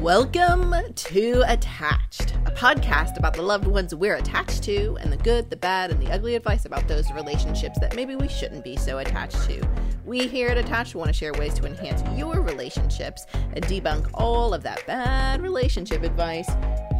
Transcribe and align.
Welcome 0.00 0.74
to 0.94 1.44
Attached, 1.46 2.34
a 2.46 2.50
podcast 2.52 3.18
about 3.18 3.34
the 3.34 3.42
loved 3.42 3.66
ones 3.66 3.94
we're 3.94 4.14
attached 4.14 4.62
to 4.62 4.96
and 4.98 5.12
the 5.12 5.18
good, 5.18 5.50
the 5.50 5.56
bad, 5.56 5.90
and 5.90 6.00
the 6.00 6.10
ugly 6.10 6.36
advice 6.36 6.64
about 6.64 6.88
those 6.88 7.12
relationships 7.12 7.78
that 7.80 7.94
maybe 7.94 8.16
we 8.16 8.26
shouldn't 8.26 8.64
be 8.64 8.78
so 8.78 8.96
attached 8.96 9.36
to. 9.42 9.62
We 10.06 10.26
here 10.26 10.48
at 10.48 10.56
Attached 10.56 10.94
want 10.94 11.08
to 11.08 11.12
share 11.12 11.34
ways 11.34 11.52
to 11.52 11.66
enhance 11.66 12.02
your 12.18 12.40
relationships 12.40 13.26
and 13.34 13.62
debunk 13.66 14.08
all 14.14 14.54
of 14.54 14.62
that 14.62 14.86
bad 14.86 15.42
relationship 15.42 16.02
advice 16.02 16.48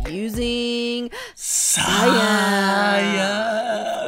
using 0.07 1.11
science. 1.35 1.95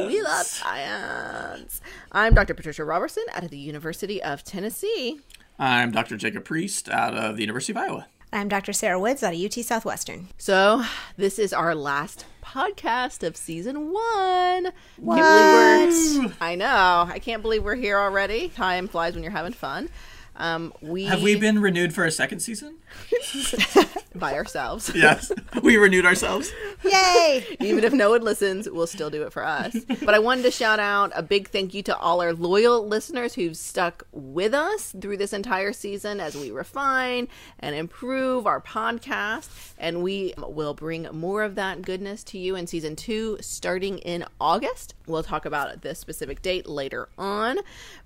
We 0.07 0.21
love 0.21 0.45
science. 0.45 1.81
I'm 2.13 2.35
Dr. 2.35 2.53
Patricia 2.53 2.85
Robertson 2.85 3.25
out 3.33 3.43
of 3.43 3.49
the 3.49 3.57
University 3.57 4.23
of 4.23 4.45
Tennessee. 4.45 5.21
I'm 5.59 5.93
Dr. 5.93 6.19
Jacob 6.19 6.45
Priest 6.45 6.91
out 6.91 7.15
of 7.17 7.37
the 7.37 7.43
University 7.43 7.73
of 7.73 7.79
Iowa. 7.79 8.07
I'm 8.35 8.49
Dr. 8.49 8.73
Sarah 8.73 8.99
Woods 8.99 9.23
out 9.23 9.35
of 9.35 9.41
UT 9.41 9.53
Southwestern. 9.53 10.29
So, 10.39 10.85
this 11.19 11.39
is 11.39 11.53
our 11.53 11.75
last 11.75 12.25
podcast 12.43 13.27
of 13.27 13.37
season 13.37 13.93
one. 13.93 14.73
What? 14.97 15.19
Can't 15.19 15.91
believe 15.91 16.25
we're, 16.31 16.37
I 16.41 16.55
know. 16.55 17.07
I 17.13 17.19
can't 17.19 17.43
believe 17.43 17.63
we're 17.63 17.75
here 17.75 17.99
already. 17.99 18.49
Time 18.49 18.89
flies 18.89 19.13
when 19.13 19.23
you're 19.23 19.33
having 19.33 19.53
fun. 19.53 19.91
Um, 20.37 20.73
we 20.81 21.05
Have 21.05 21.23
we 21.23 21.37
been 21.37 21.61
renewed 21.61 21.95
for 21.95 22.07
a 22.07 22.11
second 22.11 22.41
season? 22.41 22.77
by 24.15 24.35
ourselves. 24.35 24.91
Yes. 25.03 25.33
we 25.63 25.77
renewed 25.79 26.07
ourselves. 26.07 26.53
Yay! 26.85 27.45
Even 27.61 27.83
if 27.83 27.93
no 27.93 28.11
one 28.11 28.23
listens, 28.23 28.71
we'll 28.71 28.87
still 28.87 29.11
do 29.11 29.23
it 29.25 29.33
for 29.33 29.45
us. 29.45 29.75
But 30.05 30.15
I 30.15 30.21
wanted 30.21 30.43
to 30.43 30.51
shout 30.53 30.79
out 30.79 31.11
a 31.15 31.23
big 31.23 31.49
thank 31.49 31.75
you 31.75 31.83
to 31.85 31.97
all 31.97 32.21
our 32.21 32.33
loyal 32.33 32.87
listeners 32.87 33.35
who've 33.35 33.57
stuck 33.57 34.07
with 34.13 34.55
us 34.55 34.95
through 35.01 35.17
this 35.17 35.33
entire 35.33 35.73
season 35.73 36.21
as 36.21 36.37
we 36.37 36.53
refine 36.53 37.27
and 37.59 37.75
improve 37.75 38.47
our 38.47 38.61
podcast. 38.61 39.49
And 39.77 40.03
we 40.05 40.35
will 40.39 40.75
bring 40.75 41.09
more 41.13 41.43
of 41.43 41.57
that 41.57 41.83
goodness 41.83 42.23
to 42.25 42.39
you 42.39 42.55
in 42.55 42.69
season 42.69 42.95
two 42.95 43.39
starting 43.41 43.99
in 43.99 44.25
August. 44.41 44.95
We'll 45.07 45.25
talk 45.25 45.45
about 45.45 45.83
this 45.83 45.99
specific 45.99 46.43
date 46.43 46.69
later 46.69 47.09
on. 47.19 47.59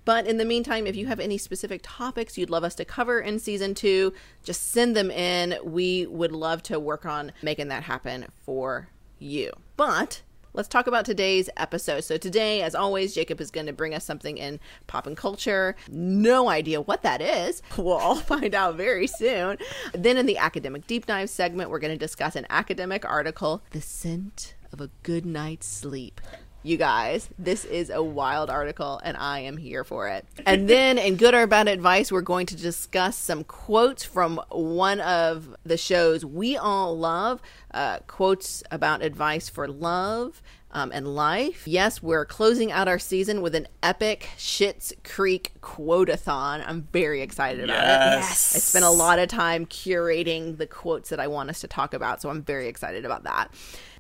But 0.07 0.27
in 0.27 0.39
the 0.39 0.45
meantime, 0.45 0.87
if 0.87 0.97
you 0.97 1.07
have 1.09 1.21
any 1.21 1.37
specific 1.37 1.81
topics 1.83 2.39
you'd 2.39 2.49
love 2.51 2.65
us 2.65 2.75
to 2.77 2.85
cover 2.85 3.21
in 3.21 3.39
season 3.39 3.75
two, 3.75 4.13
just 4.47 4.71
send 4.71 4.97
them 4.97 5.11
in. 5.11 5.59
We 5.63 6.07
would 6.07 6.33
love 6.33 6.63
to 6.65 6.81
work 6.81 7.05
on 7.05 7.33
making 7.43 7.69
that 7.69 7.83
happen 7.83 8.27
for 8.45 8.89
you. 9.19 9.53
But 9.77 10.23
let's 10.55 10.69
talk 10.69 10.87
about 10.87 11.05
today's 11.05 11.51
episode. 11.57 12.05
So, 12.05 12.17
today, 12.17 12.63
as 12.63 12.75
always, 12.75 13.13
Jacob 13.13 13.41
is 13.41 13.51
going 13.51 13.67
to 13.67 13.73
bring 13.73 13.93
us 13.93 14.05
something 14.05 14.39
in 14.39 14.61
pop 14.87 15.07
and 15.07 15.17
culture. 15.17 15.75
No 15.91 16.49
idea 16.49 16.81
what 16.81 17.03
that 17.03 17.21
is. 17.21 17.61
We'll 17.77 17.95
all 17.99 18.17
find 18.17 18.55
out 18.55 18.77
very 18.77 19.07
soon. 19.07 19.59
Then, 19.93 20.17
in 20.17 20.27
the 20.27 20.39
academic 20.39 20.87
deep 20.87 21.07
dive 21.07 21.29
segment, 21.29 21.69
we're 21.69 21.81
going 21.81 21.93
to 21.93 21.99
discuss 21.99 22.37
an 22.37 22.47
academic 22.49 23.05
article 23.05 23.63
The 23.73 23.81
Scent 23.81 24.55
of 24.73 24.81
a 24.81 24.91
Good 25.03 25.27
Night's 25.27 25.67
Sleep. 25.67 26.21
You 26.67 26.77
guys, 26.77 27.29
this 27.39 27.65
is 27.65 27.91
a 27.91 28.03
wild 28.03 28.51
article, 28.51 29.01
and 29.05 29.17
I 29.17 29.39
am 29.39 29.57
here 29.57 29.85
for 29.85 30.09
it. 30.09 30.27
And 30.45 30.69
then, 30.69 30.99
in 30.99 31.15
good 31.15 31.33
or 31.33 31.47
bad 31.47 31.69
advice, 31.69 32.11
we're 32.11 32.23
going 32.23 32.47
to 32.47 32.57
discuss 32.57 33.17
some 33.17 33.45
quotes 33.45 34.03
from 34.03 34.41
one 34.51 34.99
of 34.99 35.55
the 35.65 35.77
shows 35.77 36.25
we 36.25 36.57
all 36.57 36.99
love 36.99 37.41
uh, 37.73 38.01
quotes 38.09 38.65
about 38.73 39.01
advice 39.01 39.49
for 39.49 39.69
love 39.69 40.43
um, 40.73 40.91
and 40.93 41.15
life. 41.15 41.67
Yes, 41.67 42.03
we're 42.03 42.25
closing 42.25 42.73
out 42.73 42.89
our 42.89 42.99
season 42.99 43.41
with 43.41 43.55
an 43.55 43.69
epic 43.83 44.31
Schitt's 44.37 44.93
Creek 45.05 45.53
quotathon. 45.61 46.63
I'm 46.67 46.89
very 46.93 47.23
excited 47.23 47.65
about 47.65 47.85
it. 47.85 48.19
Yes. 48.19 48.55
I 48.55 48.59
spent 48.59 48.85
a 48.85 48.91
lot 48.91 49.19
of 49.19 49.29
time 49.29 49.67
curating 49.67 50.59
the 50.59 50.67
quotes 50.67 51.11
that 51.11 51.21
I 51.21 51.29
want 51.29 51.51
us 51.51 51.61
to 51.61 51.69
talk 51.69 51.95
about, 51.95 52.21
so 52.21 52.31
I'm 52.31 52.43
very 52.43 52.69
excited 52.69 53.05
about 53.05 53.25
that. 53.25 53.51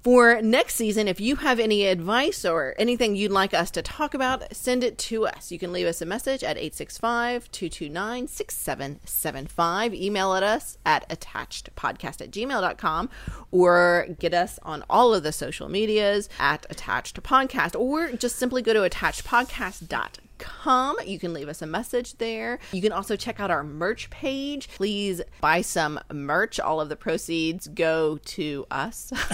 For 0.06 0.41
next 0.41 0.76
season, 0.76 1.09
if 1.09 1.21
you 1.21 1.34
have 1.34 1.59
any 1.59 1.84
advice 1.84 2.44
or 2.44 2.76
anything 2.78 3.16
you'd 3.16 3.32
like 3.32 3.53
us 3.53 3.72
to 3.72 3.82
talk 3.82 4.15
about, 4.15 4.55
send 4.55 4.84
it 4.84 4.99
to 4.99 5.26
us. 5.26 5.50
You 5.50 5.59
can 5.59 5.72
leave 5.72 5.88
us 5.88 6.00
a 6.00 6.06
message 6.06 6.44
at 6.44 6.56
865 6.56 7.50
229 7.50 8.28
6775. 8.28 9.94
Email 9.94 10.34
at 10.34 10.44
us 10.44 10.78
at 10.87 11.09
attachedpodcast 11.09 12.21
at 12.21 12.31
gmail.com 12.31 13.10
or 13.50 14.06
get 14.21 14.32
us 14.32 14.60
on 14.62 14.84
all 14.88 15.12
of 15.12 15.25
the 15.25 15.32
social 15.32 15.69
medias 15.69 16.28
at 16.38 16.56
attached 16.71 17.21
podcast 17.22 17.78
or 17.78 18.12
just 18.12 18.37
simply 18.37 18.62
go 18.62 18.72
to 18.72 18.81
attachedpodcast.com 18.89 20.27
com. 20.39 20.97
You 21.05 21.19
can 21.19 21.33
leave 21.33 21.49
us 21.49 21.62
a 21.62 21.67
message 21.67 22.19
there. 22.19 22.59
You 22.72 22.83
can 22.83 22.93
also 22.93 23.17
check 23.17 23.41
out 23.41 23.50
our 23.50 23.65
merch 23.65 24.11
page. 24.11 24.69
Please 24.69 25.22
buy 25.41 25.62
some 25.62 25.99
merch. 26.12 26.61
All 26.61 26.81
of 26.81 26.89
the 26.89 26.97
proceeds 26.97 27.69
go 27.69 28.19
to 28.19 28.67
us. 28.71 29.09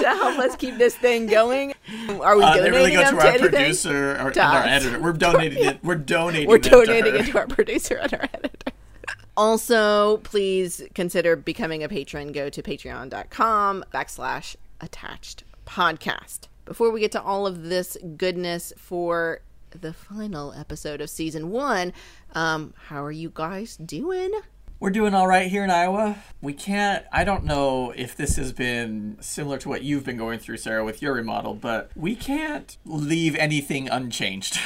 to 0.00 0.08
help 0.08 0.38
us 0.38 0.56
keep 0.56 0.76
this 0.78 0.96
thing 0.96 1.26
going. 1.26 1.74
Are 2.20 2.36
we 2.36 2.42
Uh, 2.42 2.54
they 2.54 2.70
donating 2.70 2.72
really 2.72 2.92
go 2.92 3.10
to 3.10 3.16
our 3.16 3.38
producer 3.38 4.12
or, 4.12 4.26
and 4.26 4.34
To 4.34 4.42
our 4.42 4.64
editor. 4.64 5.00
We're 5.00 5.12
donating 5.12 5.64
it. 5.64 5.78
We're 5.82 5.94
donating. 5.96 6.48
We're 6.48 6.58
donating 6.58 7.16
it 7.16 7.26
to 7.26 7.38
our 7.38 7.46
producer 7.46 7.96
and 7.96 8.12
our 8.14 8.28
editor. 8.32 8.72
Also, 9.36 10.18
please 10.18 10.82
consider 10.94 11.34
becoming 11.34 11.82
a 11.82 11.88
patron. 11.88 12.30
Go 12.30 12.48
to 12.48 12.62
patreon.com 12.62 13.84
backslash 13.92 14.54
attached 14.80 15.44
podcast. 15.66 16.48
Before 16.64 16.90
we 16.90 17.00
get 17.00 17.12
to 17.12 17.22
all 17.22 17.46
of 17.46 17.64
this 17.64 17.96
goodness 18.16 18.72
for 18.76 19.40
the 19.70 19.92
final 19.92 20.52
episode 20.52 21.00
of 21.00 21.10
season 21.10 21.50
one, 21.50 21.92
um, 22.34 22.74
how 22.86 23.04
are 23.04 23.12
you 23.12 23.30
guys 23.32 23.76
doing? 23.76 24.32
We're 24.80 24.90
doing 24.90 25.14
all 25.14 25.26
right 25.26 25.50
here 25.50 25.64
in 25.64 25.70
Iowa. 25.70 26.16
We 26.42 26.52
can't. 26.52 27.06
I 27.12 27.24
don't 27.24 27.44
know 27.44 27.92
if 27.96 28.16
this 28.16 28.36
has 28.36 28.52
been 28.52 29.16
similar 29.20 29.56
to 29.58 29.68
what 29.68 29.82
you've 29.82 30.04
been 30.04 30.16
going 30.16 30.38
through, 30.38 30.58
Sarah, 30.58 30.84
with 30.84 31.00
your 31.00 31.14
remodel, 31.14 31.54
but 31.54 31.90
we 31.94 32.14
can't 32.14 32.76
leave 32.84 33.34
anything 33.36 33.88
unchanged. 33.88 34.58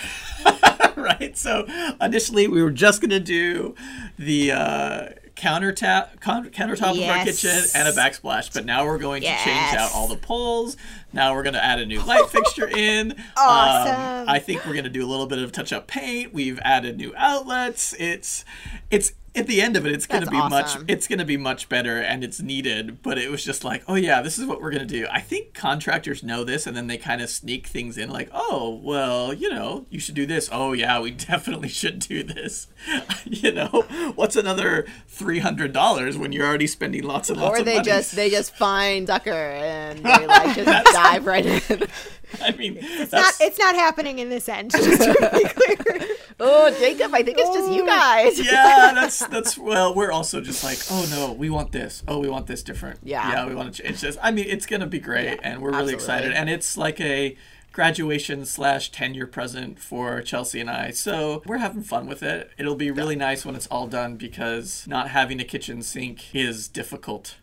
right? 0.96 1.36
So 1.36 1.66
initially, 2.00 2.48
we 2.48 2.62
were 2.62 2.70
just 2.70 3.00
going 3.00 3.10
to 3.10 3.20
do 3.20 3.74
the 4.18 4.52
uh, 4.52 5.08
countertop, 5.38 6.18
countertop 6.20 6.90
of 6.92 7.08
our 7.08 7.24
kitchen 7.24 7.50
and 7.74 7.88
a 7.88 7.92
backsplash, 7.92 8.52
but 8.52 8.64
now 8.64 8.84
we're 8.84 8.98
going 8.98 9.22
to 9.22 9.28
change 9.44 9.74
out 9.74 9.90
all 9.94 10.08
the 10.08 10.16
poles. 10.16 10.76
Now 11.12 11.34
we're 11.34 11.42
going 11.42 11.54
to 11.54 11.64
add 11.64 11.78
a 11.78 11.86
new 11.86 12.02
light 12.02 12.28
fixture 12.28 12.68
in. 12.68 13.14
Awesome. 13.36 13.94
Um, 13.94 14.28
I 14.28 14.40
think 14.40 14.66
we're 14.66 14.72
going 14.72 14.84
to 14.84 14.90
do 14.90 15.04
a 15.04 15.06
little 15.08 15.26
bit 15.26 15.38
of 15.38 15.52
touch-up 15.52 15.86
paint. 15.86 16.34
We've 16.34 16.58
added 16.62 16.96
new 16.98 17.14
outlets. 17.16 17.94
It's 17.98 18.44
it's 18.90 19.12
at 19.34 19.46
the 19.46 19.60
end 19.60 19.76
of 19.76 19.86
it, 19.86 19.92
it's 19.92 20.06
going 20.06 20.24
to 20.24 20.30
be 20.30 20.36
much. 20.36 20.76
It's 20.88 21.06
going 21.06 21.18
to 21.18 21.24
be 21.24 21.36
much 21.36 21.68
better, 21.68 22.00
and 22.00 22.24
it's 22.24 22.40
needed. 22.40 23.02
But 23.02 23.18
it 23.18 23.30
was 23.30 23.44
just 23.44 23.64
like, 23.64 23.82
oh 23.86 23.94
yeah, 23.94 24.22
this 24.22 24.38
is 24.38 24.46
what 24.46 24.60
we're 24.60 24.70
going 24.70 24.86
to 24.86 24.94
do. 24.94 25.06
I 25.10 25.20
think 25.20 25.54
contractors 25.54 26.22
know 26.22 26.44
this, 26.44 26.66
and 26.66 26.76
then 26.76 26.86
they 26.86 26.96
kind 26.96 27.20
of 27.20 27.30
sneak 27.30 27.66
things 27.66 27.98
in, 27.98 28.10
like, 28.10 28.30
oh 28.32 28.80
well, 28.82 29.32
you 29.32 29.50
know, 29.50 29.86
you 29.90 30.00
should 30.00 30.14
do 30.14 30.26
this. 30.26 30.48
Oh 30.50 30.72
yeah, 30.72 31.00
we 31.00 31.10
definitely 31.28 31.68
should 31.68 31.98
do 32.00 32.22
this. 32.22 32.68
you 33.24 33.52
know, 33.52 33.84
what's 34.14 34.36
another 34.36 34.86
three 35.06 35.38
hundred 35.40 35.72
dollars 35.72 36.16
when 36.16 36.32
you're 36.32 36.46
already 36.46 36.66
spending 36.66 37.04
lots 37.04 37.30
and 37.30 37.40
lots 37.40 37.56
Or 37.56 37.60
of 37.60 37.64
they 37.66 37.80
just 37.82 38.16
they 38.16 38.30
just 38.30 38.54
find 38.56 39.06
Ducker 39.06 39.30
and 39.30 39.98
they 40.04 40.26
like 40.26 40.56
just 40.56 40.92
dive 40.92 41.26
right 41.26 41.46
in. 41.46 41.86
I 42.42 42.52
mean, 42.52 42.78
It's 42.80 43.10
that's 43.10 43.40
not, 43.40 43.46
it's 43.46 43.58
not 43.58 43.74
happening 43.74 44.18
in 44.18 44.28
this 44.28 44.48
end, 44.48 44.70
just 44.72 45.02
to 45.02 45.30
be 45.32 45.44
clear. 45.76 46.08
Oh, 46.40 46.70
Jacob, 46.78 47.14
I 47.14 47.22
think 47.22 47.38
it's 47.38 47.54
just 47.54 47.72
you 47.72 47.82
oh. 47.82 47.86
guys. 47.86 48.38
yeah, 48.38 48.92
that's 48.94 49.26
that's 49.26 49.58
well, 49.58 49.94
we're 49.94 50.12
also 50.12 50.40
just 50.40 50.62
like, 50.62 50.78
oh 50.90 51.06
no, 51.10 51.32
we 51.32 51.50
want 51.50 51.72
this. 51.72 52.02
Oh, 52.06 52.18
we 52.18 52.28
want 52.28 52.46
this 52.46 52.62
different. 52.62 53.00
Yeah. 53.02 53.30
yeah, 53.30 53.46
we 53.46 53.54
want 53.54 53.74
to 53.74 53.82
change 53.82 54.00
this. 54.00 54.18
I 54.22 54.30
mean, 54.30 54.46
it's 54.48 54.66
gonna 54.66 54.86
be 54.86 55.00
great, 55.00 55.40
and 55.42 55.62
we're 55.62 55.72
really 55.72 55.94
excited. 55.94 56.32
And 56.32 56.48
it's 56.50 56.76
like 56.76 57.00
a 57.00 57.36
graduation 57.72 58.44
slash 58.44 58.90
tenure 58.90 59.26
present 59.26 59.78
for 59.78 60.20
Chelsea 60.22 60.60
and 60.60 60.68
I. 60.68 60.90
So 60.90 61.42
we're 61.46 61.58
having 61.58 61.82
fun 61.82 62.06
with 62.06 62.22
it. 62.22 62.50
It'll 62.58 62.74
be 62.74 62.90
really 62.90 63.14
nice 63.14 63.44
when 63.44 63.54
it's 63.54 63.68
all 63.68 63.86
done 63.86 64.16
because 64.16 64.84
not 64.88 65.10
having 65.10 65.40
a 65.40 65.44
kitchen 65.44 65.82
sink 65.82 66.34
is 66.34 66.66
difficult. 66.66 67.36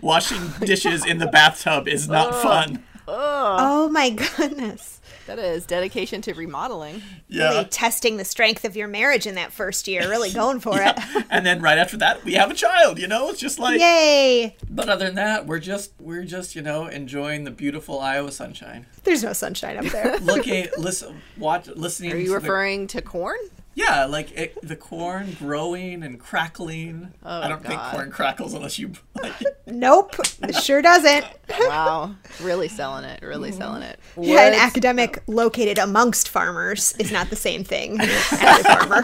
Washing 0.00 0.50
dishes 0.60 1.06
in 1.06 1.18
the 1.18 1.28
bathtub 1.28 1.88
is 1.88 2.08
not 2.08 2.34
oh. 2.34 2.42
fun. 2.42 2.84
Oh 3.08 3.88
my 3.90 4.10
goodness. 4.36 5.00
That 5.26 5.38
is 5.40 5.66
dedication 5.66 6.22
to 6.22 6.34
remodeling. 6.34 7.02
Yeah. 7.28 7.48
Really 7.50 7.64
testing 7.64 8.16
the 8.16 8.24
strength 8.24 8.64
of 8.64 8.76
your 8.76 8.86
marriage 8.86 9.26
in 9.26 9.34
that 9.34 9.52
first 9.52 9.88
year, 9.88 10.08
really 10.08 10.30
going 10.30 10.60
for 10.60 10.76
it. 10.80 10.96
and 11.30 11.44
then 11.44 11.60
right 11.60 11.78
after 11.78 11.96
that, 11.96 12.24
we 12.24 12.34
have 12.34 12.50
a 12.50 12.54
child. 12.54 12.98
You 13.00 13.08
know, 13.08 13.28
it's 13.30 13.40
just 13.40 13.58
like. 13.58 13.80
Yay! 13.80 14.56
But 14.70 14.88
other 14.88 15.06
than 15.06 15.16
that, 15.16 15.46
we're 15.46 15.58
just 15.58 15.92
we're 15.98 16.24
just 16.24 16.54
you 16.54 16.62
know 16.62 16.86
enjoying 16.86 17.42
the 17.44 17.50
beautiful 17.50 17.98
Iowa 18.00 18.30
sunshine. 18.30 18.86
There's 19.02 19.24
no 19.24 19.32
sunshine 19.32 19.76
up 19.78 19.86
there. 19.86 20.16
Looking, 20.18 20.66
eh, 20.66 20.70
listen, 20.78 21.20
watch, 21.36 21.66
listening. 21.68 22.12
Are 22.12 22.16
you 22.16 22.26
to 22.26 22.30
the- 22.30 22.36
referring 22.40 22.86
to 22.88 23.02
corn? 23.02 23.38
Yeah, 23.76 24.06
like 24.06 24.32
it, 24.32 24.58
the 24.66 24.74
corn 24.74 25.36
growing 25.38 26.02
and 26.02 26.18
crackling. 26.18 27.12
Oh, 27.22 27.42
I 27.42 27.46
don't 27.48 27.62
think 27.62 27.78
corn 27.78 28.10
crackles 28.10 28.54
unless 28.54 28.78
you. 28.78 28.92
Like, 29.22 29.34
nope, 29.66 30.16
it 30.42 30.54
sure 30.56 30.82
doesn't. 30.82 31.24
Wow, 31.60 32.14
really 32.42 32.68
selling 32.68 33.04
it, 33.04 33.22
really 33.22 33.52
selling 33.52 33.82
it. 33.82 34.00
Yeah, 34.18 34.46
an 34.46 34.52
Woods- 34.52 34.62
academic 34.62 35.22
located 35.26 35.78
amongst 35.78 36.28
farmers 36.28 36.94
is 36.98 37.12
not 37.12 37.30
the 37.30 37.36
same 37.36 37.62
thing 37.64 38.00
as 38.00 38.32
a 38.32 38.64
farmer. 38.64 39.02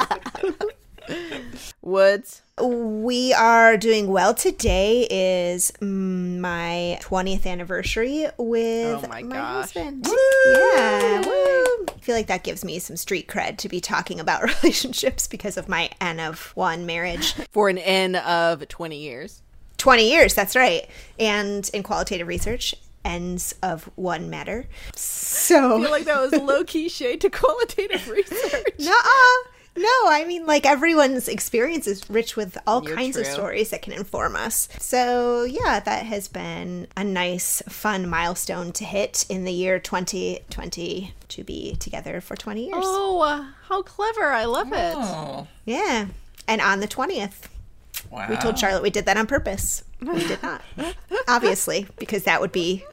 Woods. 1.83 2.43
We 2.61 3.33
are 3.33 3.77
doing 3.77 4.09
well. 4.09 4.35
Today 4.35 5.07
is 5.11 5.73
mm, 5.81 6.32
my 6.43 6.99
20th 7.01 7.47
anniversary 7.47 8.27
with 8.37 9.03
Oh 9.05 9.09
my 9.09 9.23
my 9.23 9.37
gosh. 9.37 9.73
husband. 9.73 10.07
Yeah. 10.47 11.21
Woo. 11.21 11.87
I 11.89 11.99
feel 12.01 12.15
like 12.15 12.27
that 12.27 12.43
gives 12.45 12.65
me 12.65 12.79
some 12.79 12.97
street 12.97 13.29
cred 13.29 13.57
to 13.59 13.69
be 13.69 13.81
talking 13.81 14.21
about 14.21 14.43
relationships 14.63 15.27
because 15.27 15.57
of 15.57 15.69
my 15.69 15.89
N 16.01 16.21
of 16.21 16.51
one 16.55 16.85
marriage. 16.85 17.33
For 17.53 17.69
an 17.69 17.79
N 17.79 18.17
of 18.17 18.67
20 18.69 18.97
years. 18.99 19.41
20 19.79 20.11
years, 20.11 20.35
that's 20.35 20.55
right. 20.55 20.87
And 21.19 21.69
in 21.73 21.83
qualitative 21.83 22.29
research, 22.29 22.75
ends 23.05 23.55
of 23.63 23.91
one 23.97 24.31
matter. 24.31 24.67
So. 24.95 25.79
I 25.79 25.83
feel 25.83 25.91
like 25.91 26.05
that 26.05 26.21
was 26.21 26.33
low 26.41 26.63
key 26.65 26.89
shade 26.89 27.21
to 27.23 27.31
qualitative 27.31 28.09
research. 28.09 28.75
Nuh-uh. 28.79 29.49
No, 29.75 29.89
I 30.07 30.25
mean, 30.27 30.45
like 30.45 30.67
everyone's 30.67 31.29
experience 31.29 31.87
is 31.87 32.09
rich 32.11 32.37
with 32.37 32.59
all 32.67 32.85
You're 32.85 32.95
kinds 32.95 33.17
of 33.17 33.27
stories 33.27 33.71
that 33.71 33.81
can 33.81 33.95
inform 33.95 34.37
us. 34.37 34.69
So, 34.79 35.45
yeah, 35.45 35.81
that 35.81 36.05
has 36.05 36.29
been 36.29 36.89
a 36.97 37.03
nice, 37.03 37.63
fun 37.69 38.07
milestone 38.07 38.73
to 38.73 38.85
hit 38.85 39.25
in 39.31 39.45
the 39.45 39.53
year 39.53 39.79
2020 39.79 41.15
to 41.29 41.45
be 41.45 41.77
together 41.77 42.21
for 42.21 42.37
20 42.37 42.67
years. 42.67 42.75
Oh, 42.77 43.49
how 43.69 43.83
clever. 43.83 44.33
I 44.33 44.45
love 44.45 44.73
it. 44.73 44.95
Oh, 44.97 45.47
Yeah. 45.65 46.09
And 46.47 46.61
on 46.61 46.81
the 46.81 46.89
20th, 46.89 47.45
wow. 48.11 48.29
we 48.29 48.37
told 48.37 48.59
Charlotte 48.59 48.83
we 48.83 48.91
did 48.91 49.07
that 49.07 49.17
on 49.17 49.27
purpose. 49.27 49.85
We 50.03 50.27
did 50.27 50.43
not. 50.43 50.63
Obviously, 51.29 51.87
because 51.99 52.25
that 52.25 52.41
would 52.41 52.53
be 52.53 52.85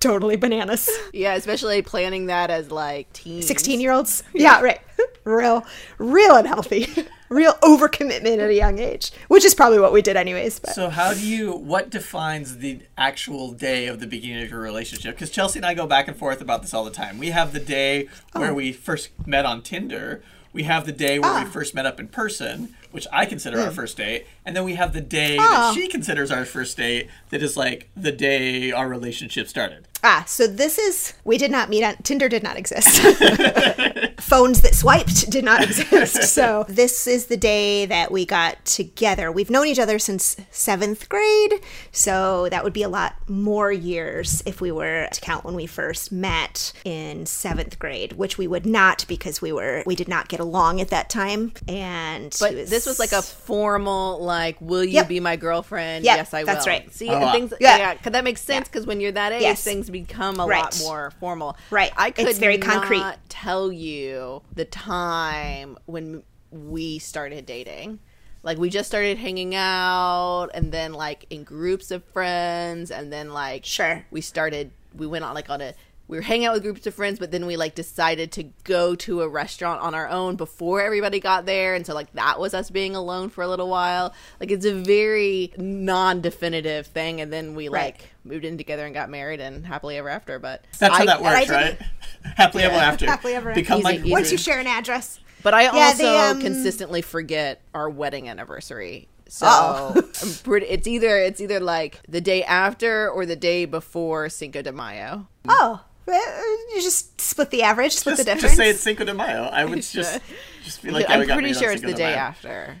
totally 0.00 0.36
bananas. 0.36 0.88
Yeah, 1.12 1.34
especially 1.34 1.82
planning 1.82 2.26
that 2.26 2.50
as 2.50 2.70
like 2.70 3.12
teens. 3.12 3.46
16 3.46 3.80
year 3.80 3.92
olds. 3.92 4.22
Yeah, 4.34 4.60
right. 4.60 4.80
Real, 5.24 5.64
real 5.98 6.36
unhealthy. 6.36 6.86
Real 7.28 7.52
overcommitment 7.62 8.38
at 8.38 8.48
a 8.48 8.54
young 8.54 8.78
age, 8.80 9.12
which 9.28 9.44
is 9.44 9.54
probably 9.54 9.78
what 9.78 9.92
we 9.92 10.02
did 10.02 10.16
anyways. 10.16 10.58
But 10.58 10.74
So 10.74 10.88
how 10.90 11.14
do 11.14 11.24
you? 11.24 11.52
What 11.52 11.88
defines 11.88 12.58
the 12.58 12.80
actual 12.98 13.52
day 13.52 13.86
of 13.86 14.00
the 14.00 14.06
beginning 14.08 14.42
of 14.42 14.50
your 14.50 14.58
relationship? 14.60 15.14
Because 15.14 15.30
Chelsea 15.30 15.60
and 15.60 15.64
I 15.66 15.74
go 15.74 15.86
back 15.86 16.08
and 16.08 16.16
forth 16.16 16.40
about 16.40 16.62
this 16.62 16.74
all 16.74 16.84
the 16.84 16.90
time. 16.90 17.18
We 17.18 17.28
have 17.30 17.52
the 17.52 17.60
day 17.60 18.08
Oh. 18.34 18.40
where 18.40 18.52
we 18.52 18.72
first 18.72 19.10
met 19.26 19.46
on 19.46 19.62
Tinder. 19.62 20.22
We 20.52 20.64
have 20.64 20.86
the 20.86 20.92
day 20.92 21.20
where 21.20 21.30
Ah. 21.30 21.44
we 21.44 21.50
first 21.50 21.72
met 21.72 21.86
up 21.86 22.00
in 22.00 22.08
person, 22.08 22.74
which 22.90 23.06
I 23.12 23.24
consider 23.26 23.58
Hmm. 23.58 23.66
our 23.66 23.70
first 23.70 23.96
date, 23.96 24.26
and 24.44 24.54
then 24.56 24.64
we 24.64 24.74
have 24.74 24.92
the 24.92 25.00
day 25.00 25.36
Oh. 25.38 25.42
that 25.42 25.74
she 25.74 25.88
considers 25.88 26.30
our 26.30 26.44
first 26.44 26.76
date. 26.76 27.08
That 27.30 27.42
is 27.42 27.56
like 27.56 27.88
the 27.96 28.12
day 28.12 28.72
our 28.72 28.88
relationship 28.88 29.48
started. 29.48 29.86
Ah, 30.02 30.24
so 30.26 30.46
this 30.46 30.78
is 30.78 31.14
we 31.24 31.38
did 31.38 31.50
not 31.50 31.68
meet 31.68 31.84
on 31.84 31.96
Tinder. 32.02 32.28
Did 32.28 32.42
not 32.42 32.56
exist. 32.56 33.00
Phones 34.20 34.60
that 34.62 34.74
swiped 34.74 35.30
did 35.30 35.44
not 35.44 35.62
exist. 35.62 36.22
So 36.40 36.64
this 36.68 37.06
is 37.06 37.26
the 37.26 37.36
day 37.36 37.86
that 37.86 38.10
we 38.12 38.24
got 38.24 38.64
together. 38.64 39.32
We've 39.32 39.50
known 39.50 39.66
each 39.66 39.78
other 39.78 39.98
since 39.98 40.36
seventh 40.50 41.08
grade, 41.08 41.54
so 41.92 42.48
that 42.50 42.62
would 42.64 42.72
be 42.72 42.82
a 42.82 42.88
lot 42.88 43.14
more 43.28 43.72
years 43.72 44.42
if 44.46 44.60
we 44.60 44.70
were 44.70 45.08
to 45.12 45.20
count 45.20 45.44
when 45.44 45.54
we 45.54 45.66
first 45.66 46.12
met 46.12 46.72
in 46.84 47.26
seventh 47.26 47.78
grade, 47.78 48.12
which 48.14 48.38
we 48.38 48.46
would 48.46 48.64
not 48.66 49.04
because 49.08 49.42
we 49.42 49.52
were 49.52 49.82
we 49.86 49.96
did 49.96 50.08
not 50.08 50.28
get 50.28 50.40
along 50.40 50.80
at 50.80 50.88
that 50.88 51.10
time. 51.10 51.52
And 51.68 52.34
But 52.38 52.52
he 52.54 52.62
this 52.64 52.86
was 52.86 52.98
like 52.98 53.12
a 53.12 53.22
formal, 53.22 54.22
like, 54.22 54.60
will 54.60 54.84
you 54.84 54.90
Yep. 55.00 55.08
be 55.08 55.20
my 55.20 55.36
girlfriend? 55.36 56.04
Yep, 56.04 56.16
yes, 56.16 56.34
I 56.34 56.40
will. 56.40 56.46
that's 56.46 56.66
right. 56.66 56.92
See, 56.94 57.08
Oh, 57.08 57.14
and 57.14 57.22
wow. 57.22 57.32
things, 57.32 57.52
Yeah. 57.60 57.76
yeah, 57.78 57.94
because 57.94 58.12
that 58.12 58.24
makes 58.24 58.40
sense. 58.40 58.68
Because 58.68 58.86
when 58.86 59.00
you're 59.00 59.12
that 59.12 59.32
age, 59.32 59.42
Yes. 59.42 59.62
things 59.64 59.89
become 59.90 60.40
a 60.40 60.46
Right. 60.46 60.62
lot 60.62 60.78
more 60.80 61.12
formal. 61.20 61.56
Right. 61.70 61.92
I 61.96 62.10
could 62.10 62.28
It's 62.28 62.38
very 62.38 62.58
concrete. 62.58 63.04
tell 63.28 63.70
you 63.72 64.42
the 64.54 64.64
time 64.64 65.76
when 65.86 66.22
we 66.50 66.98
started 66.98 67.46
dating. 67.46 67.98
Like 68.42 68.56
we 68.56 68.70
just 68.70 68.88
started 68.88 69.18
hanging 69.18 69.54
out, 69.54 70.48
and 70.54 70.72
then 70.72 70.94
like 70.94 71.26
in 71.28 71.44
groups 71.44 71.90
of 71.90 72.02
friends, 72.04 72.90
and 72.90 73.12
then 73.12 73.32
like 73.34 73.64
Sure. 73.66 74.06
we 74.10 74.22
started. 74.22 74.70
We 74.96 75.06
went 75.06 75.24
on 75.24 75.34
like 75.34 75.50
on 75.50 75.60
a. 75.60 75.74
We 76.10 76.16
were 76.16 76.22
hanging 76.22 76.46
out 76.48 76.54
with 76.54 76.64
groups 76.64 76.84
of 76.88 76.94
friends, 76.94 77.20
but 77.20 77.30
then 77.30 77.46
we 77.46 77.56
like 77.56 77.76
decided 77.76 78.32
to 78.32 78.42
go 78.64 78.96
to 78.96 79.22
a 79.22 79.28
restaurant 79.28 79.80
on 79.80 79.94
our 79.94 80.08
own 80.08 80.34
before 80.34 80.80
everybody 80.82 81.20
got 81.20 81.46
there, 81.46 81.76
and 81.76 81.86
so 81.86 81.94
like 81.94 82.12
that 82.14 82.40
was 82.40 82.52
us 82.52 82.68
being 82.68 82.96
alone 82.96 83.28
for 83.30 83.42
a 83.44 83.48
little 83.48 83.68
while. 83.68 84.12
Like 84.40 84.50
it's 84.50 84.66
a 84.66 84.74
very 84.74 85.52
non-definitive 85.56 86.88
thing, 86.88 87.20
and 87.20 87.32
then 87.32 87.54
we 87.54 87.68
Right. 87.68 87.94
like 87.94 88.10
moved 88.24 88.44
in 88.44 88.58
together 88.58 88.84
and 88.84 88.92
got 88.92 89.08
married 89.08 89.38
and 89.40 89.64
happily 89.64 89.98
ever 89.98 90.08
after. 90.08 90.40
But 90.40 90.64
That's 90.80 90.92
how 90.96 91.02
I- 91.02 91.06
that 91.06 91.18
I 91.18 91.22
works, 91.22 91.40
didn't- 91.46 91.52
right? 91.54 91.78
Happily 92.36 92.64
ever 92.64 92.74
after. 92.74 93.06
Happily 93.06 93.34
ever 93.34 93.54
Become 93.54 93.78
Easy, 93.78 93.84
like 93.84 94.00
easy. 94.00 94.10
once 94.10 94.32
you 94.32 94.36
share 94.38 94.58
an 94.58 94.66
address. 94.66 95.20
But 95.44 95.54
I 95.54 95.62
Yeah, 95.62 95.86
also 95.86 96.02
they, 96.02 96.18
um, 96.18 96.40
consistently 96.40 97.02
forget 97.02 97.62
our 97.72 97.88
wedding 97.88 98.28
anniversary. 98.28 99.08
So 99.28 99.46
Oh. 99.48 99.92
I'm 100.22 100.32
pretty, 100.42 100.66
it's 100.66 100.86
either 100.88 101.16
it's 101.18 101.40
either 101.40 101.60
like 101.60 102.00
the 102.08 102.20
day 102.20 102.42
after 102.42 103.08
or 103.08 103.24
the 103.26 103.36
day 103.36 103.64
before 103.64 104.28
Cinco 104.28 104.60
de 104.60 104.72
Mayo. 104.72 105.28
Oh, 105.48 105.80
Uh, 106.10 106.74
you 106.74 106.82
just 106.82 107.20
split 107.20 107.50
the 107.50 107.62
average, 107.62 107.92
split 107.92 108.16
just, 108.16 108.26
the 108.26 108.34
just 108.36 108.56
say 108.56 108.70
it's 108.70 108.80
Cinco 108.80 109.04
de 109.04 109.14
Mayo. 109.14 109.44
I 109.44 109.64
would 109.64 109.82
just 109.82 110.20
just 110.64 110.80
feel 110.80 110.92
like 110.92 111.08
I'm 111.08 111.26
pretty 111.26 111.52
sure 111.52 111.70
it's 111.70 111.82
the 111.82 111.94
day 111.94 112.14
after. 112.14 112.76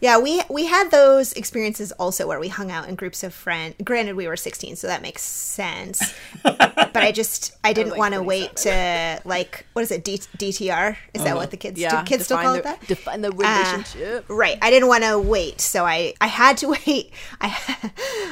Yeah, 0.00 0.18
we 0.18 0.40
we 0.48 0.66
had 0.66 0.90
those 0.90 1.32
experiences 1.32 1.90
also 1.92 2.26
where 2.28 2.38
we 2.38 2.48
hung 2.48 2.70
out 2.70 2.88
in 2.88 2.94
groups 2.94 3.24
of 3.24 3.34
friends. 3.34 3.74
Granted, 3.82 4.14
we 4.14 4.28
were 4.28 4.36
16, 4.36 4.76
so 4.76 4.86
that 4.86 5.02
makes 5.02 5.22
sense. 5.22 6.14
but 6.42 6.96
I 6.96 7.10
just 7.12 7.56
I 7.64 7.72
didn't 7.72 7.90
like 7.92 7.98
want 7.98 8.14
to 8.14 8.22
wait 8.22 8.54
to 8.58 9.20
like 9.24 9.66
what 9.72 9.82
is 9.82 9.90
it 9.90 10.04
D- 10.04 10.18
DTR? 10.38 10.96
Is 11.14 11.24
that 11.24 11.34
what 11.36 11.50
the 11.50 11.56
kids 11.56 11.80
Yeah, 11.80 12.00
do 12.00 12.06
kids 12.06 12.24
still 12.26 12.38
call 12.38 12.52
the, 12.52 12.58
it 12.60 12.64
that? 12.64 12.86
Define 12.86 13.22
the 13.22 13.28
Uh, 13.32 13.32
relationship. 13.32 14.24
right. 14.28 14.56
I 14.62 14.70
didn't 14.70 14.88
want 14.88 15.02
to 15.04 15.18
wait, 15.18 15.60
so 15.60 15.84
I 15.84 16.14
I 16.20 16.28
had 16.28 16.56
to 16.58 16.68
wait. 16.86 17.12
I 17.40 17.56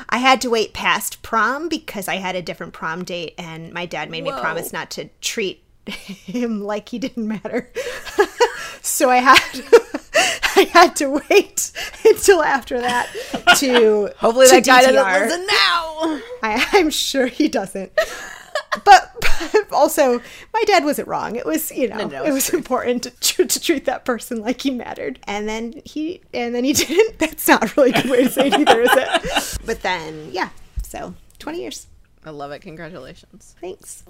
I 0.08 0.18
had 0.18 0.40
to 0.42 0.50
wait 0.50 0.72
past 0.72 1.22
prom 1.22 1.68
because 1.68 2.06
I 2.06 2.16
had 2.16 2.36
a 2.36 2.42
different 2.42 2.74
prom 2.74 3.02
date, 3.04 3.34
and 3.38 3.72
my 3.72 3.86
dad 3.86 4.08
made 4.10 4.22
me 4.24 4.30
promise 4.30 4.72
not 4.72 4.90
to 4.92 5.08
treat 5.20 5.64
him 5.86 6.62
like 6.62 6.88
he 6.90 6.98
didn't 7.00 7.26
matter. 7.26 7.70
so 8.82 9.10
I 9.10 9.16
had 9.16 9.38
I 9.40 9.85
had 10.80 10.96
to 10.96 11.20
wait 11.30 11.72
until 12.04 12.42
after 12.42 12.80
that 12.80 13.08
to 13.58 14.10
Hopefully 14.18 14.46
to 14.48 14.52
that 14.54 14.64
guy 14.66 14.82
DTR. 14.82 14.92
doesn't 14.92 15.22
listen 15.28 15.46
now. 15.46 16.20
I, 16.42 16.66
I'm 16.72 16.90
sure 16.90 17.26
he 17.26 17.48
doesn't. 17.48 17.92
But, 18.84 19.14
but 19.52 19.72
also, 19.72 20.20
my 20.52 20.62
dad 20.66 20.84
wasn't 20.84 21.08
wrong. 21.08 21.36
It 21.36 21.46
was, 21.46 21.70
you 21.72 21.88
know, 21.88 21.96
No, 21.96 22.06
no, 22.08 22.24
it 22.24 22.32
was 22.32 22.46
true. 22.48 22.58
important 22.58 23.04
to, 23.04 23.10
tr- 23.20 23.44
to 23.44 23.60
treat 23.60 23.84
that 23.86 24.04
person 24.04 24.40
like 24.40 24.60
he 24.60 24.70
mattered. 24.70 25.18
And 25.24 25.48
then 25.48 25.80
he, 25.84 26.20
and 26.34 26.54
then 26.54 26.64
he 26.64 26.72
didn't. 26.72 27.18
That's 27.18 27.46
not 27.48 27.64
a 27.64 27.72
really 27.76 27.92
good 27.92 28.10
way 28.10 28.24
to 28.24 28.30
say 28.30 28.48
it 28.48 28.54
either, 28.54 28.80
is 28.82 28.90
it? 28.92 29.58
But 29.64 29.82
then, 29.82 30.28
yeah. 30.32 30.50
So, 30.82 31.14
20 31.38 31.60
years. 31.60 31.86
I 32.24 32.30
love 32.30 32.50
it. 32.52 32.60
Congratulations. 32.60 33.54
Thanks. 33.60 34.04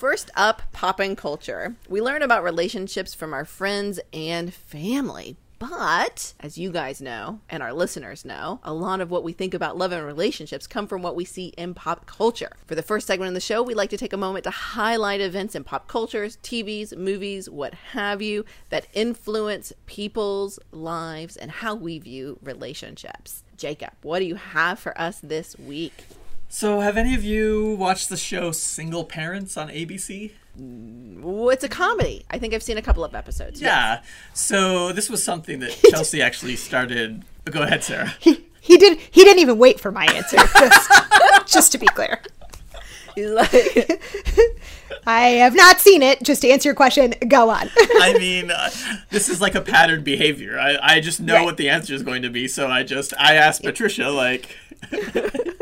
First 0.00 0.30
up, 0.34 0.62
poppin' 0.72 1.14
culture. 1.14 1.76
We 1.86 2.00
learn 2.00 2.22
about 2.22 2.42
relationships 2.42 3.12
from 3.12 3.34
our 3.34 3.44
friends 3.44 4.00
and 4.14 4.54
family. 4.54 5.36
But, 5.58 6.32
as 6.40 6.56
you 6.56 6.72
guys 6.72 7.02
know, 7.02 7.40
and 7.50 7.62
our 7.62 7.74
listeners 7.74 8.24
know, 8.24 8.60
a 8.64 8.72
lot 8.72 9.02
of 9.02 9.10
what 9.10 9.22
we 9.22 9.34
think 9.34 9.52
about 9.52 9.76
love 9.76 9.92
and 9.92 10.06
relationships 10.06 10.66
come 10.66 10.86
from 10.86 11.02
what 11.02 11.16
we 11.16 11.26
see 11.26 11.48
in 11.48 11.74
pop 11.74 12.06
culture. 12.06 12.52
For 12.66 12.74
the 12.74 12.82
first 12.82 13.06
segment 13.06 13.28
of 13.28 13.34
the 13.34 13.40
show, 13.40 13.62
we 13.62 13.74
like 13.74 13.90
to 13.90 13.98
take 13.98 14.14
a 14.14 14.16
moment 14.16 14.44
to 14.44 14.50
highlight 14.50 15.20
events 15.20 15.54
in 15.54 15.64
pop 15.64 15.86
cultures, 15.86 16.38
TVs, 16.42 16.96
movies, 16.96 17.50
what 17.50 17.74
have 17.92 18.22
you, 18.22 18.46
that 18.70 18.86
influence 18.94 19.70
people's 19.84 20.58
lives 20.72 21.36
and 21.36 21.50
how 21.50 21.74
we 21.74 21.98
view 21.98 22.38
relationships. 22.42 23.44
Jacob, 23.58 23.90
what 24.00 24.20
do 24.20 24.24
you 24.24 24.36
have 24.36 24.78
for 24.78 24.98
us 24.98 25.20
this 25.22 25.58
week? 25.58 26.06
So, 26.52 26.80
have 26.80 26.96
any 26.96 27.14
of 27.14 27.22
you 27.22 27.76
watched 27.78 28.08
the 28.08 28.16
show 28.16 28.50
Single 28.50 29.04
Parents 29.04 29.56
on 29.56 29.68
ABC? 29.68 30.32
Well, 30.56 31.48
it's 31.50 31.62
a 31.62 31.68
comedy. 31.68 32.24
I 32.28 32.38
think 32.40 32.54
I've 32.54 32.62
seen 32.62 32.76
a 32.76 32.82
couple 32.82 33.04
of 33.04 33.14
episodes. 33.14 33.62
Yeah. 33.62 34.02
So, 34.34 34.90
this 34.92 35.08
was 35.08 35.22
something 35.22 35.60
that 35.60 35.70
Chelsea 35.90 36.20
actually 36.20 36.56
started. 36.56 37.22
Go 37.44 37.62
ahead, 37.62 37.84
Sarah. 37.84 38.12
He, 38.18 38.48
he 38.60 38.76
did. 38.78 38.98
He 38.98 39.22
didn't 39.22 39.38
even 39.38 39.58
wait 39.58 39.78
for 39.78 39.92
my 39.92 40.06
answer. 40.06 40.36
Just, 40.58 40.90
just 41.46 41.72
to 41.72 41.78
be 41.78 41.86
clear, 41.86 42.20
He's 43.14 43.30
like, 43.30 43.52
I 45.06 45.20
have 45.40 45.54
not 45.54 45.80
seen 45.80 46.02
it. 46.02 46.22
Just 46.22 46.42
to 46.42 46.48
answer 46.50 46.68
your 46.68 46.74
question, 46.74 47.14
go 47.28 47.48
on. 47.50 47.68
I 48.00 48.14
mean, 48.18 48.50
uh, 48.50 48.70
this 49.10 49.28
is 49.28 49.40
like 49.40 49.54
a 49.54 49.60
patterned 49.60 50.04
behavior. 50.04 50.58
I, 50.58 50.78
I 50.80 51.00
just 51.00 51.20
know 51.20 51.34
Right. 51.34 51.44
what 51.44 51.56
the 51.56 51.68
answer 51.68 51.94
is 51.94 52.02
going 52.02 52.22
to 52.22 52.30
be, 52.30 52.48
so 52.48 52.68
I 52.68 52.82
just 52.82 53.12
I 53.18 53.34
asked 53.34 53.62
Patricia 53.62 54.08
like, 54.10 54.56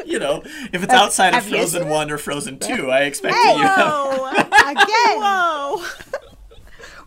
you 0.06 0.18
know, 0.18 0.42
if 0.72 0.82
it's 0.82 0.92
outside 0.92 1.28
of 1.28 1.34
have 1.34 1.48
you 1.48 1.56
Frozen? 1.58 1.88
One 1.88 2.10
or 2.10 2.18
Frozen 2.18 2.58
Two, 2.58 2.90
I 2.90 3.00
expect 3.02 3.34
Hey, 3.36 3.56
you 3.56 3.62
have. 3.62 3.78
oh, 3.80 4.26
Again, 4.70 5.20
whoa. 5.20 5.84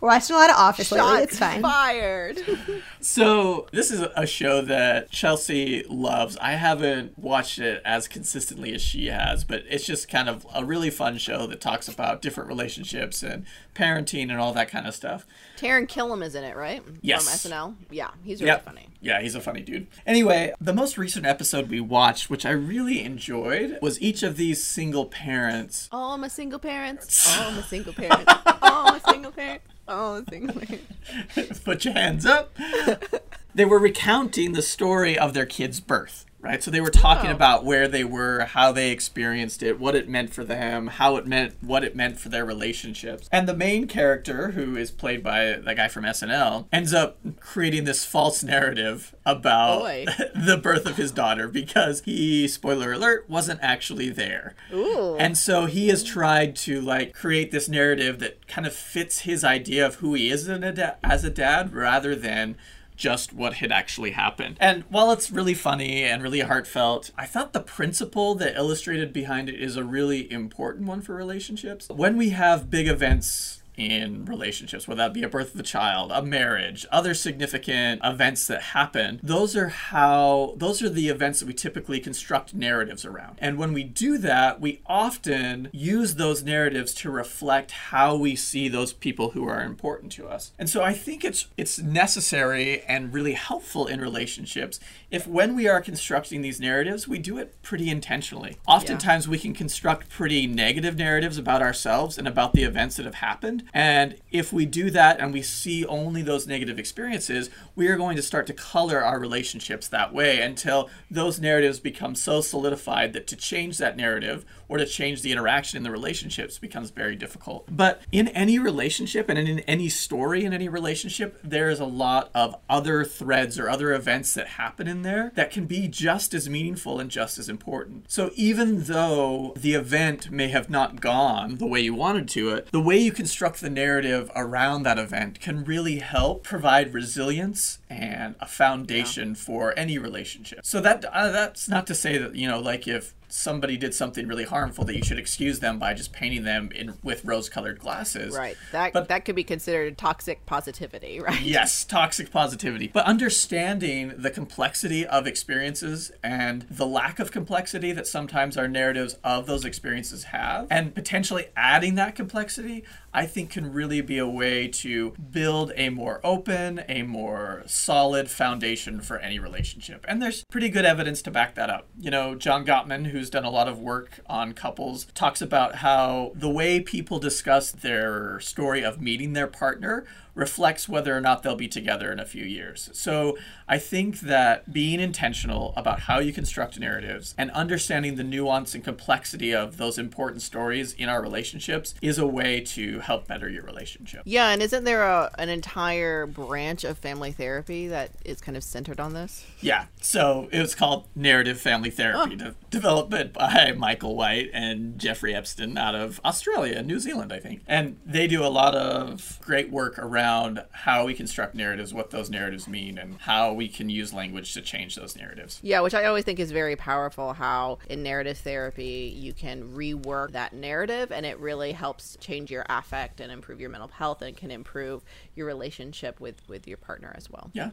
We're 0.02 0.08
watching 0.08 0.34
a 0.34 0.38
lot 0.40 0.50
of 0.50 0.56
Office 0.56 0.90
lately. 0.90 1.22
It's 1.22 1.38
fine. 1.38 1.62
fired. 1.62 2.38
So 3.04 3.66
this 3.72 3.90
is 3.90 4.00
a 4.14 4.26
show 4.28 4.60
that 4.62 5.10
Chelsea 5.10 5.82
loves. 5.88 6.36
I 6.40 6.52
haven't 6.52 7.18
watched 7.18 7.58
it 7.58 7.82
as 7.84 8.06
consistently 8.06 8.72
as 8.74 8.80
she 8.80 9.06
has, 9.08 9.42
but 9.42 9.64
it's 9.68 9.84
just 9.84 10.08
kind 10.08 10.28
of 10.28 10.46
a 10.54 10.64
really 10.64 10.88
fun 10.88 11.18
show 11.18 11.48
that 11.48 11.60
talks 11.60 11.88
about 11.88 12.22
different 12.22 12.48
relationships 12.48 13.24
and 13.24 13.44
parenting 13.74 14.30
and 14.30 14.38
all 14.38 14.52
that 14.52 14.68
kind 14.70 14.86
of 14.86 14.94
stuff. 14.94 15.26
Taran 15.58 15.88
Killam 15.88 16.24
is 16.24 16.36
in 16.36 16.44
it, 16.44 16.54
right? 16.56 16.80
Yes. 17.00 17.42
From 17.42 17.50
SNL. 17.50 17.74
Yeah, 17.90 18.10
he's 18.22 18.40
really 18.40 18.52
Yep. 18.52 18.64
funny. 18.66 18.88
Yeah, 19.00 19.20
he's 19.20 19.34
a 19.34 19.40
funny 19.40 19.62
dude. 19.62 19.88
Anyway, 20.06 20.52
the 20.60 20.72
most 20.72 20.96
recent 20.96 21.26
episode 21.26 21.68
we 21.70 21.80
watched, 21.80 22.30
which 22.30 22.46
I 22.46 22.52
really 22.52 23.02
enjoyed, 23.02 23.80
was 23.82 24.00
each 24.00 24.22
of 24.22 24.36
these 24.36 24.62
single 24.62 25.06
parents. 25.06 25.88
Oh, 25.90 26.12
I'm 26.12 26.22
a 26.22 26.30
single 26.30 26.60
parent. 26.60 27.00
Oh, 27.26 27.48
I'm 27.50 27.58
a 27.58 27.64
single 27.64 27.92
parent. 27.94 28.22
Oh, 28.28 28.58
I'm 28.62 28.94
a 28.94 29.00
single 29.10 29.32
parent. 29.32 29.60
Oh, 29.94 30.14
I'm 30.16 30.24
a 30.26 30.30
single 30.30 30.58
parent. 30.58 31.64
Put 31.64 31.84
your 31.84 31.92
hands 31.92 32.24
up. 32.24 32.56
they 33.54 33.66
were 33.66 33.78
recounting 33.78 34.52
the 34.52 34.62
story 34.62 35.18
of 35.18 35.34
their 35.34 35.44
kid's 35.44 35.80
birth. 35.80 36.24
Right, 36.42 36.60
so 36.60 36.72
they 36.72 36.80
were 36.80 36.90
talking 36.90 37.30
Oh. 37.30 37.34
about 37.34 37.64
where 37.64 37.86
they 37.86 38.02
were, 38.02 38.40
how 38.46 38.72
they 38.72 38.90
experienced 38.90 39.62
it, 39.62 39.78
what 39.78 39.94
it 39.94 40.08
meant 40.08 40.34
for 40.34 40.42
them, 40.42 40.88
how 40.88 41.14
it 41.16 41.24
meant, 41.24 41.54
what 41.60 41.84
it 41.84 41.94
meant 41.94 42.18
for 42.18 42.30
their 42.30 42.44
relationships. 42.44 43.28
And 43.30 43.48
the 43.48 43.54
main 43.54 43.86
character, 43.86 44.50
who 44.50 44.76
is 44.76 44.90
played 44.90 45.22
by 45.22 45.52
the 45.64 45.72
guy 45.76 45.86
from 45.86 46.04
SNL, 46.04 46.66
ends 46.72 46.92
up 46.92 47.16
creating 47.38 47.84
this 47.84 48.04
false 48.04 48.42
narrative 48.42 49.14
about 49.24 49.78
Boy. 49.82 50.04
the 50.34 50.56
birth 50.60 50.84
of 50.84 50.96
his 50.96 51.12
daughter 51.12 51.46
because 51.46 52.02
he, 52.04 52.48
spoiler 52.48 52.92
alert, 52.94 53.26
wasn't 53.28 53.60
actually 53.62 54.08
there. 54.10 54.56
Ooh. 54.74 55.16
And 55.20 55.38
so 55.38 55.66
he 55.66 55.88
has 55.88 56.02
tried 56.02 56.56
to 56.56 56.80
like 56.80 57.12
create 57.14 57.52
this 57.52 57.68
narrative 57.68 58.18
that 58.18 58.48
kind 58.48 58.66
of 58.66 58.72
fits 58.74 59.20
his 59.20 59.44
idea 59.44 59.86
of 59.86 59.96
who 59.96 60.14
he 60.14 60.28
is 60.28 60.48
in 60.48 60.64
a 60.64 60.72
da- 60.72 60.94
as 61.04 61.22
a 61.22 61.30
dad 61.30 61.72
rather 61.72 62.16
than 62.16 62.56
just 62.96 63.32
what 63.32 63.54
had 63.54 63.72
actually 63.72 64.12
happened. 64.12 64.56
And 64.60 64.84
while 64.88 65.10
it's 65.12 65.30
really 65.30 65.54
funny 65.54 66.04
and 66.04 66.22
really 66.22 66.40
heartfelt, 66.40 67.10
I 67.16 67.26
thought 67.26 67.52
the 67.52 67.60
principle 67.60 68.34
that 68.36 68.56
illustrated 68.56 69.12
behind 69.12 69.48
it 69.48 69.60
is 69.60 69.76
a 69.76 69.84
really 69.84 70.30
important 70.30 70.86
one 70.86 71.00
for 71.00 71.14
relationships. 71.14 71.88
When 71.88 72.16
we 72.16 72.30
have 72.30 72.70
big 72.70 72.88
events 72.88 73.61
in 73.90 74.24
relationships, 74.24 74.86
whether 74.86 75.02
that 75.02 75.12
be 75.12 75.22
a 75.22 75.28
birth 75.28 75.54
of 75.54 75.60
a 75.60 75.64
child, 75.64 76.12
a 76.12 76.22
marriage, 76.22 76.86
other 76.90 77.14
significant 77.14 78.00
events 78.04 78.46
that 78.46 78.62
happen, 78.62 79.20
those 79.22 79.56
are 79.56 79.68
how, 79.68 80.54
those 80.56 80.82
are 80.82 80.88
the 80.88 81.08
events 81.08 81.40
that 81.40 81.46
we 81.46 81.54
typically 81.54 82.00
construct 82.00 82.54
narratives 82.54 83.04
around. 83.04 83.38
And 83.40 83.58
when 83.58 83.72
we 83.72 83.84
do 83.84 84.18
that, 84.18 84.60
we 84.60 84.80
often 84.86 85.68
use 85.72 86.14
those 86.14 86.42
narratives 86.42 86.94
to 86.94 87.10
reflect 87.10 87.70
how 87.70 88.16
we 88.16 88.36
see 88.36 88.68
those 88.68 88.92
people 88.92 89.30
who 89.30 89.48
are 89.48 89.62
important 89.62 90.12
to 90.12 90.28
us. 90.28 90.52
And 90.58 90.68
so 90.68 90.82
I 90.82 90.92
think 90.92 91.24
it's, 91.24 91.46
it's 91.56 91.78
necessary 91.78 92.82
and 92.82 93.12
really 93.12 93.32
helpful 93.32 93.86
in 93.86 94.00
relationships 94.00 94.78
if 95.12 95.26
when 95.26 95.54
we 95.54 95.68
are 95.68 95.82
constructing 95.82 96.40
these 96.40 96.58
narratives, 96.58 97.06
we 97.06 97.18
do 97.18 97.36
it 97.36 97.60
pretty 97.62 97.90
intentionally. 97.90 98.56
Oftentimes 98.66 99.28
we 99.28 99.38
can 99.38 99.52
construct 99.52 100.08
pretty 100.08 100.46
negative 100.46 100.96
narratives 100.96 101.36
about 101.36 101.60
ourselves 101.60 102.16
and 102.16 102.26
about 102.26 102.54
the 102.54 102.62
events 102.62 102.96
that 102.96 103.04
have 103.04 103.16
happened. 103.16 103.64
And 103.72 104.16
if 104.30 104.52
we 104.52 104.66
do 104.66 104.90
that 104.90 105.20
and 105.20 105.32
we 105.32 105.42
see 105.42 105.84
only 105.86 106.22
those 106.22 106.46
negative 106.46 106.78
experiences, 106.78 107.50
we 107.74 107.88
are 107.88 107.96
going 107.96 108.16
to 108.16 108.22
start 108.22 108.46
to 108.48 108.52
color 108.52 109.02
our 109.02 109.18
relationships 109.18 109.88
that 109.88 110.12
way 110.12 110.40
until 110.40 110.90
those 111.10 111.40
narratives 111.40 111.80
become 111.80 112.14
so 112.14 112.40
solidified 112.40 113.12
that 113.12 113.26
to 113.28 113.36
change 113.36 113.78
that 113.78 113.96
narrative 113.96 114.44
or 114.68 114.78
to 114.78 114.86
change 114.86 115.22
the 115.22 115.32
interaction 115.32 115.76
in 115.76 115.82
the 115.82 115.90
relationships 115.90 116.58
becomes 116.58 116.90
very 116.90 117.14
difficult. 117.14 117.66
But 117.70 118.02
in 118.10 118.28
any 118.28 118.58
relationship 118.58 119.28
and 119.28 119.38
in 119.38 119.60
any 119.60 119.88
story 119.88 120.44
in 120.44 120.52
any 120.52 120.68
relationship, 120.68 121.38
there 121.44 121.68
is 121.68 121.80
a 121.80 121.84
lot 121.84 122.30
of 122.34 122.56
other 122.68 123.04
threads 123.04 123.58
or 123.58 123.68
other 123.68 123.92
events 123.92 124.32
that 124.34 124.48
happen 124.48 124.88
in 124.88 125.02
there 125.02 125.32
that 125.34 125.50
can 125.50 125.66
be 125.66 125.88
just 125.88 126.32
as 126.32 126.48
meaningful 126.48 126.98
and 126.98 127.10
just 127.10 127.38
as 127.38 127.48
important. 127.48 128.10
So 128.10 128.30
even 128.34 128.84
though 128.84 129.52
the 129.56 129.74
event 129.74 130.30
may 130.30 130.48
have 130.48 130.70
not 130.70 131.00
gone 131.00 131.56
the 131.56 131.66
way 131.66 131.80
you 131.80 131.94
wanted 131.94 132.28
to 132.28 132.50
it, 132.50 132.70
the 132.72 132.80
way 132.80 132.98
you 132.98 133.12
construct 133.12 133.51
the 133.60 133.70
narrative 133.70 134.30
around 134.34 134.82
that 134.84 134.98
event 134.98 135.40
can 135.40 135.64
really 135.64 135.98
help 135.98 136.42
provide 136.42 136.94
resilience 136.94 137.78
and 137.88 138.34
a 138.40 138.46
foundation 138.46 139.34
for 139.34 139.74
any 139.78 139.98
relationship. 139.98 140.60
So 140.62 140.80
that 140.80 141.04
uh, 141.04 141.30
that's 141.30 141.68
not 141.68 141.86
to 141.88 141.94
say 141.94 142.18
that 142.18 142.34
you 142.34 142.48
know 142.48 142.60
like 142.60 142.88
if 142.88 143.14
somebody 143.32 143.76
did 143.78 143.94
something 143.94 144.26
really 144.26 144.44
harmful 144.44 144.84
that 144.84 144.94
you 144.94 145.02
should 145.02 145.18
excuse 145.18 145.60
them 145.60 145.78
by 145.78 145.94
just 145.94 146.12
painting 146.12 146.44
them 146.44 146.70
in 146.74 146.94
with 147.02 147.24
rose-colored 147.24 147.78
glasses. 147.78 148.36
Right. 148.36 148.56
That 148.72 148.92
But- 148.92 149.08
that 149.08 149.24
could 149.24 149.34
be 149.34 149.44
considered 149.44 149.96
toxic 149.96 150.44
positivity, 150.44 151.18
right? 151.26 151.40
Yes, 151.40 151.84
toxic 151.84 152.30
positivity. 152.30 152.88
But 152.88 153.06
understanding 153.06 154.12
the 154.18 154.30
complexity 154.30 155.06
of 155.06 155.26
experiences 155.26 156.12
and 156.22 156.66
the 156.70 156.86
lack 156.86 157.18
of 157.18 157.32
complexity 157.32 157.92
that 157.92 158.06
sometimes 158.06 158.56
our 158.56 158.68
narratives 158.68 159.16
of 159.24 159.46
those 159.46 159.64
experiences 159.64 160.24
have, 160.24 160.66
and 160.70 160.94
potentially 160.94 161.46
adding 161.56 161.94
that 161.94 162.14
complexity, 162.14 162.84
I 163.14 163.26
think 163.26 163.50
can 163.50 163.72
really 163.72 164.00
be 164.00 164.18
a 164.18 164.26
way 164.26 164.68
to 164.68 165.10
build 165.30 165.72
a 165.76 165.88
more 165.90 166.20
open, 166.24 166.82
a 166.88 167.02
more 167.02 167.62
solid 167.66 168.30
foundation 168.30 169.00
for 169.00 169.18
any 169.18 169.38
relationship. 169.38 170.04
And 170.08 170.20
there's 170.22 170.44
pretty 170.50 170.68
good 170.68 170.84
evidence 170.84 171.22
to 171.22 171.30
back 171.30 171.54
that 171.54 171.70
up. 171.70 171.88
You 171.98 172.10
know, 172.10 172.34
John 172.34 172.64
Gottman, 172.64 173.06
who's 173.22 173.30
done 173.30 173.44
a 173.44 173.50
lot 173.50 173.68
of 173.68 173.78
work 173.78 174.18
on 174.26 174.52
couples, 174.52 175.06
talks 175.14 175.40
about 175.40 175.76
how 175.76 176.32
the 176.34 176.50
way 176.50 176.80
people 176.80 177.20
discuss 177.20 177.70
their 177.70 178.40
story 178.40 178.82
of 178.82 179.00
meeting 179.00 179.32
their 179.32 179.46
partner 179.46 180.04
reflects 180.34 180.88
whether 180.88 181.16
or 181.16 181.20
not 181.20 181.42
they'll 181.42 181.54
be 181.54 181.68
together 181.68 182.10
in 182.10 182.18
a 182.18 182.24
few 182.24 182.44
years. 182.44 182.88
So 182.92 183.36
I 183.68 183.78
think 183.78 184.20
that 184.20 184.72
being 184.72 185.00
intentional 185.00 185.74
about 185.76 186.00
how 186.00 186.18
you 186.20 186.32
construct 186.32 186.78
narratives 186.78 187.34
and 187.36 187.50
understanding 187.50 188.16
the 188.16 188.24
nuance 188.24 188.74
and 188.74 188.82
complexity 188.82 189.54
of 189.54 189.76
those 189.76 189.98
important 189.98 190.42
stories 190.42 190.94
in 190.94 191.08
our 191.08 191.20
relationships 191.20 191.94
is 192.00 192.18
a 192.18 192.26
way 192.26 192.60
to 192.60 193.00
help 193.00 193.26
better 193.26 193.48
your 193.48 193.62
relationship. 193.64 194.22
Yeah, 194.24 194.50
and 194.50 194.62
isn't 194.62 194.84
there 194.84 195.02
a, 195.02 195.30
an 195.38 195.48
entire 195.48 196.26
branch 196.26 196.84
of 196.84 196.98
family 196.98 197.32
therapy 197.32 197.88
that 197.88 198.10
is 198.24 198.40
kind 198.40 198.56
of 198.56 198.64
centered 198.64 199.00
on 199.00 199.12
this? 199.12 199.44
Yeah, 199.60 199.86
so 200.00 200.48
it 200.50 200.60
was 200.60 200.74
called 200.74 201.08
Narrative 201.14 201.60
Family 201.60 201.90
Therapy, 201.90 202.36
de- 202.36 202.54
developed 202.70 203.32
by 203.34 203.72
Michael 203.76 204.16
White 204.16 204.50
and 204.52 204.98
Jeffrey 204.98 205.34
Epstein 205.34 205.76
out 205.76 205.94
of 205.94 206.20
Australia, 206.24 206.82
New 206.82 206.98
Zealand, 206.98 207.32
I 207.32 207.38
think. 207.38 207.62
And 207.66 207.98
they 208.06 208.26
do 208.26 208.44
a 208.44 208.48
lot 208.48 208.74
of 208.74 209.38
great 209.42 209.70
work 209.70 209.98
around 209.98 210.21
how 210.22 211.04
we 211.04 211.14
construct 211.14 211.54
narratives, 211.54 211.92
what 211.92 212.10
those 212.10 212.30
narratives 212.30 212.68
mean, 212.68 212.98
and 212.98 213.18
how 213.20 213.52
we 213.52 213.68
can 213.68 213.88
use 213.88 214.12
language 214.12 214.52
to 214.54 214.62
change 214.62 214.96
those 214.96 215.16
narratives. 215.16 215.60
Yeah, 215.62 215.80
which 215.80 215.94
I 215.94 216.04
always 216.04 216.24
think 216.24 216.38
is 216.38 216.50
very 216.52 216.76
powerful 216.76 217.32
how 217.32 217.78
in 217.88 218.02
narrative 218.02 218.38
therapy 218.38 219.14
you 219.16 219.32
can 219.32 219.74
rework 219.74 220.32
that 220.32 220.52
narrative 220.52 221.12
and 221.12 221.26
it 221.26 221.38
really 221.38 221.72
helps 221.72 222.16
change 222.20 222.50
your 222.50 222.64
affect 222.68 223.20
and 223.20 223.32
improve 223.32 223.60
your 223.60 223.70
mental 223.70 223.88
health 223.88 224.22
and 224.22 224.36
can 224.36 224.50
improve 224.50 225.02
your 225.34 225.46
relationship 225.46 226.20
with 226.20 226.46
with 226.48 226.66
your 226.66 226.76
partner 226.76 227.12
as 227.16 227.30
well. 227.30 227.50
Yeah. 227.52 227.70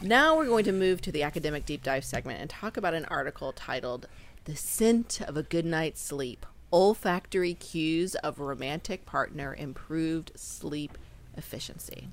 Now 0.00 0.36
we're 0.36 0.46
going 0.46 0.64
to 0.64 0.72
move 0.72 1.00
to 1.02 1.12
the 1.12 1.24
academic 1.24 1.66
deep 1.66 1.82
dive 1.82 2.04
segment 2.04 2.40
and 2.40 2.48
talk 2.48 2.76
about 2.76 2.94
an 2.94 3.04
article 3.06 3.52
titled 3.52 4.06
The 4.48 4.56
Scent 4.56 5.20
of 5.20 5.36
a 5.36 5.42
Good 5.42 5.66
Night's 5.66 6.00
Sleep 6.00 6.46
Olfactory 6.72 7.52
Cues 7.52 8.14
of 8.14 8.40
Romantic 8.40 9.04
Partner 9.04 9.54
Improved 9.54 10.32
Sleep 10.36 10.96
Efficiency. 11.36 12.08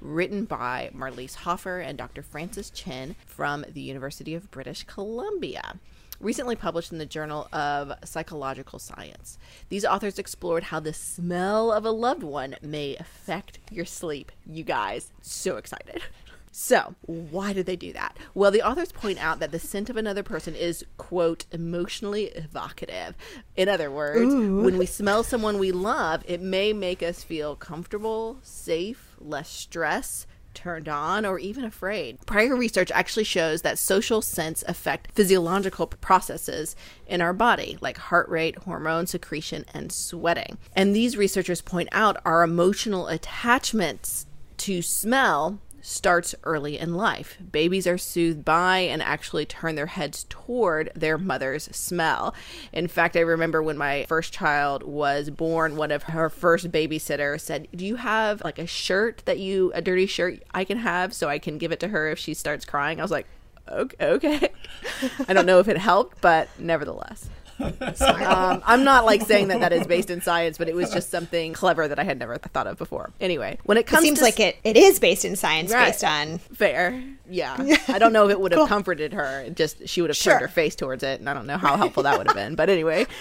Written 0.00 0.46
by 0.46 0.90
Marlise 0.94 1.34
Hofer 1.34 1.80
and 1.80 1.98
Dr. 1.98 2.22
Frances 2.22 2.70
Chen 2.70 3.16
from 3.26 3.66
the 3.68 3.82
University 3.82 4.34
of 4.34 4.50
British 4.50 4.84
Columbia. 4.84 5.78
Recently 6.20 6.56
published 6.56 6.90
in 6.90 6.96
the 6.96 7.04
Journal 7.04 7.48
of 7.52 7.92
Psychological 8.02 8.78
Science. 8.78 9.36
These 9.68 9.84
authors 9.84 10.18
explored 10.18 10.62
how 10.62 10.80
the 10.80 10.94
smell 10.94 11.70
of 11.70 11.84
a 11.84 11.90
loved 11.90 12.22
one 12.22 12.56
may 12.62 12.96
affect 12.96 13.58
your 13.70 13.84
sleep. 13.84 14.32
You 14.46 14.64
guys, 14.64 15.12
so 15.20 15.58
excited. 15.58 16.00
So, 16.56 16.94
why 17.00 17.52
did 17.52 17.66
they 17.66 17.74
do 17.74 17.92
that? 17.94 18.16
Well, 18.32 18.52
the 18.52 18.62
authors 18.62 18.92
point 18.92 19.18
out 19.18 19.40
that 19.40 19.50
the 19.50 19.58
scent 19.58 19.90
of 19.90 19.96
another 19.96 20.22
person 20.22 20.54
is, 20.54 20.84
quote, 20.98 21.46
emotionally 21.50 22.26
evocative. 22.26 23.16
In 23.56 23.68
other 23.68 23.90
words, 23.90 24.32
when 24.32 24.78
we 24.78 24.86
smell 24.86 25.24
someone 25.24 25.58
we 25.58 25.72
love, 25.72 26.22
it 26.28 26.40
may 26.40 26.72
make 26.72 27.02
us 27.02 27.24
feel 27.24 27.56
comfortable, 27.56 28.38
safe, 28.44 29.16
less 29.18 29.50
stress, 29.50 30.28
turned 30.54 30.88
on, 30.88 31.26
or 31.26 31.40
even 31.40 31.64
afraid. 31.64 32.24
Prior 32.24 32.54
research 32.54 32.92
actually 32.92 33.24
shows 33.24 33.62
that 33.62 33.76
social 33.76 34.22
scents 34.22 34.62
affect 34.68 35.10
physiological 35.10 35.88
processes 35.88 36.76
in 37.08 37.20
our 37.20 37.32
body, 37.32 37.78
like 37.80 37.98
heart 37.98 38.28
rate, 38.28 38.58
hormone 38.58 39.08
secretion, 39.08 39.64
and 39.74 39.90
sweating. 39.90 40.58
And 40.76 40.94
these 40.94 41.16
researchers 41.16 41.60
point 41.60 41.88
out 41.90 42.16
our 42.24 42.44
emotional 42.44 43.08
attachments 43.08 44.26
to 44.58 44.82
smell 44.82 45.58
starts 45.84 46.34
early 46.44 46.78
in 46.78 46.94
life. 46.94 47.36
Babies 47.52 47.86
are 47.86 47.98
soothed 47.98 48.42
by 48.42 48.78
and 48.78 49.02
actually 49.02 49.44
turn 49.44 49.74
their 49.74 49.86
heads 49.86 50.24
toward 50.30 50.90
their 50.94 51.18
mother's 51.18 51.64
smell. 51.76 52.34
In 52.72 52.88
fact, 52.88 53.16
I 53.16 53.20
remember 53.20 53.62
when 53.62 53.76
my 53.76 54.06
first 54.08 54.32
child 54.32 54.82
was 54.82 55.28
born, 55.28 55.76
one 55.76 55.90
of 55.90 56.04
her 56.04 56.30
first 56.30 56.72
babysitters 56.72 57.42
said, 57.42 57.68
Do 57.76 57.84
you 57.84 57.96
have 57.96 58.42
like 58.42 58.58
a 58.58 58.66
shirt 58.66 59.22
that 59.26 59.38
you, 59.38 59.72
a 59.74 59.82
dirty 59.82 60.06
shirt 60.06 60.42
I 60.54 60.64
can 60.64 60.78
have 60.78 61.12
so 61.12 61.28
I 61.28 61.38
can 61.38 61.58
give 61.58 61.70
it 61.70 61.80
to 61.80 61.88
her 61.88 62.08
if 62.10 62.18
she 62.18 62.32
starts 62.32 62.64
crying? 62.64 62.98
I 62.98 63.02
was 63.02 63.10
like, 63.10 63.26
Okay. 63.68 64.06
okay. 64.06 64.48
I 65.28 65.32
don't 65.34 65.46
know 65.46 65.58
if 65.58 65.68
it 65.68 65.78
helped, 65.78 66.20
but 66.22 66.48
nevertheless. 66.58 67.28
Um, 67.60 68.62
I'm 68.64 68.84
not 68.84 69.04
like 69.04 69.22
saying 69.22 69.48
that 69.48 69.60
that 69.60 69.72
is 69.72 69.86
based 69.86 70.10
in 70.10 70.20
science, 70.20 70.58
but 70.58 70.68
it 70.68 70.74
was 70.74 70.92
just 70.92 71.10
something 71.10 71.52
clever 71.52 71.86
that 71.88 71.98
I 71.98 72.04
had 72.04 72.18
never 72.18 72.36
thought 72.38 72.66
of 72.66 72.78
before. 72.78 73.10
Anyway, 73.20 73.58
when 73.64 73.78
it 73.78 73.86
comes, 73.86 74.00
to 74.02 74.04
It 74.04 74.08
seems 74.08 74.18
to 74.18 74.24
like 74.24 74.40
it, 74.40 74.56
it 74.64 74.76
is 74.76 74.98
based 74.98 75.24
in 75.24 75.36
science 75.36 75.72
Right. 75.72 75.86
based 75.86 76.04
on 76.04 76.38
fair, 76.38 77.02
yeah, 77.28 77.56
I 77.88 77.98
don't 77.98 78.12
know 78.12 78.24
if 78.26 78.30
it 78.32 78.40
would 78.40 78.52
have 78.52 78.58
Cool. 78.60 78.66
comforted 78.66 79.12
her. 79.12 79.48
Just 79.50 79.88
she 79.88 80.00
would 80.00 80.10
have 80.10 80.16
Sure. 80.16 80.32
turned 80.34 80.42
her 80.42 80.48
face 80.48 80.74
towards 80.74 81.02
it, 81.02 81.20
and 81.20 81.28
I 81.28 81.34
don't 81.34 81.46
know 81.46 81.58
how 81.58 81.76
helpful 81.76 82.02
that 82.04 82.18
would 82.18 82.26
have 82.26 82.36
been. 82.36 82.54
But 82.54 82.68
anyway. 82.70 83.06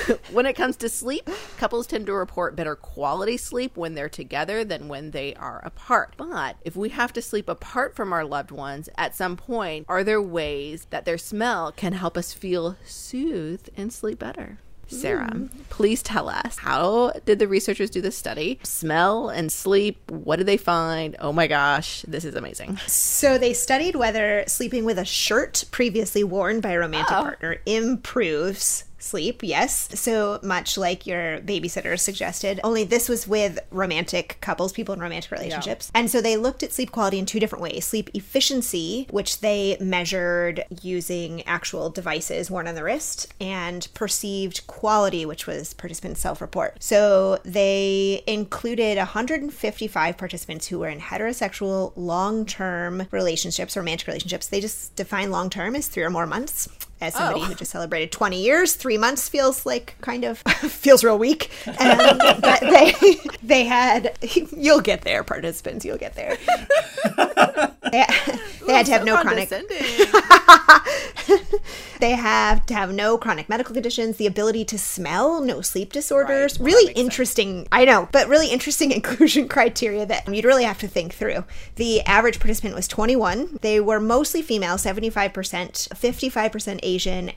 when 0.30 0.46
it 0.46 0.54
comes 0.54 0.76
to 0.76 0.88
sleep, 0.88 1.28
couples 1.56 1.86
tend 1.86 2.06
to 2.06 2.12
report 2.14 2.56
better 2.56 2.74
quality 2.76 3.36
sleep 3.36 3.76
when 3.76 3.94
they're 3.94 4.08
together 4.08 4.64
than 4.64 4.88
when 4.88 5.10
they 5.10 5.34
are 5.34 5.60
apart. 5.64 6.14
But 6.16 6.56
if 6.64 6.76
we 6.76 6.90
have 6.90 7.12
to 7.14 7.22
sleep 7.22 7.48
apart 7.48 7.94
from 7.94 8.12
our 8.12 8.24
loved 8.24 8.50
ones 8.50 8.88
at 8.96 9.14
some 9.14 9.36
point, 9.36 9.86
are 9.88 10.04
there 10.04 10.22
ways 10.22 10.86
that 10.90 11.04
their 11.04 11.18
smell 11.18 11.72
can 11.72 11.92
help 11.92 12.16
us 12.16 12.32
feel 12.32 12.76
soothed 12.84 13.70
and 13.76 13.92
sleep 13.92 14.18
better? 14.18 14.58
Sarah, 14.88 15.30
hmm. 15.32 15.46
please 15.70 16.02
tell 16.02 16.28
us 16.28 16.58
how 16.58 17.12
did 17.24 17.38
the 17.38 17.48
researchers 17.48 17.88
do 17.88 18.02
this 18.02 18.16
study? 18.16 18.60
Smell 18.62 19.30
and 19.30 19.50
sleep, 19.50 20.10
what 20.10 20.36
did 20.36 20.46
they 20.46 20.58
find? 20.58 21.16
Oh 21.18 21.32
my 21.32 21.46
gosh, 21.46 22.02
this 22.02 22.26
is 22.26 22.34
amazing. 22.34 22.78
So 22.86 23.38
they 23.38 23.54
studied 23.54 23.96
whether 23.96 24.44
sleeping 24.46 24.84
with 24.84 24.98
a 24.98 25.04
shirt 25.04 25.64
previously 25.70 26.22
worn 26.24 26.60
by 26.60 26.72
a 26.72 26.78
romantic 26.78 27.12
Oh. 27.12 27.22
partner 27.22 27.56
improves 27.64 28.84
sleep. 29.02 29.40
Yes. 29.42 29.88
So 29.94 30.38
much 30.42 30.78
like 30.78 31.06
your 31.06 31.40
babysitter 31.40 31.98
suggested, 31.98 32.60
only 32.64 32.84
this 32.84 33.08
was 33.08 33.26
with 33.26 33.58
romantic 33.70 34.38
couples, 34.40 34.72
people 34.72 34.94
in 34.94 35.00
romantic 35.00 35.30
relationships. 35.30 35.90
And 35.94 36.10
so 36.10 36.20
they 36.20 36.36
looked 36.36 36.62
at 36.62 36.72
sleep 36.72 36.92
quality 36.92 37.18
in 37.18 37.26
two 37.26 37.40
different 37.40 37.62
ways. 37.62 37.84
Sleep 37.84 38.10
efficiency, 38.14 39.06
which 39.10 39.40
they 39.40 39.76
measured 39.80 40.64
using 40.82 41.42
actual 41.42 41.90
devices 41.90 42.50
worn 42.50 42.68
on 42.68 42.74
the 42.74 42.84
wrist, 42.84 43.32
and 43.40 43.88
perceived 43.94 44.66
quality, 44.66 45.26
which 45.26 45.46
was 45.46 45.74
participant 45.74 46.18
self-report. 46.18 46.82
So 46.82 47.38
they 47.44 48.22
included 48.26 48.98
155 48.98 50.16
participants 50.16 50.66
who 50.68 50.78
were 50.78 50.88
in 50.88 51.00
heterosexual 51.00 51.92
long-term 51.96 53.06
relationships, 53.10 53.76
romantic 53.76 54.06
relationships. 54.06 54.46
They 54.46 54.60
just 54.60 54.94
define 54.96 55.30
long-term 55.30 55.76
as 55.76 55.88
three 55.88 56.02
or 56.02 56.10
more 56.10 56.26
months. 56.26 56.68
As 57.02 57.14
somebody 57.14 57.40
Oh. 57.40 57.44
who 57.46 57.54
just 57.56 57.72
celebrated 57.72 58.12
20 58.12 58.40
years, 58.40 58.74
three 58.74 58.96
months 58.96 59.28
feels 59.28 59.66
like 59.66 59.96
kind 60.00 60.22
of 60.24 60.38
feels 60.60 61.02
real 61.02 61.18
weak. 61.18 61.50
Um, 61.66 62.18
but 62.40 62.60
they 62.60 62.94
they 63.42 63.64
had 63.64 64.16
you'll 64.56 64.80
get 64.80 65.00
there, 65.02 65.24
participants. 65.24 65.84
You'll 65.84 65.98
get 65.98 66.14
there. 66.14 66.38
they, 67.90 68.04
they 68.66 68.72
had 68.72 68.86
to 68.86 68.92
have 68.92 69.04
no 69.04 69.16
chronic 69.20 69.50
they 72.00 72.12
have 72.12 72.64
to 72.66 72.74
have 72.74 72.92
no 72.92 73.16
chronic 73.18 73.48
medical 73.48 73.72
conditions, 73.74 74.16
the 74.16 74.26
ability 74.26 74.64
to 74.66 74.78
smell, 74.78 75.40
no 75.40 75.60
sleep 75.60 75.92
disorders. 75.92 76.52
Right. 76.54 76.60
Well, 76.60 76.66
really 76.66 76.86
makes 76.86 76.98
sense. 76.98 77.04
interesting, 77.06 77.68
I 77.72 77.84
know, 77.84 78.08
but 78.12 78.28
really 78.28 78.48
interesting 78.48 78.90
inclusion 79.00 79.48
criteria 79.48 80.06
that 80.06 80.32
you'd 80.32 80.44
really 80.44 80.64
have 80.64 80.78
to 80.80 80.88
think 80.88 81.14
through. 81.14 81.44
The 81.76 82.02
average 82.02 82.38
participant 82.40 82.74
was 82.74 82.88
21. 82.88 83.58
They 83.62 83.80
were 83.80 84.00
mostly 84.00 84.42
female, 84.42 84.76
75%, 84.76 85.32
55% 85.32 86.80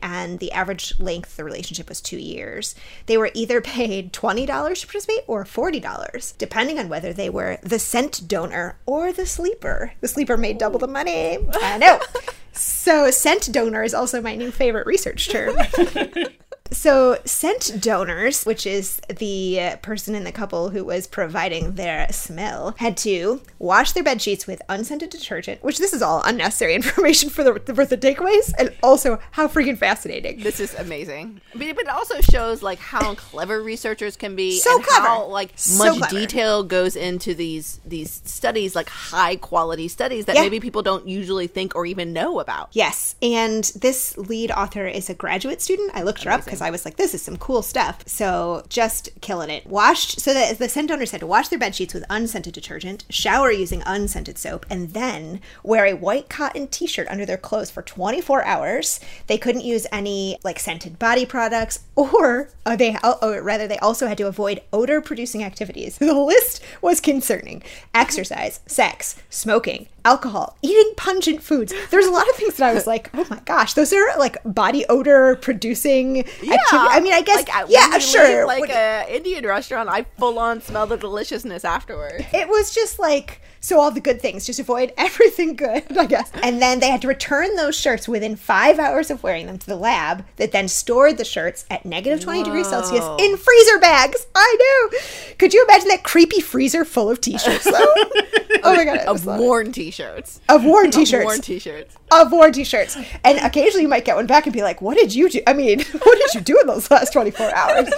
And 0.02 0.40
the 0.40 0.52
average 0.52 1.00
length 1.00 1.32
of 1.32 1.38
the 1.38 1.44
relationship 1.44 1.90
was 1.90 2.02
two 2.02 2.18
years. 2.18 2.76
They 3.06 3.18
were 3.18 3.32
either 3.34 3.62
paid 3.78 4.14
$20 4.14 4.46
to 4.46 4.88
participate 4.88 5.24
or 5.28 5.44
$40, 5.44 6.38
depending 6.38 6.80
on 6.80 6.90
whether 6.90 7.14
they 7.14 7.30
were 7.30 7.58
the 7.62 7.80
scent 7.80 8.28
donor 8.28 8.78
or 8.86 9.12
the 9.12 9.26
sleeper. 9.26 9.94
The 10.02 10.08
sleeper 10.08 10.38
made 10.38 10.58
double 10.58 10.80
the 10.80 10.88
money. 10.88 11.40
I 11.62 11.78
know. 11.78 12.00
So, 12.58 13.12
scent 13.12 13.52
donor 13.52 13.84
is 13.84 13.94
also 13.94 14.22
my 14.22 14.34
new 14.36 14.50
favorite 14.50 14.88
research 14.88 15.30
term. 15.30 15.58
So, 16.72 17.20
scent 17.26 17.80
donors, 17.80 18.44
which 18.44 18.66
is 18.66 19.00
the 19.08 19.78
person 19.84 20.16
in 20.16 20.24
the 20.24 20.32
couple 20.32 20.70
who 20.72 20.84
was 20.84 21.06
providing 21.06 21.76
their 21.76 22.12
smell, 22.12 22.74
had 22.80 22.98
to 22.98 23.42
wash 23.60 23.92
their 23.92 24.04
bed 24.04 24.20
sheets 24.22 24.48
with 24.48 24.62
unscented 24.68 25.12
detergent, 25.12 25.64
which 25.64 25.78
this 25.78 25.94
is 25.94 26.02
all 26.02 26.24
unnecessary 26.24 26.74
information 26.76 27.30
for 27.30 27.44
the 27.44 27.60
for 27.74 27.86
the 27.86 27.98
takeaways, 27.98 28.52
and 28.58 28.74
also 28.82 29.20
how 29.32 29.48
freaking 29.48 29.78
fascinating. 29.78 30.40
This 30.42 30.60
is 30.60 30.74
amazing. 30.74 31.40
But 31.54 31.76
but 31.76 31.84
it 31.86 31.90
also 31.90 32.20
shows 32.22 32.64
like 32.64 32.80
how 32.80 33.14
clever 33.14 33.62
researchers 33.62 34.18
can 34.18 34.36
be 34.36 34.58
So 34.60 34.76
and 34.76 34.84
how 34.86 35.18
clever. 35.18 35.32
like 35.32 35.52
So 35.56 35.96
much 35.96 36.10
clever. 36.10 36.16
detail 36.26 36.64
goes 36.64 36.96
into 36.96 37.36
these 37.36 37.80
these 37.86 38.22
studies, 38.26 38.76
like 38.76 38.90
high 38.90 39.36
quality 39.36 39.88
studies 39.88 40.26
that 40.26 40.36
Yeah. 40.36 40.42
maybe 40.42 40.60
people 40.60 40.82
don't 40.82 41.08
usually 41.08 41.46
think 41.48 41.76
or 41.76 41.86
even 41.86 42.12
know 42.12 42.40
about. 42.40 42.70
Yes, 42.72 43.16
and 43.22 43.64
this 43.76 44.18
lead 44.18 44.50
author 44.52 44.88
is 44.88 45.12
a 45.12 45.14
graduate 45.14 45.62
student. 45.62 45.92
I 45.94 46.02
looked 46.02 46.24
her 46.24 46.32
up 46.32 46.48
because 46.56 46.66
I 46.66 46.72
was 46.72 46.86
like, 46.86 46.96
this 46.96 47.14
is 47.14 47.22
some 47.22 47.36
cool 47.36 47.62
stuff. 47.62 48.08
So 48.08 48.64
just 48.70 49.10
killing 49.20 49.50
it. 49.50 49.68
Washed, 49.68 50.22
so 50.22 50.34
that 50.34 50.58
the 50.58 50.70
scent 50.70 50.88
donors 50.88 51.12
had 51.12 51.20
to 51.20 51.28
wash 51.28 51.50
their 51.50 51.60
bed 51.60 51.76
sheets 51.76 51.94
with 51.94 52.06
unscented 52.10 52.54
detergent, 52.54 53.04
shower 53.10 53.52
using 53.52 53.84
unscented 53.86 54.38
soap, 54.38 54.66
and 54.70 54.94
then 54.94 55.42
wear 55.64 55.86
a 55.86 55.98
white 55.98 56.30
cotton 56.30 56.68
t 56.68 56.88
shirt 56.88 57.10
under 57.10 57.26
their 57.26 57.36
clothes 57.36 57.70
for 57.70 57.82
24 57.82 58.46
hours. 58.46 59.02
They 59.28 59.38
couldn't 59.38 59.66
use 59.66 59.86
any 59.92 60.38
like 60.46 60.60
scented 60.60 60.98
body 60.98 61.26
products, 61.26 61.80
or 61.98 62.50
they, 62.66 62.96
or 63.22 63.42
rather, 63.42 63.68
they 63.68 63.80
also 63.80 64.08
had 64.08 64.18
to 64.20 64.28
avoid 64.28 64.62
odor 64.72 65.02
producing 65.02 65.44
activities. 65.44 66.00
The 66.06 66.14
list 66.14 66.64
was 66.82 67.02
concerning 67.02 67.64
exercise, 67.94 68.62
sex, 68.68 69.18
smoking, 69.30 69.88
alcohol, 70.06 70.58
eating 70.62 70.94
pungent 70.96 71.42
foods. 71.44 71.74
There's 71.92 72.06
a 72.06 72.12
lot 72.12 72.30
of 72.30 72.36
things 72.36 72.56
that 72.58 72.70
I 72.70 72.74
was 72.74 72.88
like, 72.88 73.10
oh 73.14 73.26
my 73.30 73.40
gosh, 73.46 73.74
those 73.74 73.92
are 73.92 74.18
like 74.18 74.38
body 74.46 74.86
odor 74.88 75.36
producing 75.42 76.20
activity. 76.20 76.60
I 76.72 77.00
mean, 77.02 77.14
I 77.14 77.22
guess, 77.22 77.48
like, 77.48 77.66
yeah, 77.70 77.98
sure. 77.98 78.46
like 78.48 78.62
When- 78.62 78.72
a 78.72 79.06
Indian 79.10 79.46
restaurant, 79.46 79.90
I 79.90 80.06
full 80.18 80.40
on 80.40 80.62
smell 80.62 80.88
the 80.88 80.98
deliciousness 80.98 81.66
afterward. 81.66 82.26
it 82.34 82.48
was 82.48 82.74
just 82.74 83.00
like 83.00 83.42
so 83.60 83.80
all 83.80 83.90
the 83.90 84.00
good 84.00 84.22
things 84.22 84.46
just 84.46 84.60
avoid 84.60 84.94
everything 84.98 85.56
good 85.56 85.84
i 85.98 86.06
guess 86.06 86.32
and 86.44 86.62
then 86.62 86.80
they 86.80 86.90
had 86.90 87.02
to 87.02 87.08
return 87.08 87.56
those 87.56 87.76
shirts 87.76 88.08
within 88.08 88.36
five 88.36 88.78
hours 88.78 89.10
of 89.10 89.24
wearing 89.24 89.48
them 89.48 89.58
to 89.58 89.66
the 89.66 89.76
lab 89.76 90.24
that 90.36 90.52
then 90.52 90.68
stored 90.68 91.18
the 91.18 91.26
shirts 91.26 91.66
at 91.72 91.84
negative 91.84 92.20
20 92.20 92.44
degrees 92.44 92.68
celsius 92.70 93.04
in 93.20 93.36
freezer 93.36 93.80
bags 93.80 94.28
i 94.36 94.58
know 94.92 95.00
could 95.40 95.52
you 95.52 95.64
imagine 95.68 95.88
that 95.88 96.04
creepy 96.04 96.40
freezer 96.42 96.86
full 96.86 97.10
of 97.10 97.20
t-shirts 97.20 97.64
though 97.64 97.94
oh 98.64 98.76
my 98.76 98.86
god 98.86 98.98
Of 99.00 99.16
just 99.18 99.26
love 99.26 99.40
it. 99.40 99.44
worn 99.44 99.72
t-shirts. 99.72 100.42
of 100.50 100.64
worn 100.64 100.92
t-shirts. 100.92 101.22
Of 101.24 101.26
Worn 101.26 101.42
t-shirts. 101.42 101.96
of 102.12 102.32
worn 102.32 102.54
t-shirts. 102.54 102.98
And 103.24 103.38
occasionally 103.40 103.84
you 103.84 103.88
might 103.88 104.06
get 104.06 104.16
one 104.16 104.28
back 104.28 104.46
and 104.46 104.54
be 104.54 104.62
like 104.64 104.82
what 104.82 104.98
did 104.98 105.14
you 105.14 105.30
do? 105.30 105.42
I 105.48 105.54
mean 105.54 105.80
what 106.02 106.18
did 106.20 106.34
you 106.34 106.42
do 106.42 106.60
in 106.60 106.68
those 106.68 106.90
last 106.92 107.12
24 107.14 107.54
hours? 107.56 107.90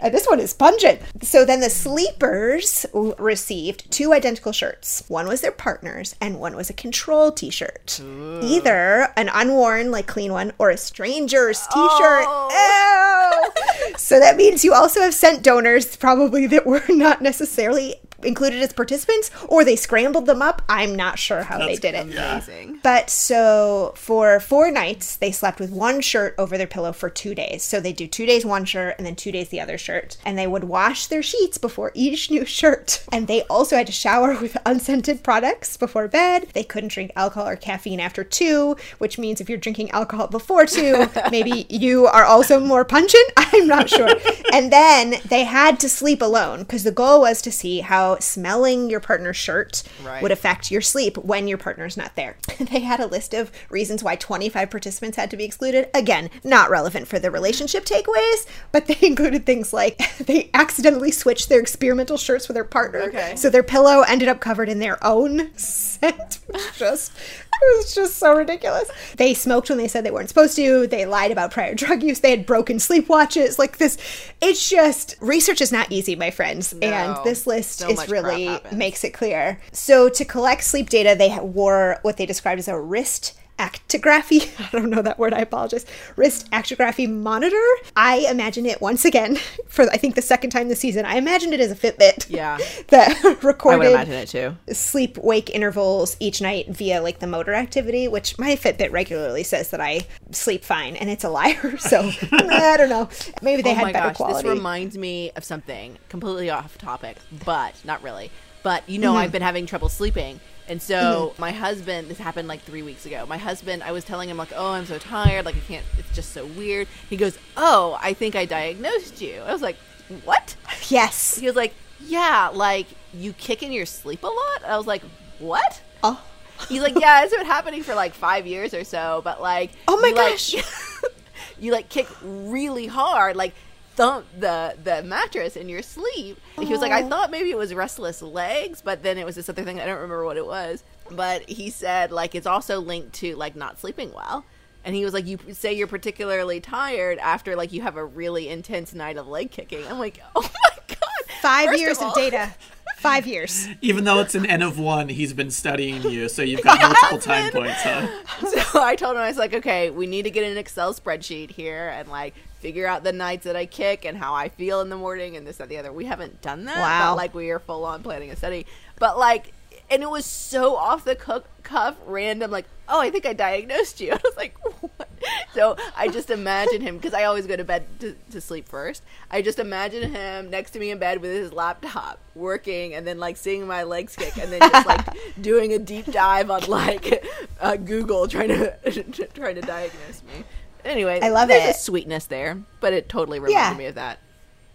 And 0.00 0.12
this 0.14 0.26
one 0.26 0.40
is 0.40 0.52
pungent. 0.52 1.00
So 1.22 1.44
then 1.44 1.60
the 1.60 1.70
sleepers 1.70 2.86
received 3.18 3.90
two 3.90 4.12
identical 4.12 4.52
shirts. 4.52 5.02
One 5.08 5.26
was 5.26 5.40
their 5.40 5.52
partner's 5.52 6.14
and 6.20 6.38
one 6.40 6.54
was 6.56 6.70
a 6.70 6.74
control 6.74 7.32
t-shirt. 7.32 8.00
Either 8.42 9.08
an 9.16 9.30
unworn 9.32 9.90
like 9.90 10.06
clean 10.06 10.32
one 10.32 10.52
or 10.58 10.70
a 10.70 10.76
stranger's 10.76 11.60
t-shirt. 11.60 12.24
Oh. 12.26 13.50
Ew. 13.88 13.94
so 13.96 14.18
that 14.20 14.36
means 14.36 14.64
you 14.64 14.72
also 14.74 15.00
have 15.00 15.14
scent 15.14 15.42
donors 15.42 15.96
probably 15.96 16.46
that 16.48 16.66
were 16.66 16.82
not 16.88 17.22
necessarily 17.22 17.96
included 18.24 18.62
as 18.62 18.72
participants 18.72 19.30
or 19.48 19.64
they 19.64 19.76
scrambled 19.76 20.26
them 20.26 20.42
up 20.42 20.62
i'm 20.68 20.94
not 20.94 21.18
sure 21.18 21.42
how 21.42 21.58
they 21.58 21.76
That's 21.76 21.80
did 21.80 21.94
it 21.94 22.12
Amazing. 22.12 22.80
but 22.82 23.10
so 23.10 23.92
for 23.96 24.40
four 24.40 24.70
nights, 24.70 25.16
they 25.16 25.32
slept 25.32 25.60
with 25.60 25.70
one 25.70 26.00
shirt 26.00 26.34
over 26.38 26.56
their 26.58 26.66
pillow 26.66 26.92
for 26.92 27.08
two 27.10 27.34
days. 27.34 27.62
So 27.62 27.80
they 27.80 27.92
do 27.92 28.06
two 28.06 28.26
days 28.26 28.44
one 28.44 28.64
shirt 28.64 28.94
and 28.98 29.06
then 29.06 29.16
two 29.16 29.32
days 29.32 29.48
the 29.48 29.60
other 29.60 29.78
shirt. 29.78 30.16
And 30.24 30.36
they 30.38 30.46
would 30.46 30.64
wash 30.64 31.06
their 31.06 31.22
sheets 31.22 31.58
before 31.58 31.90
each 31.94 32.30
new 32.30 32.44
shirt. 32.44 33.04
And 33.12 33.26
they 33.26 33.42
also 33.44 33.76
had 33.76 33.86
to 33.86 33.92
shower 33.92 34.38
with 34.40 34.56
unscented 34.66 35.22
products 35.22 35.76
before 35.76 36.08
bed. 36.08 36.48
They 36.52 36.64
couldn't 36.64 36.92
drink 36.92 37.12
alcohol 37.16 37.48
or 37.48 37.56
caffeine 37.56 38.00
after 38.00 38.24
two, 38.24 38.76
which 38.98 39.18
means 39.18 39.40
if 39.40 39.48
you're 39.48 39.58
drinking 39.58 39.90
alcohol 39.90 40.26
before 40.28 40.66
two, 40.66 41.06
maybe 41.30 41.66
you 41.68 42.06
are 42.06 42.24
also 42.24 42.60
more 42.60 42.84
pungent. 42.84 43.24
I'm 43.36 43.66
not 43.66 43.88
sure. 43.88 44.14
and 44.52 44.72
then 44.72 45.16
they 45.28 45.44
had 45.44 45.80
to 45.80 45.88
sleep 45.88 46.20
alone 46.22 46.60
because 46.60 46.84
the 46.84 46.92
goal 46.92 47.20
was 47.20 47.40
to 47.42 47.52
see 47.52 47.80
how 47.80 48.13
smelling 48.22 48.90
your 48.90 49.00
partner's 49.00 49.36
shirt 49.36 49.82
Right. 50.04 50.22
would 50.22 50.32
affect 50.32 50.70
your 50.70 50.80
sleep 50.80 51.16
when 51.18 51.48
your 51.48 51.58
partner's 51.58 51.96
not 51.96 52.14
there. 52.16 52.36
they 52.58 52.80
had 52.80 53.00
a 53.00 53.06
list 53.06 53.34
of 53.34 53.50
reasons 53.70 54.02
why 54.02 54.16
25 54.16 54.70
participants 54.70 55.16
had 55.16 55.30
to 55.30 55.36
be 55.36 55.44
excluded. 55.44 55.88
Again, 55.94 56.30
not 56.42 56.70
relevant 56.70 57.08
for 57.08 57.18
the 57.18 57.30
relationship 57.30 57.84
takeaways, 57.84 58.46
but 58.72 58.86
they 58.86 58.96
included 59.02 59.46
things 59.46 59.72
like 59.72 59.98
they 60.18 60.50
accidentally 60.54 61.10
switched 61.10 61.48
their 61.48 61.60
experimental 61.60 62.16
shirts 62.16 62.48
with 62.48 62.54
their 62.54 62.64
partner. 62.64 63.00
Okay. 63.02 63.34
So 63.36 63.50
their 63.50 63.62
pillow 63.62 64.02
ended 64.02 64.28
up 64.28 64.40
covered 64.40 64.68
in 64.68 64.78
their 64.78 65.02
own 65.04 65.50
scent. 65.56 66.38
just 66.76 67.12
it 67.62 67.76
was 67.76 67.94
just 67.94 68.16
so 68.16 68.34
ridiculous. 68.34 68.90
They 69.16 69.34
smoked 69.34 69.68
when 69.68 69.78
they 69.78 69.88
said 69.88 70.04
they 70.04 70.10
weren't 70.10 70.28
supposed 70.28 70.56
to. 70.56 70.86
They 70.86 71.06
lied 71.06 71.30
about 71.30 71.50
prior 71.50 71.74
drug 71.74 72.02
use. 72.02 72.20
They 72.20 72.30
had 72.30 72.46
broken 72.46 72.78
sleep 72.78 73.08
watches. 73.08 73.58
Like 73.58 73.78
this, 73.78 73.98
it's 74.40 74.68
just 74.68 75.16
research 75.20 75.60
is 75.60 75.72
not 75.72 75.90
easy, 75.90 76.16
my 76.16 76.30
friends. 76.30 76.74
No. 76.74 76.86
and 76.86 77.24
this 77.24 77.46
list 77.46 77.80
So 77.80 77.88
is 77.88 78.08
really 78.08 78.58
makes 78.72 79.04
it 79.04 79.10
clear. 79.10 79.60
So 79.72 80.08
to 80.08 80.24
collect 80.24 80.64
sleep 80.64 80.90
data, 80.90 81.14
they 81.16 81.36
wore 81.40 81.98
what 82.02 82.16
they 82.16 82.26
described 82.26 82.58
as 82.58 82.68
a 82.68 82.78
wrist 82.78 83.34
actigraphy. 83.58 84.48
I 84.66 84.68
don't 84.70 84.90
know 84.90 85.02
that 85.02 85.18
word. 85.18 85.32
I 85.34 85.40
apologize. 85.40 85.86
Wrist 86.16 86.50
actigraphy 86.50 87.08
monitor. 87.10 87.56
I 87.96 88.26
imagine 88.30 88.66
it 88.66 88.80
once 88.80 89.04
again 89.04 89.36
for 89.68 89.84
I 89.90 89.96
think 89.96 90.14
the 90.14 90.22
second 90.22 90.50
time 90.50 90.68
this 90.68 90.80
season. 90.80 91.04
I 91.04 91.16
imagine 91.16 91.52
it 91.52 91.60
as 91.60 91.70
a 91.70 91.76
Fitbit. 91.76 92.26
Yeah. 92.28 92.58
that 92.88 93.16
I 93.24 93.28
would 93.28 93.44
recorded 93.44 93.90
imagine 93.90 94.14
it 94.14 94.28
too. 94.28 94.56
sleep 94.72 95.18
wake 95.18 95.50
intervals 95.50 96.16
each 96.20 96.40
night 96.40 96.68
via 96.68 97.00
like 97.00 97.20
the 97.20 97.26
motor 97.26 97.54
activity, 97.54 98.08
which 98.08 98.38
my 98.38 98.56
Fitbit 98.56 98.90
regularly 98.92 99.42
says 99.42 99.70
that 99.70 99.80
I 99.80 100.00
sleep 100.30 100.64
fine, 100.64 100.96
and 100.96 101.08
it's 101.10 101.24
a 101.24 101.30
liar. 101.30 101.76
So 101.78 102.10
I 102.32 102.76
don't 102.76 102.88
know. 102.88 103.08
Maybe 103.42 103.62
they 103.62 103.70
oh 103.72 103.74
had 103.74 103.82
my 103.84 103.92
better 103.92 104.08
gosh, 104.08 104.16
quality. 104.16 104.48
this 104.48 104.56
reminds 104.56 104.98
me 104.98 105.30
of 105.36 105.44
something 105.44 105.98
completely 106.08 106.50
off 106.50 106.76
topic, 106.78 107.16
but 107.44 107.74
not 107.84 108.02
really. 108.02 108.30
But 108.62 108.88
you 108.88 108.98
know, 108.98 109.10
Mm-hmm. 109.14 109.18
I've 109.18 109.32
been 109.32 109.42
having 109.42 109.66
trouble 109.66 109.88
sleeping. 109.88 110.40
And 110.66 110.80
so 110.80 110.94
mm-hmm. 111.32 111.40
my 111.40 111.52
husband, 111.52 112.08
this 112.08 112.18
happened 112.18 112.48
like 112.48 112.62
three 112.62 112.82
weeks 112.82 113.04
ago. 113.04 113.26
My 113.26 113.36
husband, 113.36 113.82
I 113.82 113.92
was 113.92 114.04
telling 114.04 114.30
him 114.30 114.36
like, 114.36 114.52
"Oh, 114.54 114.72
I'm 114.72 114.86
so 114.86 114.98
tired. 114.98 115.44
Like 115.44 115.56
I 115.56 115.60
can't. 115.60 115.84
It's 115.98 116.14
just 116.14 116.32
so 116.32 116.46
weird." 116.46 116.88
He 117.10 117.16
goes, 117.16 117.38
"Oh, 117.56 117.98
I 118.00 118.14
think 118.14 118.34
I 118.34 118.46
diagnosed 118.46 119.20
you." 119.20 119.40
I 119.42 119.52
was 119.52 119.62
like, 119.62 119.76
"What?" 120.24 120.56
yes. 120.88 121.36
He 121.36 121.46
was 121.46 121.56
like, 121.56 121.74
"Yeah, 122.00 122.50
like 122.52 122.86
you 123.12 123.32
kick 123.34 123.62
in 123.62 123.72
your 123.72 123.86
sleep 123.86 124.22
a 124.22 124.26
lot." 124.26 124.64
I 124.66 124.76
was 124.76 124.86
like, 124.86 125.02
"What?" 125.38 125.82
Oh. 126.02 126.22
He's 126.68 126.80
like, 126.82 126.98
"Yeah, 126.98 127.24
it's 127.24 127.34
been 127.34 127.44
happening 127.44 127.82
for 127.82 127.94
like 127.94 128.14
five 128.14 128.46
years 128.46 128.72
or 128.72 128.84
so, 128.84 129.20
but 129.22 129.42
like, 129.42 129.72
Oh 129.88 130.00
my 130.00 130.08
you, 130.08 130.14
like- 130.14 130.30
gosh. 130.32 130.54
you 131.58 131.72
like 131.72 131.88
kick 131.88 132.08
really 132.22 132.86
hard, 132.86 133.36
like 133.36 133.54
thump 133.96 134.26
the 134.38 134.76
the 134.82 135.02
mattress 135.02 135.56
in 135.56 135.68
your 135.68 135.82
sleep." 135.82 136.38
He 136.58 136.66
was 136.66 136.80
like, 136.80 136.92
"I 136.92 137.02
thought 137.08 137.30
maybe 137.30 137.50
it 137.50 137.58
was 137.58 137.72
restless 137.74 138.22
legs, 138.22 138.80
but 138.82 139.02
then 139.02 139.18
it 139.18 139.24
was 139.26 139.34
this 139.36 139.48
other 139.48 139.62
thing. 139.64 139.80
I 139.80 139.86
don't 139.86 139.96
remember 139.96 140.24
what 140.24 140.36
it 140.36 140.46
was." 140.46 140.82
But 141.10 141.48
he 141.48 141.70
said 141.70 142.12
like 142.12 142.34
it's 142.34 142.46
also 142.46 142.80
linked 142.80 143.12
to 143.14 143.36
like 143.36 143.56
not 143.56 143.78
sleeping 143.78 144.12
well. 144.12 144.44
And 144.84 144.94
he 144.94 145.04
was 145.04 145.14
like, 145.14 145.26
"You 145.26 145.38
say 145.52 145.72
you're 145.72 145.86
particularly 145.86 146.60
tired 146.60 147.18
after 147.18 147.56
like 147.56 147.72
you 147.72 147.82
have 147.82 147.96
a 147.96 148.04
really 148.04 148.48
intense 148.48 148.92
night 148.94 149.16
of 149.16 149.26
leg 149.26 149.50
kicking." 149.50 149.86
I'm 149.88 149.98
like, 149.98 150.20
"Oh 150.36 150.42
my 150.42 150.76
god!" 150.88 150.98
Five 151.40 151.66
First 151.68 151.80
years 151.80 151.98
of, 151.98 152.04
all- 152.04 152.14
data. 152.14 152.54
Five 152.98 153.26
years. 153.26 153.68
Even 153.82 154.04
though 154.04 154.20
it's 154.20 154.34
an 154.34 154.46
N 154.46 154.62
of 154.62 154.78
one, 154.78 155.10
he's 155.10 155.34
been 155.34 155.50
studying 155.50 156.02
you, 156.04 156.26
so 156.30 156.40
you've 156.40 156.62
got 156.62 156.80
multiple 157.02 157.18
time 157.18 157.50
points, 157.52 157.82
huh? 157.82 158.06
So 158.46 158.80
I 158.82 158.96
told 158.96 159.16
him 159.16 159.22
I 159.22 159.28
was 159.28 159.36
like, 159.36 159.52
okay, 159.52 159.90
we 159.90 160.06
need 160.06 160.22
to 160.22 160.30
get 160.30 160.50
an 160.50 160.56
Excel 160.56 160.94
spreadsheet 160.94 161.50
here 161.50 161.88
and 161.88 162.08
like 162.08 162.34
figure 162.64 162.86
out 162.86 163.04
the 163.04 163.12
nights 163.12 163.44
that 163.44 163.56
I 163.56 163.66
kick 163.66 164.06
and 164.06 164.16
how 164.16 164.32
I 164.32 164.48
feel 164.48 164.80
in 164.80 164.88
the 164.88 164.96
morning 164.96 165.36
and 165.36 165.46
this 165.46 165.58
that 165.58 165.68
the 165.68 165.76
other. 165.76 165.92
We 165.92 166.06
haven't 166.06 166.40
done 166.40 166.64
that. 166.64 166.78
Wow. 166.78 167.14
Like 167.14 167.34
we 167.34 167.50
are 167.50 167.58
full 167.58 167.84
on 167.84 168.02
planning 168.02 168.30
a 168.30 168.36
study. 168.36 168.64
But 168.98 169.18
like 169.18 169.52
and 169.90 170.02
it 170.02 170.08
was 170.08 170.24
so 170.24 170.76
off 170.76 171.04
the 171.04 171.14
cuff, 171.14 171.96
random, 172.06 172.50
like, 172.50 172.64
oh, 172.88 173.00
I 173.00 173.10
think 173.10 173.26
I 173.26 173.34
diagnosed 173.34 174.00
you. 174.00 174.12
I 174.12 174.20
was 174.24 174.36
like, 174.36 174.56
what? 174.80 175.08
So 175.52 175.76
I 175.94 176.08
just 176.08 176.30
imagine 176.30 176.80
him 176.80 176.96
because 176.96 177.12
I 177.12 177.24
always 177.24 177.46
go 177.46 177.54
to 177.54 177.64
bed 177.64 177.84
to, 178.00 178.16
to 178.30 178.40
sleep 178.40 178.66
first. 178.66 179.02
I 179.30 179.42
just 179.42 179.58
imagine 179.58 180.14
him 180.14 180.48
next 180.48 180.70
to 180.70 180.78
me 180.78 180.90
in 180.90 180.98
bed 180.98 181.20
with 181.20 181.32
his 181.32 181.52
laptop 181.52 182.18
working 182.34 182.94
and 182.94 183.06
then 183.06 183.18
like 183.18 183.36
seeing 183.36 183.66
my 183.66 183.82
legs 183.82 184.16
kick 184.16 184.36
and 184.38 184.50
then 184.50 184.60
just 184.60 184.86
like 184.86 185.06
doing 185.40 185.74
a 185.74 185.78
deep 185.78 186.06
dive 186.06 186.50
on 186.50 186.64
like 186.66 187.24
uh, 187.60 187.76
Google 187.76 188.26
trying 188.26 188.48
to 188.48 188.76
trying 189.34 189.54
to 189.54 189.60
diagnose 189.60 190.22
me. 190.22 190.44
Anyway, 190.84 191.18
I 191.22 191.30
love 191.30 191.48
there's 191.48 191.68
it. 191.70 191.76
a 191.76 191.78
sweetness 191.78 192.26
there, 192.26 192.58
but 192.80 192.92
it 192.92 193.08
totally 193.08 193.38
reminded 193.40 193.58
Yeah. 193.72 193.74
me 193.76 193.86
of 193.86 193.94
that. 193.96 194.18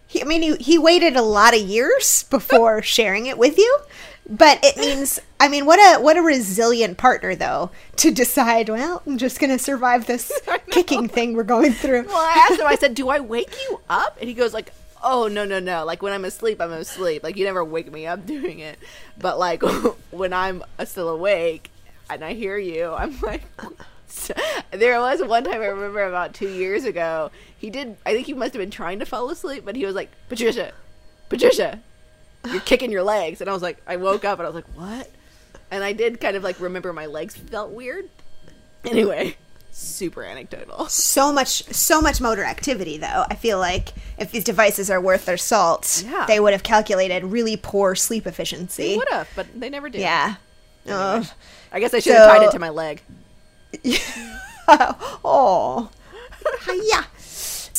He, 0.06 0.20
I 0.20 0.24
mean, 0.24 0.42
he, 0.42 0.56
he 0.56 0.76
waited 0.78 1.14
a 1.16 1.22
lot 1.22 1.54
of 1.54 1.60
years 1.60 2.22
before 2.30 2.82
sharing 2.96 3.26
it 3.26 3.38
with 3.38 3.58
you, 3.58 3.78
but 4.28 4.58
it 4.62 4.76
means, 4.76 5.20
I 5.38 5.48
mean, 5.48 5.66
what 5.66 5.78
a 5.78 6.00
what 6.02 6.16
a 6.16 6.22
resilient 6.22 6.98
partner 6.98 7.34
though 7.34 7.70
to 7.96 8.10
decide. 8.10 8.68
Well, 8.68 9.02
I'm 9.06 9.18
just 9.18 9.38
gonna 9.40 9.58
survive 9.58 10.06
this 10.06 10.32
kicking 10.70 11.08
thing 11.08 11.34
we're 11.34 11.42
going 11.44 11.72
through. 11.72 12.04
Well, 12.06 12.16
I 12.16 12.46
asked 12.50 12.60
him. 12.60 12.66
I 12.66 12.74
said, 12.76 12.94
"Do 12.94 13.08
I 13.08 13.20
wake 13.20 13.54
you 13.68 13.80
up?" 13.88 14.18
And 14.20 14.28
he 14.28 14.34
goes 14.34 14.52
like, 14.52 14.72
"Oh 15.02 15.26
no, 15.28 15.44
no, 15.44 15.58
no! 15.60 15.84
Like 15.84 16.02
when 16.02 16.12
I'm 16.12 16.24
asleep, 16.24 16.60
I'm 16.60 16.72
asleep. 16.72 17.22
Like 17.22 17.36
you 17.36 17.44
never 17.44 17.64
wake 17.64 17.90
me 17.92 18.06
up 18.06 18.26
doing 18.26 18.58
it. 18.58 18.78
But 19.18 19.38
like 19.38 19.62
when 20.10 20.32
I'm 20.32 20.62
still 20.84 21.08
awake 21.08 21.70
and 22.08 22.24
I 22.24 22.34
hear 22.34 22.58
you, 22.58 22.92
I'm 22.92 23.18
like." 23.20 23.42
there 24.70 25.00
was 25.00 25.22
one 25.22 25.44
time 25.44 25.60
I 25.60 25.66
remember 25.66 26.04
about 26.04 26.34
two 26.34 26.48
years 26.48 26.84
ago. 26.84 27.30
He 27.58 27.70
did. 27.70 27.96
I 28.06 28.12
think 28.14 28.26
he 28.26 28.32
must 28.34 28.54
have 28.54 28.60
been 28.60 28.70
trying 28.70 28.98
to 29.00 29.06
fall 29.06 29.28
asleep, 29.30 29.64
but 29.64 29.76
he 29.76 29.84
was 29.86 29.94
like, 29.94 30.10
"Patricia, 30.28 30.72
Patricia, 31.28 31.80
you're 32.50 32.60
kicking 32.60 32.90
your 32.90 33.02
legs," 33.02 33.40
and 33.40 33.48
I 33.50 33.52
was 33.52 33.62
like, 33.62 33.78
I 33.86 33.96
woke 33.96 34.24
up 34.24 34.38
and 34.38 34.46
I 34.46 34.50
was 34.50 34.54
like, 34.54 34.76
"What?" 34.76 35.10
And 35.70 35.84
I 35.84 35.92
did 35.92 36.20
kind 36.20 36.36
of 36.36 36.42
like 36.42 36.58
remember 36.60 36.92
my 36.92 37.06
legs 37.06 37.36
felt 37.36 37.70
weird. 37.70 38.08
Anyway, 38.84 39.36
super 39.72 40.22
anecdotal. 40.24 40.86
so 40.88 41.32
much 41.32 41.64
so 41.64 42.00
much 42.00 42.20
motor 42.20 42.42
activity 42.42 42.96
though 42.98 43.24
i 43.30 43.34
feel 43.36 43.58
like 43.58 43.90
if 44.18 44.32
these 44.32 44.42
devices 44.42 44.90
are 44.90 45.00
worth 45.00 45.26
their 45.26 45.36
salt 45.36 46.02
Yeah. 46.10 46.24
they 46.26 46.40
would 46.40 46.52
have 46.54 46.62
calculated 46.64 47.22
really 47.24 47.56
poor 47.56 47.94
sleep 47.94 48.26
efficiency 48.26 48.96
Would 48.96 49.08
have, 49.10 49.28
but 49.36 49.46
they 49.54 49.68
never 49.70 49.88
did. 49.88 50.00
yeah 50.00 50.36
Ugh. 50.88 51.24
I 51.70 51.78
guess 51.78 51.92
I 51.94 52.00
should 52.00 52.14
have 52.14 52.28
tied 52.30 52.42
it 52.46 52.50
to 52.52 52.58
my 52.58 52.70
leg. 52.70 53.02
oh. 55.24 55.90
Yeah 56.84 57.04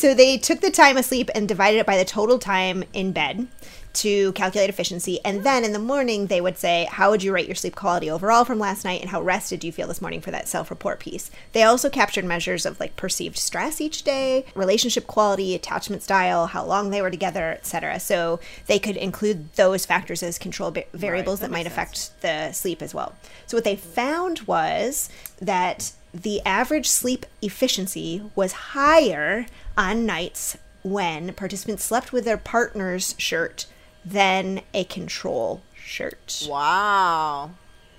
so 0.01 0.15
they 0.15 0.35
took 0.35 0.61
the 0.61 0.71
time 0.71 0.97
asleep 0.97 1.29
and 1.35 1.47
divided 1.47 1.77
it 1.77 1.85
by 1.85 1.95
the 1.95 2.03
total 2.03 2.39
time 2.39 2.83
in 2.91 3.11
bed 3.11 3.47
to 3.93 4.31
calculate 4.33 4.69
efficiency. 4.69 5.19
And 5.23 5.43
then 5.43 5.63
in 5.63 5.73
the 5.73 5.79
morning 5.79 6.27
they 6.27 6.41
would 6.41 6.57
say 6.57 6.87
how 6.89 7.11
would 7.11 7.21
you 7.21 7.31
rate 7.31 7.47
your 7.47 7.55
sleep 7.55 7.75
quality 7.75 8.09
overall 8.09 8.43
from 8.43 8.57
last 8.57 8.83
night 8.83 9.01
and 9.01 9.09
how 9.09 9.21
rested 9.21 9.59
do 9.59 9.67
you 9.67 9.73
feel 9.73 9.87
this 9.87 10.01
morning 10.01 10.21
for 10.21 10.31
that 10.31 10.47
self-report 10.47 10.99
piece? 10.99 11.29
They 11.53 11.63
also 11.63 11.89
captured 11.89 12.25
measures 12.25 12.65
of 12.65 12.79
like 12.79 12.95
perceived 12.95 13.37
stress 13.37 13.79
each 13.79 14.03
day 14.03 14.45
relationship 14.55 15.05
quality 15.05 15.53
attachment 15.53 16.01
style 16.01 16.47
how 16.47 16.65
long 16.65 16.89
they 16.89 17.01
were 17.01 17.11
together 17.11 17.51
etc 17.51 17.99
so 17.99 18.39
they 18.65 18.79
could 18.79 18.97
include 18.97 19.53
those 19.53 19.85
factors 19.85 20.23
as 20.23 20.39
control 20.39 20.71
va- 20.71 20.85
variables 20.93 21.39
that 21.39 21.51
that 21.51 21.57
might 21.57 21.67
affect 21.67 22.21
the 22.21 22.51
sleep 22.51 22.81
as 22.81 22.93
well. 22.93 23.13
So 23.45 23.57
what 23.57 23.63
they 23.63 23.75
found 23.75 24.39
was 24.41 25.09
that 25.39 25.91
the 26.13 26.41
average 26.45 26.87
sleep 26.87 27.25
efficiency 27.41 28.23
was 28.35 28.51
higher 28.53 29.45
on 29.77 30.05
nights 30.05 30.57
when 30.83 31.33
participants 31.33 31.83
slept 31.83 32.11
with 32.11 32.25
their 32.25 32.37
partner's 32.37 33.15
shirt 33.17 33.65
than 34.03 34.61
a 34.73 34.83
control 34.85 35.61
shirt. 35.75 36.47
Wow. 36.49 37.51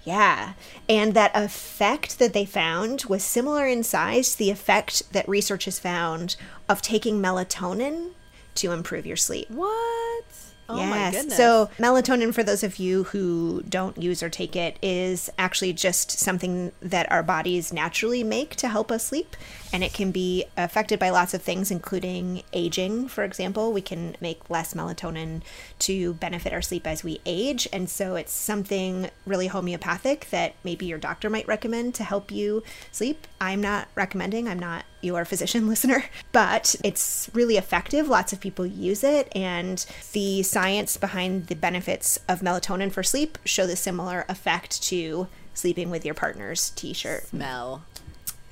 Yeah. 0.04 0.54
And 0.88 1.14
that 1.14 1.30
effect 1.34 2.18
that 2.18 2.32
they 2.32 2.44
found 2.44 3.04
was 3.04 3.22
similar 3.22 3.66
in 3.66 3.82
size 3.84 4.32
to 4.32 4.38
the 4.38 4.50
effect 4.50 5.12
that 5.12 5.28
research 5.28 5.66
has 5.66 5.78
found 5.78 6.36
of 6.68 6.82
taking 6.82 7.22
melatonin 7.22 8.10
to 8.56 8.72
improve 8.72 9.06
your 9.06 9.16
sleep. 9.16 9.48
What? 9.50 10.24
Oh 10.72 10.86
my 10.86 10.96
yes. 10.96 11.14
goodness. 11.14 11.36
So, 11.36 11.70
melatonin, 11.78 12.34
for 12.34 12.42
those 12.42 12.62
of 12.62 12.78
you 12.78 13.04
who 13.04 13.62
don't 13.68 14.00
use 14.00 14.22
or 14.22 14.30
take 14.30 14.56
it, 14.56 14.78
is 14.82 15.30
actually 15.38 15.72
just 15.72 16.10
something 16.10 16.72
that 16.80 17.10
our 17.10 17.22
bodies 17.22 17.72
naturally 17.72 18.24
make 18.24 18.56
to 18.56 18.68
help 18.68 18.90
us 18.90 19.06
sleep. 19.06 19.36
And 19.72 19.82
it 19.82 19.92
can 19.92 20.10
be 20.10 20.44
affected 20.56 20.98
by 20.98 21.10
lots 21.10 21.34
of 21.34 21.42
things, 21.42 21.70
including 21.70 22.42
aging, 22.52 23.08
for 23.08 23.24
example. 23.24 23.72
We 23.72 23.80
can 23.80 24.16
make 24.20 24.50
less 24.50 24.74
melatonin 24.74 25.42
to 25.80 26.14
benefit 26.14 26.52
our 26.52 26.62
sleep 26.62 26.86
as 26.86 27.04
we 27.04 27.20
age. 27.24 27.68
And 27.72 27.88
so, 27.88 28.16
it's 28.16 28.32
something 28.32 29.10
really 29.26 29.48
homeopathic 29.48 30.28
that 30.30 30.54
maybe 30.64 30.86
your 30.86 30.98
doctor 30.98 31.30
might 31.30 31.46
recommend 31.46 31.94
to 31.96 32.04
help 32.04 32.30
you 32.30 32.62
sleep. 32.90 33.26
I'm 33.40 33.60
not 33.60 33.88
recommending, 33.94 34.48
I'm 34.48 34.58
not 34.58 34.84
your 35.02 35.24
physician 35.24 35.66
listener, 35.68 36.04
but 36.30 36.74
it's 36.82 37.28
really 37.34 37.56
effective. 37.56 38.08
Lots 38.08 38.32
of 38.32 38.40
people 38.40 38.64
use 38.64 39.04
it, 39.04 39.28
and 39.36 39.84
the 40.12 40.42
science 40.62 40.96
behind 40.96 41.48
the 41.48 41.56
benefits 41.56 42.20
of 42.28 42.40
melatonin 42.40 42.92
for 42.92 43.02
sleep 43.02 43.36
show 43.44 43.66
the 43.66 43.74
similar 43.74 44.24
effect 44.28 44.80
to 44.80 45.26
sleeping 45.54 45.90
with 45.90 46.04
your 46.04 46.14
partner's 46.14 46.70
t 46.70 46.92
shirt. 46.92 47.26
smell. 47.26 47.82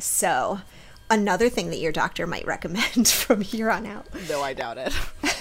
So, 0.00 0.58
another 1.08 1.48
thing 1.48 1.70
that 1.70 1.78
your 1.78 1.92
doctor 1.92 2.26
might 2.26 2.44
recommend 2.46 3.06
from 3.22 3.42
here 3.42 3.70
on 3.70 3.86
out. 3.86 4.06
Though 4.26 4.42
I 4.42 4.54
doubt 4.54 4.78
it. 4.78 4.92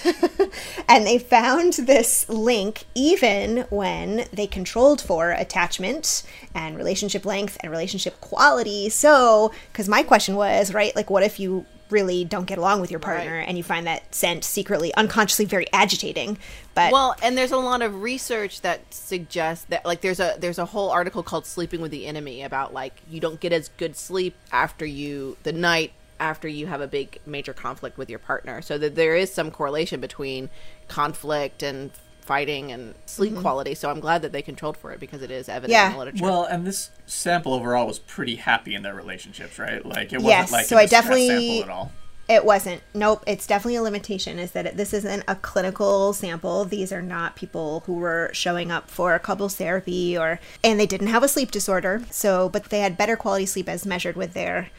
And 0.88 1.06
they 1.06 1.18
found 1.18 1.74
this 1.74 2.28
link 2.28 2.84
even 2.96 3.58
when 3.70 4.26
they 4.32 4.48
controlled 4.48 5.00
for 5.00 5.30
attachment 5.30 6.24
and 6.52 6.76
relationship 6.76 7.24
length 7.24 7.56
and 7.60 7.70
relationship 7.70 8.20
quality. 8.20 8.88
So, 8.88 9.52
because 9.70 9.88
my 9.88 10.02
question 10.02 10.34
was, 10.34 10.74
right, 10.74 10.94
like, 10.96 11.10
what 11.10 11.22
if 11.22 11.38
you 11.38 11.66
really 11.90 12.24
don't 12.24 12.46
get 12.46 12.58
along 12.58 12.80
with 12.80 12.90
your 12.90 13.00
partner 13.00 13.38
Right. 13.38 13.48
and 13.48 13.56
you 13.56 13.64
find 13.64 13.86
that 13.86 14.14
scent 14.14 14.44
secretly 14.44 14.94
unconsciously 14.94 15.44
very 15.44 15.66
agitating 15.72 16.38
but 16.74 16.92
Well, 16.92 17.16
and 17.22 17.36
there's 17.36 17.50
a 17.52 17.56
lot 17.58 17.82
of 17.82 18.02
research 18.02 18.60
that 18.60 18.94
suggests 18.94 19.64
that 19.66 19.84
like 19.84 20.00
there's 20.00 20.20
a 20.20 20.36
there's 20.38 20.58
a 20.58 20.66
whole 20.66 20.90
article 20.90 21.22
called 21.22 21.46
"Sleeping 21.46 21.80
with 21.80 21.90
the 21.90 22.06
Enemy" 22.06 22.42
about 22.42 22.72
like 22.72 22.94
you 23.10 23.18
don't 23.20 23.40
get 23.40 23.52
as 23.52 23.68
good 23.76 23.96
sleep 23.96 24.34
after 24.52 24.86
you 24.86 25.36
the 25.42 25.52
night 25.52 25.92
after 26.20 26.46
you 26.46 26.66
have 26.66 26.80
a 26.80 26.86
big 26.86 27.18
major 27.26 27.52
conflict 27.52 27.96
with 27.98 28.08
your 28.10 28.18
partner. 28.18 28.62
So 28.62 28.78
that 28.78 28.94
there 28.94 29.16
is 29.16 29.32
some 29.32 29.50
correlation 29.50 30.00
between 30.00 30.48
conflict 30.86 31.62
and 31.62 31.90
fighting 32.20 32.72
and 32.72 32.94
sleep 33.06 33.32
mm-hmm. 33.32 33.42
quality. 33.42 33.74
So 33.74 33.90
I'm 33.90 34.00
glad 34.00 34.22
that 34.22 34.32
they 34.32 34.42
controlled 34.42 34.76
for 34.76 34.92
it 34.92 35.00
because 35.00 35.22
it 35.22 35.30
is 35.30 35.48
evident 35.48 35.72
Yeah. 35.72 35.86
in 35.88 35.92
the 35.92 35.98
literature. 35.98 36.24
Well, 36.24 36.44
and 36.44 36.66
this 36.66 36.90
sample 37.06 37.54
overall 37.54 37.86
was 37.86 37.98
pretty 37.98 38.36
happy 38.36 38.74
in 38.74 38.82
their 38.82 38.94
relationships, 38.94 39.58
right? 39.58 39.84
Like 39.84 40.12
it 40.12 40.18
wasn't 40.18 40.28
Yes, 40.28 40.52
like 40.52 40.66
so 40.66 40.76
a 40.76 40.80
I 40.80 40.82
distress 40.84 41.02
definitely- 41.02 41.28
sample 41.28 41.62
at 41.62 41.68
all. 41.76 41.92
It 42.28 42.44
wasn't. 42.44 42.80
Nope. 42.94 43.24
It's 43.26 43.44
definitely 43.44 43.74
a 43.74 43.82
limitation. 43.82 44.38
Is 44.38 44.52
that 44.52 44.64
it, 44.64 44.76
this 44.76 44.92
isn't 44.92 45.24
a 45.26 45.34
clinical 45.34 46.12
sample. 46.12 46.64
These 46.64 46.92
are 46.92 47.02
not 47.02 47.34
people 47.34 47.82
who 47.86 47.94
were 47.94 48.30
showing 48.32 48.70
up 48.70 48.88
for 48.88 49.18
couples 49.18 49.56
therapy 49.56 50.16
or, 50.16 50.38
and 50.62 50.78
they 50.78 50.86
didn't 50.86 51.08
have 51.08 51.24
a 51.24 51.28
sleep 51.28 51.50
disorder. 51.50 52.02
So, 52.12 52.48
but 52.48 52.66
they 52.66 52.78
had 52.78 52.96
better 52.96 53.16
quality 53.16 53.46
sleep 53.46 53.68
as 53.68 53.84
measured 53.84 54.14
with 54.14 54.32
their 54.32 54.70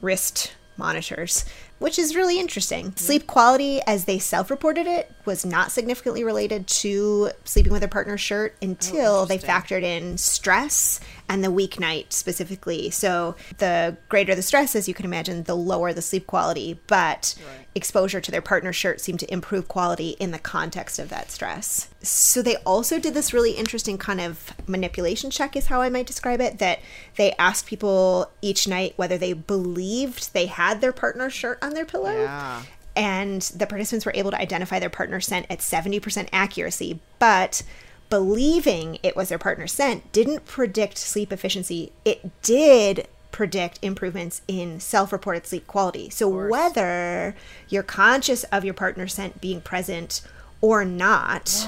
wrist 0.00 0.52
monitors, 0.76 1.44
which 1.80 1.98
is 1.98 2.14
really 2.14 2.38
interesting. 2.38 2.86
Mm-hmm. 2.86 2.96
Sleep 2.96 3.26
quality, 3.26 3.80
as 3.88 4.04
they 4.04 4.20
self-reported 4.20 4.86
it, 4.86 5.10
was 5.26 5.44
not 5.44 5.72
significantly 5.72 6.24
related 6.24 6.66
to 6.66 7.30
sleeping 7.44 7.72
with 7.72 7.82
a 7.82 7.88
partner's 7.88 8.20
shirt 8.20 8.54
oh, 8.54 8.66
until 8.66 9.26
they 9.26 9.38
factored 9.38 9.82
in 9.82 10.18
stress 10.18 11.00
and 11.28 11.44
the 11.44 11.48
weeknight 11.48 12.12
specifically. 12.12 12.90
So 12.90 13.36
the 13.58 13.96
greater 14.08 14.34
the 14.34 14.42
stress, 14.42 14.74
as 14.74 14.88
you 14.88 14.94
can 14.94 15.04
imagine, 15.04 15.44
the 15.44 15.56
lower 15.56 15.92
the 15.92 16.02
sleep 16.02 16.26
quality. 16.26 16.80
But 16.86 17.34
exposure 17.74 18.20
to 18.20 18.30
their 18.30 18.42
partner's 18.42 18.76
shirt 18.76 19.00
seemed 19.00 19.20
to 19.20 19.32
improve 19.32 19.68
quality 19.68 20.10
in 20.18 20.32
the 20.32 20.38
context 20.38 20.98
of 20.98 21.08
that 21.10 21.30
stress. 21.30 21.88
So 22.02 22.42
they 22.42 22.56
also 22.56 22.98
did 22.98 23.14
this 23.14 23.32
really 23.32 23.52
interesting 23.52 23.96
kind 23.96 24.20
of 24.20 24.52
manipulation 24.66 25.30
check, 25.30 25.54
is 25.54 25.66
how 25.66 25.80
I 25.80 25.88
might 25.88 26.06
describe 26.06 26.40
it. 26.40 26.58
That 26.58 26.80
they 27.16 27.32
asked 27.32 27.66
people 27.66 28.30
each 28.42 28.66
night 28.66 28.94
whether 28.96 29.16
they 29.18 29.32
believed 29.32 30.32
they 30.32 30.46
had 30.46 30.80
their 30.80 30.92
partner's 30.92 31.32
shirt 31.32 31.58
on 31.62 31.74
their 31.74 31.84
pillow 31.84 32.22
yeah. 32.22 32.62
And 33.00 33.40
the 33.56 33.66
participants 33.66 34.04
were 34.04 34.12
able 34.14 34.30
to 34.30 34.38
identify 34.38 34.78
their 34.78 34.90
partner 34.90 35.20
scent 35.20 35.46
at 35.48 35.60
70% 35.60 36.28
accuracy 36.32 37.00
but 37.18 37.62
believing 38.10 38.98
it 39.02 39.16
was 39.16 39.30
their 39.30 39.38
partner 39.38 39.66
scent 39.66 40.12
didn't 40.12 40.44
predict 40.44 40.98
sleep 40.98 41.32
efficiency. 41.32 41.92
It 42.04 42.42
did 42.42 43.08
predict 43.30 43.78
improvements 43.80 44.42
in 44.48 44.80
self-reported 44.80 45.46
sleep 45.46 45.66
quality. 45.68 46.10
So 46.10 46.28
whether 46.28 47.36
you're 47.68 47.84
conscious 47.84 48.42
of 48.44 48.64
your 48.64 48.74
partner 48.74 49.06
scent 49.06 49.40
being 49.40 49.60
present 49.60 50.20
or 50.60 50.84
not 50.84 51.66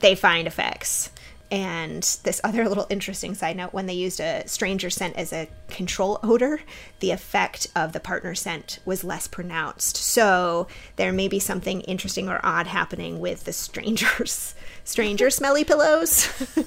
they 0.00 0.16
find 0.16 0.48
effects. 0.48 1.10
And 1.52 2.02
this 2.24 2.40
other 2.42 2.66
little 2.66 2.86
interesting 2.88 3.34
side 3.34 3.58
note 3.58 3.74
when 3.74 3.84
they 3.84 3.92
used 3.92 4.20
a 4.20 4.48
stranger 4.48 4.88
scent 4.88 5.16
as 5.16 5.34
a 5.34 5.48
control 5.68 6.18
odor, 6.22 6.62
the 7.00 7.10
effect 7.10 7.66
of 7.76 7.92
the 7.92 8.00
partner 8.00 8.34
scent 8.34 8.78
was 8.86 9.04
less 9.04 9.28
pronounced. 9.28 9.98
So 9.98 10.66
there 10.96 11.12
may 11.12 11.28
be 11.28 11.38
something 11.38 11.82
interesting 11.82 12.30
or 12.30 12.40
odd 12.42 12.66
happening 12.68 13.20
with 13.20 13.44
the 13.44 13.52
strangers. 13.52 14.54
Stranger 14.84 15.28
smelly 15.28 15.62
pillows. 15.62 16.26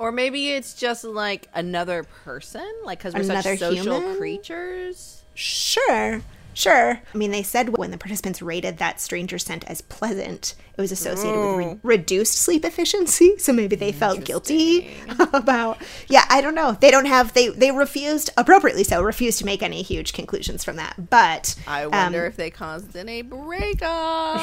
Or 0.00 0.12
maybe 0.12 0.50
it's 0.50 0.74
just 0.74 1.02
like 1.02 1.48
another 1.52 2.04
person, 2.04 2.64
like 2.84 2.98
because 3.00 3.14
we're 3.14 3.22
Another 3.22 3.56
such 3.56 3.58
social 3.58 3.98
human? 3.98 4.16
creatures. 4.16 5.24
Sure. 5.34 6.22
Sure. 6.58 7.00
I 7.14 7.16
mean, 7.16 7.30
they 7.30 7.44
said 7.44 7.78
when 7.78 7.92
the 7.92 7.98
participants 7.98 8.42
rated 8.42 8.78
that 8.78 9.00
stranger 9.00 9.38
scent 9.38 9.62
as 9.68 9.80
pleasant, 9.80 10.56
it 10.76 10.80
was 10.80 10.90
associated 10.90 11.38
with 11.38 11.56
re- 11.56 11.78
reduced 11.84 12.34
sleep 12.34 12.64
efficiency. 12.64 13.36
So 13.48 13.52
maybe 13.52 13.76
they 13.76 13.92
felt 13.92 14.24
guilty 14.24 14.94
about. 15.32 15.78
Yeah, 16.08 16.24
I 16.28 16.40
don't 16.40 16.54
know. 16.54 16.72
They 16.72 16.90
don't 16.90 17.06
have. 17.06 17.32
They 17.32 17.48
they 17.48 17.70
refused 17.70 18.30
appropriately 18.36 18.84
so 18.84 19.00
refused 19.00 19.38
to 19.38 19.46
make 19.46 19.62
any 19.62 19.82
huge 19.82 20.12
conclusions 20.12 20.64
from 20.64 20.76
that. 20.76 21.08
But 21.08 21.54
I 21.66 21.84
um, 21.84 21.92
wonder 21.92 22.26
if 22.26 22.36
they 22.36 22.50
caused 22.50 22.96
in 22.96 23.08
a 23.08 23.22
breakup. 23.22 24.40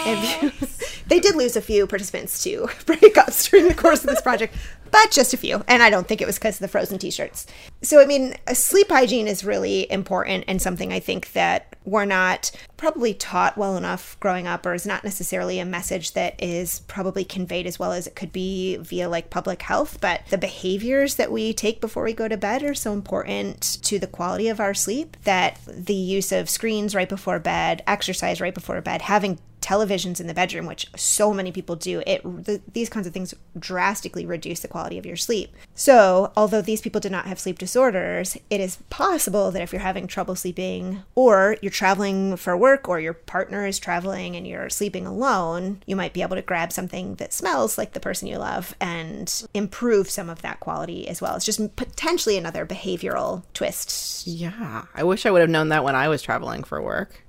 they 1.08 1.20
did 1.20 1.36
lose 1.36 1.56
a 1.56 1.62
few 1.62 1.86
participants 1.86 2.42
to 2.44 2.62
breakups 2.86 3.50
during 3.50 3.68
the 3.68 3.76
course 3.76 4.04
of 4.04 4.10
this 4.10 4.22
project, 4.22 4.56
but 4.92 5.12
just 5.12 5.34
a 5.34 5.38
few. 5.38 5.64
And 5.68 5.84
I 5.84 5.90
don't 5.90 6.08
think 6.08 6.22
it 6.22 6.28
was 6.28 6.40
because 6.40 6.56
of 6.56 6.62
the 6.62 6.68
frozen 6.70 6.98
t 6.98 7.12
shirts. 7.12 7.46
So, 7.82 8.02
I 8.02 8.06
mean, 8.06 8.36
uh, 8.48 8.54
sleep 8.54 8.90
hygiene 8.90 9.28
is 9.28 9.44
really 9.44 9.92
important 9.92 10.46
and 10.48 10.62
something 10.62 10.94
I 10.94 11.00
think 11.00 11.34
that 11.34 11.75
we're 11.86 12.06
not 12.06 12.52
probably 12.78 13.14
taught 13.14 13.58
well 13.58 13.78
enough 13.78 14.20
growing 14.20 14.48
up, 14.48 14.66
or 14.66 14.74
is 14.74 14.86
not 14.86 15.04
necessarily 15.04 15.60
a 15.60 15.66
message 15.66 16.14
that 16.14 16.42
is 16.42 16.80
probably 16.82 17.24
conveyed 17.24 17.68
as 17.68 17.80
well 17.80 17.92
as 17.92 18.08
it 18.08 18.16
could 18.16 18.32
be 18.32 18.78
via 18.78 19.08
like 19.08 19.30
public 19.30 19.62
health. 19.62 20.00
But 20.02 20.22
the 20.30 20.38
behaviors 20.38 21.16
that 21.16 21.32
we 21.32 21.54
take 21.54 21.80
before 21.80 22.04
we 22.04 22.14
go 22.14 22.28
to 22.28 22.38
bed 22.38 22.64
are 22.64 22.74
so 22.74 22.94
important 22.94 23.62
to 23.84 24.00
the 24.00 24.08
quality 24.08 24.48
of 24.48 24.60
our 24.60 24.74
sleep 24.74 25.18
that 25.24 25.60
the 25.68 25.94
use 25.94 26.32
of 26.32 26.50
screens 26.50 26.96
right 26.96 27.10
before 27.10 27.40
bed, 27.40 27.84
exercise 27.88 28.42
right 28.42 28.54
before 28.54 28.82
bed, 28.82 29.04
having 29.04 29.40
televisions 29.66 30.22
in 30.22 30.28
the 30.28 30.34
bedroom, 30.34 30.68
which 30.68 30.86
so 30.96 31.34
many 31.34 31.52
people 31.52 31.76
do, 31.76 32.04
it 32.06 32.22
th- 32.46 32.62
these 32.72 32.88
kinds 32.88 33.08
of 33.08 33.14
things 33.14 33.34
drastically 33.58 34.24
reduce 34.24 34.60
the 34.60 34.68
quality 34.68 35.00
of 35.00 35.08
your 35.08 35.16
sleep. 35.16 35.56
So, 35.74 36.32
although 36.38 36.62
these 36.62 36.82
people 36.82 37.02
did 37.02 37.12
not 37.12 37.26
have 37.26 37.40
sleep 37.40 37.58
disorders, 37.58 38.38
it 38.52 38.62
is 38.62 38.78
possible 38.92 39.50
that 39.50 39.64
if 39.64 39.74
you're 39.74 39.82
having 39.82 40.06
trouble 40.06 40.36
sleeping, 40.36 41.02
or 41.16 41.58
you're 41.62 41.72
traveling 41.76 42.38
for 42.38 42.56
work, 42.58 42.88
or 42.90 43.00
your 43.00 43.14
partner 43.14 43.66
is 43.68 43.78
traveling 43.78 44.36
and 44.36 44.48
you're 44.48 44.70
sleeping 44.70 45.06
alone, 45.06 45.84
you 45.86 45.96
might 45.96 46.14
be 46.14 46.22
able 46.22 46.36
to 46.38 46.42
grab 46.42 46.72
something 46.72 47.16
that 47.16 47.34
smells 47.34 47.78
like 47.78 47.92
the 47.94 48.00
person 48.00 48.28
you 48.28 48.38
love 48.38 48.76
and 48.80 49.44
improve 49.54 50.10
some 50.10 50.30
of 50.30 50.42
that 50.42 50.60
quality 50.62 51.08
as 51.08 51.22
well. 51.22 51.36
It's 51.36 51.46
just 51.46 51.76
potentially 51.76 52.38
another 52.38 52.66
behavioral 52.66 53.44
twist. 53.54 54.26
yeah, 54.26 54.86
I 54.96 55.04
wish 55.04 55.26
I 55.26 55.32
would 55.32 55.42
have 55.42 55.50
known 55.50 55.70
that 55.70 55.84
when 55.84 55.96
I 55.96 56.08
was 56.08 56.22
traveling 56.22 56.64
for 56.64 56.82
work. 56.82 57.22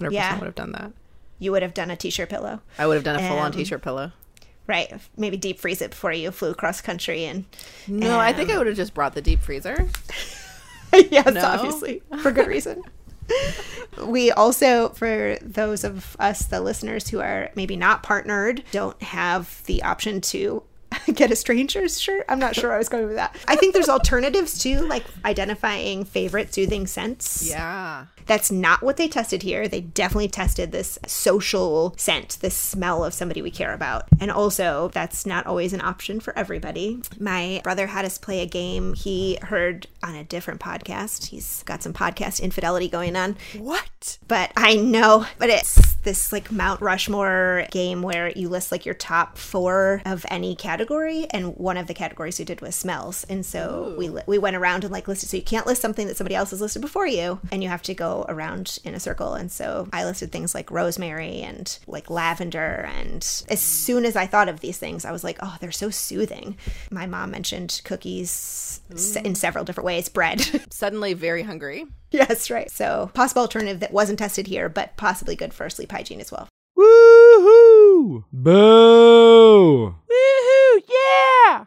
100% 0.00 0.10
Yeah. 0.12 0.36
would 0.38 0.46
have 0.46 0.54
done 0.56 0.72
that. 0.72 0.90
You 1.38 1.52
would 1.52 1.62
have 1.62 1.74
done 1.74 1.90
a 1.90 1.96
t-shirt 1.96 2.28
pillow. 2.28 2.60
I 2.78 2.86
would 2.86 2.94
have 2.94 3.04
done 3.04 3.16
a 3.16 3.28
full 3.28 3.38
on 3.38 3.46
Um, 3.46 3.52
t 3.52 3.64
shirt 3.64 3.82
pillow. 3.82 4.12
Right. 4.66 4.92
Maybe 5.16 5.36
deep 5.36 5.60
freeze 5.60 5.80
it 5.80 5.90
before 5.90 6.12
you 6.12 6.32
flew 6.32 6.50
across 6.50 6.80
country 6.80 7.24
and 7.24 7.44
No, 7.86 8.18
I 8.18 8.32
think 8.32 8.50
I 8.50 8.58
would 8.58 8.66
have 8.66 8.74
just 8.76 8.94
brought 8.94 9.14
the 9.14 9.22
deep 9.22 9.40
freezer. 9.42 9.88
yes, 10.92 11.32
No? 11.32 11.44
obviously, 11.44 12.02
for 12.20 12.32
good 12.32 12.48
reason. 12.48 12.82
we 14.04 14.30
also, 14.30 14.90
for 14.90 15.36
those 15.42 15.84
of 15.84 16.16
us, 16.18 16.46
the 16.46 16.60
listeners 16.60 17.08
who 17.08 17.20
are 17.20 17.50
maybe 17.54 17.76
not 17.76 18.02
partnered, 18.02 18.62
don't 18.72 19.00
have 19.02 19.62
the 19.64 19.82
option 19.82 20.20
to 20.20 20.62
get 21.14 21.30
a 21.30 21.36
stranger's 21.36 22.00
shirt. 22.00 22.24
I'm 22.28 22.38
not 22.38 22.54
sure 22.54 22.72
I 22.72 22.78
was 22.78 22.88
going 22.88 23.06
with 23.06 23.16
that. 23.16 23.36
I 23.46 23.56
think 23.56 23.74
there's 23.74 23.88
alternatives 23.88 24.58
too, 24.58 24.80
like 24.80 25.04
identifying 25.24 26.04
favorite 26.04 26.54
soothing 26.54 26.86
scents. 26.86 27.48
Yeah. 27.48 28.06
That's 28.26 28.50
not 28.50 28.82
what 28.82 28.96
they 28.96 29.06
tested 29.06 29.42
here. 29.42 29.68
They 29.68 29.80
definitely 29.80 30.28
tested 30.28 30.72
this 30.72 30.98
social 31.06 31.94
scent, 31.96 32.38
this 32.40 32.56
smell 32.56 33.04
of 33.04 33.14
somebody 33.14 33.40
we 33.40 33.52
care 33.52 33.72
about. 33.72 34.06
And 34.18 34.32
also, 34.32 34.90
that's 34.92 35.24
not 35.26 35.46
always 35.46 35.72
an 35.72 35.80
option 35.80 36.18
for 36.18 36.36
everybody. 36.36 37.00
My 37.20 37.60
brother 37.62 37.86
had 37.86 38.04
us 38.04 38.18
play 38.18 38.40
a 38.40 38.46
game 38.46 38.94
he 38.94 39.38
heard 39.42 39.86
on 40.02 40.16
a 40.16 40.24
different 40.24 40.60
podcast. 40.60 41.26
He's 41.26 41.62
got 41.64 41.84
some 41.84 41.92
podcast 41.92 42.40
infidelity 42.42 42.88
going 42.88 43.14
on. 43.14 43.36
What? 43.56 44.18
But 44.26 44.52
I 44.56 44.74
know, 44.74 45.24
but 45.38 45.48
it's 45.48 45.95
this 46.06 46.32
like 46.32 46.50
Mount 46.50 46.80
Rushmore 46.80 47.66
game 47.70 48.00
where 48.00 48.30
you 48.30 48.48
list 48.48 48.72
like 48.72 48.86
your 48.86 48.94
top 48.94 49.36
four 49.36 50.00
of 50.06 50.24
any 50.30 50.56
category, 50.56 51.26
and 51.30 51.54
one 51.56 51.76
of 51.76 51.86
the 51.86 51.92
categories 51.94 52.38
we 52.38 52.46
did 52.46 52.62
was 52.62 52.74
smells. 52.74 53.24
And 53.28 53.44
so 53.44 53.94
we 53.98 54.08
li- 54.08 54.22
we 54.26 54.38
went 54.38 54.56
around 54.56 54.84
and 54.84 54.92
like 54.92 55.06
listed. 55.08 55.28
So 55.28 55.36
you 55.36 55.42
can't 55.42 55.66
list 55.66 55.82
something 55.82 56.06
that 56.06 56.16
somebody 56.16 56.34
else 56.34 56.50
has 56.50 56.60
listed 56.62 56.80
before 56.80 57.06
you, 57.06 57.38
and 57.52 57.62
you 57.62 57.68
have 57.68 57.82
to 57.82 57.94
go 57.94 58.24
around 58.28 58.78
in 58.84 58.94
a 58.94 59.00
circle. 59.00 59.34
And 59.34 59.52
so 59.52 59.88
I 59.92 60.04
listed 60.06 60.32
things 60.32 60.54
like 60.54 60.70
rosemary 60.70 61.42
and 61.42 61.78
like 61.86 62.08
lavender. 62.08 62.88
And 62.96 63.22
as 63.50 63.60
soon 63.60 64.04
as 64.06 64.16
I 64.16 64.26
thought 64.26 64.48
of 64.48 64.60
these 64.60 64.78
things, 64.78 65.04
I 65.04 65.12
was 65.12 65.24
like, 65.24 65.36
oh, 65.40 65.56
they're 65.60 65.70
so 65.72 65.90
soothing. 65.90 66.56
My 66.90 67.06
mom 67.06 67.32
mentioned 67.32 67.82
cookies 67.84 68.80
s- 68.92 69.16
in 69.16 69.34
several 69.34 69.64
different 69.64 69.86
ways, 69.86 70.08
bread. 70.08 70.40
Suddenly 70.70 71.14
very 71.14 71.42
hungry. 71.42 71.84
Yes, 72.12 72.50
right. 72.50 72.70
So, 72.70 73.10
possible 73.14 73.42
alternative 73.42 73.80
that 73.80 73.92
wasn't 73.92 74.20
tested 74.20 74.46
here, 74.46 74.68
but 74.68 74.96
possibly 74.96 75.34
good 75.34 75.52
for 75.52 75.68
sleep 75.68 75.90
hygiene 75.90 76.20
as 76.20 76.30
well. 76.30 76.48
Woohoo! 76.78 78.24
Boo! 78.32 79.94
Woohoo! 80.10 80.82
Yeah! 80.88 81.64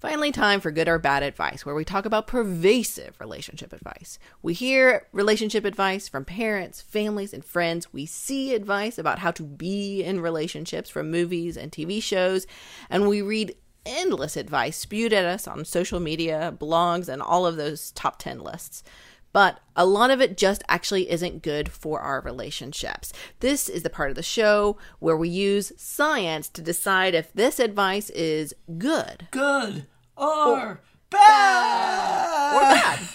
Finally, 0.00 0.32
time 0.32 0.60
for 0.60 0.72
good 0.72 0.88
or 0.88 0.98
bad 0.98 1.22
advice, 1.22 1.64
where 1.64 1.76
we 1.76 1.84
talk 1.84 2.04
about 2.04 2.26
pervasive 2.26 3.14
relationship 3.20 3.72
advice. 3.72 4.18
We 4.42 4.54
hear 4.54 5.06
relationship 5.12 5.64
advice 5.64 6.08
from 6.08 6.24
parents, 6.24 6.80
families, 6.80 7.32
and 7.32 7.44
friends. 7.44 7.92
We 7.92 8.06
see 8.06 8.54
advice 8.54 8.98
about 8.98 9.20
how 9.20 9.30
to 9.30 9.44
be 9.44 10.02
in 10.02 10.20
relationships 10.20 10.90
from 10.90 11.10
movies 11.10 11.56
and 11.56 11.70
TV 11.70 12.02
shows. 12.02 12.48
And 12.90 13.08
we 13.08 13.22
read 13.22 13.54
endless 13.86 14.36
advice 14.36 14.76
spewed 14.76 15.12
at 15.12 15.24
us 15.24 15.46
on 15.46 15.64
social 15.64 16.00
media, 16.00 16.52
blogs, 16.58 17.08
and 17.08 17.22
all 17.22 17.46
of 17.46 17.56
those 17.56 17.92
top 17.92 18.18
10 18.18 18.40
lists. 18.40 18.82
But 19.32 19.60
a 19.74 19.86
lot 19.86 20.10
of 20.10 20.20
it 20.20 20.36
just 20.36 20.62
actually 20.68 21.10
isn't 21.10 21.42
good 21.42 21.70
for 21.70 22.00
our 22.00 22.20
relationships. 22.20 23.12
This 23.40 23.68
is 23.68 23.82
the 23.82 23.90
part 23.90 24.10
of 24.10 24.16
the 24.16 24.22
show 24.22 24.76
where 24.98 25.16
we 25.16 25.28
use 25.28 25.72
science 25.76 26.48
to 26.50 26.60
decide 26.62 27.14
if 27.14 27.32
this 27.32 27.58
advice 27.58 28.10
is 28.10 28.54
good 28.78 29.28
Good 29.30 29.86
or 30.16 30.80
bad. 31.10 32.54
or 32.54 32.60
bad. 32.60 33.08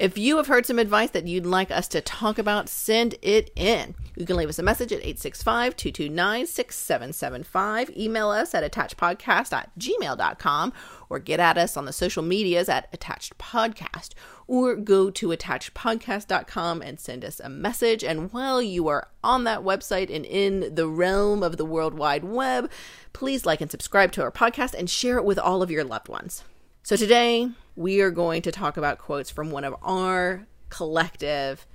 If 0.00 0.16
you 0.16 0.38
have 0.38 0.46
heard 0.46 0.64
some 0.64 0.78
advice 0.78 1.10
that 1.10 1.26
you'd 1.26 1.44
like 1.44 1.70
us 1.70 1.86
to 1.88 2.00
talk 2.00 2.38
about, 2.38 2.70
send 2.70 3.16
it 3.20 3.50
in. 3.54 3.94
You 4.16 4.24
can 4.24 4.36
leave 4.36 4.48
us 4.48 4.58
a 4.58 4.62
message 4.62 4.92
at 4.92 5.00
865 5.00 5.76
229 5.76 6.46
6775. 6.46 7.90
Email 7.94 8.30
us 8.30 8.54
at 8.54 8.64
attachedpodcast 8.64 9.52
at 9.52 10.80
or 11.10 11.18
get 11.18 11.38
at 11.38 11.58
us 11.58 11.76
on 11.76 11.84
the 11.84 11.92
social 11.92 12.22
medias 12.22 12.70
at 12.70 12.88
attached 12.94 13.36
podcast 13.36 14.14
or 14.46 14.74
go 14.74 15.10
to 15.10 15.28
attachedpodcast.com 15.28 16.80
and 16.80 16.98
send 16.98 17.22
us 17.22 17.38
a 17.38 17.50
message. 17.50 18.02
And 18.02 18.32
while 18.32 18.62
you 18.62 18.88
are 18.88 19.08
on 19.22 19.44
that 19.44 19.60
website 19.60 20.08
and 20.08 20.24
in 20.24 20.74
the 20.74 20.88
realm 20.88 21.42
of 21.42 21.58
the 21.58 21.66
World 21.66 21.92
Wide 21.92 22.24
Web, 22.24 22.70
please 23.12 23.44
like 23.44 23.60
and 23.60 23.70
subscribe 23.70 24.12
to 24.12 24.22
our 24.22 24.32
podcast 24.32 24.72
and 24.72 24.88
share 24.88 25.18
it 25.18 25.26
with 25.26 25.38
all 25.38 25.62
of 25.62 25.70
your 25.70 25.84
loved 25.84 26.08
ones. 26.08 26.42
So 26.82 26.96
today 26.96 27.48
we 27.76 28.00
are 28.00 28.10
going 28.10 28.42
to 28.42 28.52
talk 28.52 28.76
about 28.76 28.98
quotes 28.98 29.30
from 29.30 29.50
one 29.50 29.64
of 29.64 29.76
our 29.82 30.46
collective 30.70 31.66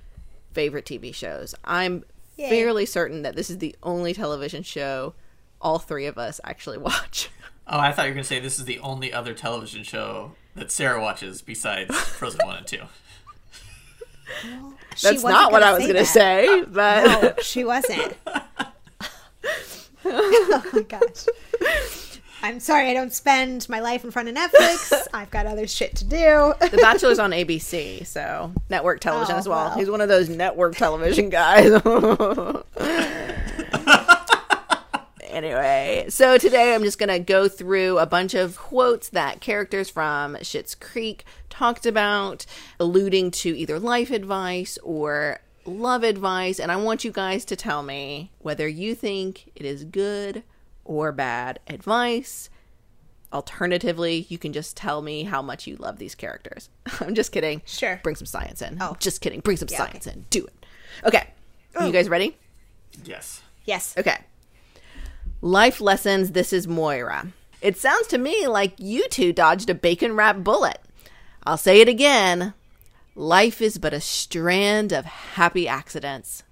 favorite 0.52 0.84
TV 0.84 1.14
shows. 1.14 1.54
I'm 1.64 2.04
Yay. 2.36 2.50
fairly 2.50 2.86
certain 2.86 3.22
that 3.22 3.36
this 3.36 3.48
is 3.48 3.58
the 3.58 3.74
only 3.82 4.12
television 4.12 4.62
show 4.62 5.14
all 5.60 5.78
three 5.78 6.06
of 6.06 6.18
us 6.18 6.40
actually 6.44 6.78
watch. 6.90 7.30
Oh, 7.66 7.78
I 7.78 7.92
thought 7.92 8.04
you 8.04 8.10
were 8.10 8.14
going 8.14 8.24
to 8.24 8.28
say 8.28 8.40
this 8.40 8.58
is 8.58 8.64
the 8.64 8.78
only 8.80 9.12
other 9.12 9.32
television 9.34 9.82
show 9.82 10.32
that 10.54 10.70
Sarah 10.70 11.00
watches 11.00 11.42
besides 11.42 11.94
Frozen 11.96 12.40
1 12.46 12.56
and 12.56 12.66
2. 12.66 12.78
She 14.96 15.06
That's 15.06 15.22
wasn't 15.22 15.52
what 15.52 15.62
I 15.62 15.72
was 15.72 15.84
going 15.84 15.94
to 15.94 16.04
say, 16.04 16.46
oh, 16.48 16.66
but 16.68 17.22
No, 17.22 17.34
she 17.42 17.62
wasn't. 17.64 18.16
oh 20.04 20.70
my 20.72 20.82
gosh. 20.82 21.26
I'm 22.42 22.60
sorry 22.60 22.90
I 22.90 22.94
don't 22.94 23.12
spend 23.12 23.68
my 23.68 23.80
life 23.80 24.04
in 24.04 24.10
front 24.10 24.28
of 24.28 24.34
Netflix. 24.34 24.92
I've 25.14 25.30
got 25.30 25.46
other 25.46 25.66
shit 25.66 25.96
to 25.96 26.04
do. 26.04 26.54
The 26.70 26.78
Bachelor's 26.80 27.18
on 27.18 27.30
ABC, 27.32 28.06
so 28.06 28.52
network 28.68 29.00
television 29.00 29.34
Oh, 29.34 29.38
as 29.38 29.48
well. 29.48 29.68
well. 29.68 29.78
He's 29.78 29.90
one 29.90 30.00
of 30.00 30.08
those 30.08 30.28
network 30.28 30.76
television 30.76 31.28
guys. 31.30 31.72
anyway, 35.22 36.06
so 36.08 36.38
today 36.38 36.74
I'm 36.74 36.82
just 36.82 36.98
going 36.98 37.08
to 37.08 37.18
go 37.18 37.48
through 37.48 37.98
a 37.98 38.06
bunch 38.06 38.34
of 38.34 38.56
quotes 38.58 39.08
that 39.10 39.40
characters 39.40 39.90
from 39.90 40.34
Schitt's 40.36 40.74
Creek 40.74 41.24
talked 41.50 41.86
about, 41.86 42.46
alluding 42.78 43.30
to 43.32 43.56
either 43.56 43.78
life 43.80 44.10
advice 44.10 44.78
or 44.82 45.40
love 45.64 46.02
advice. 46.04 46.60
And 46.60 46.70
I 46.70 46.76
want 46.76 47.04
you 47.04 47.10
guys 47.10 47.44
to 47.46 47.56
tell 47.56 47.82
me 47.82 48.30
whether 48.40 48.68
you 48.68 48.94
think 48.94 49.50
it 49.56 49.64
is 49.64 49.84
good 49.84 50.42
or 50.86 51.12
bad 51.12 51.60
advice. 51.66 52.50
Alternatively, 53.32 54.26
you 54.28 54.38
can 54.38 54.52
just 54.52 54.76
tell 54.76 55.02
me 55.02 55.24
how 55.24 55.42
much 55.42 55.66
you 55.66 55.76
love 55.76 55.98
these 55.98 56.14
characters. 56.14 56.70
I'm 57.00 57.14
just 57.14 57.32
kidding. 57.32 57.62
Sure. 57.66 58.00
Bring 58.02 58.16
some 58.16 58.26
science 58.26 58.62
in. 58.62 58.78
Oh. 58.80 58.96
Just 58.98 59.20
kidding. 59.20 59.40
Bring 59.40 59.56
some 59.56 59.68
Yeah, 59.70 59.78
science 59.78 60.06
in. 60.06 60.24
Do 60.30 60.46
it. 60.46 60.66
Okay. 61.04 61.28
You 61.80 61.92
guys 61.92 62.08
ready? 62.08 62.36
Yes. 63.04 63.42
Yes. 63.66 63.94
Okay. 63.98 64.16
Life 65.42 65.80
lessons. 65.80 66.32
This 66.32 66.52
is 66.52 66.66
Moira. 66.66 67.32
It 67.60 67.76
sounds 67.76 68.06
to 68.08 68.18
me 68.18 68.46
like 68.46 68.74
you 68.78 69.06
two 69.08 69.32
dodged 69.32 69.68
a 69.68 69.74
bacon 69.74 70.14
wrap 70.16 70.38
bullet. 70.38 70.78
I'll 71.44 71.58
say 71.58 71.80
it 71.80 71.88
again. 71.88 72.54
Life 73.14 73.60
is 73.60 73.78
but 73.78 73.92
a 73.92 74.00
strand 74.00 74.92
of 74.92 75.04
happy 75.04 75.68
accidents. 75.68 76.44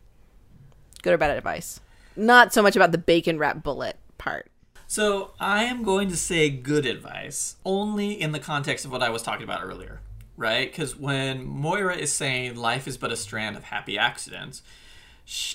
Good 1.03 1.15
or 1.15 1.19
bad 1.19 1.37
advice? 1.37 1.81
Not 2.17 2.53
so 2.53 2.63
much 2.63 2.77
about 2.77 2.93
the 2.93 2.99
bacon 2.99 3.39
wrap 3.39 3.63
bullet 3.63 3.97
part. 4.25 4.51
So 4.87 5.33
I 5.39 5.65
am 5.65 5.83
going 5.83 6.09
to 6.09 6.17
say 6.17 6.49
good 6.51 6.87
advice 6.87 7.57
only 7.65 8.21
in 8.21 8.33
the 8.33 8.39
context 8.39 8.85
of 8.85 8.91
what 8.91 9.03
I 9.03 9.11
was 9.11 9.23
talking 9.23 9.45
about 9.45 9.63
earlier, 9.63 10.01
right? 10.37 10.71
Because 10.71 10.97
when 10.97 11.45
Moira 11.45 11.97
is 11.97 12.13
saying 12.13 12.57
life 12.57 12.89
is 12.89 12.97
but 12.97 13.13
a 13.13 13.17
strand 13.17 13.57
of 13.57 13.65
happy 13.65 13.99
accidents, 13.99 14.63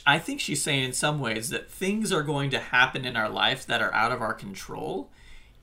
I 0.05 0.19
think 0.19 0.39
she's 0.39 0.61
saying 0.61 0.83
in 0.83 0.93
some 0.93 1.19
ways 1.19 1.49
that 1.49 1.69
things 1.69 2.11
are 2.11 2.23
going 2.23 2.49
to 2.51 2.59
happen 2.59 3.05
in 3.05 3.15
our 3.15 3.29
life 3.29 3.65
that 3.65 3.81
are 3.81 3.93
out 3.93 4.11
of 4.11 4.21
our 4.21 4.33
control. 4.33 5.09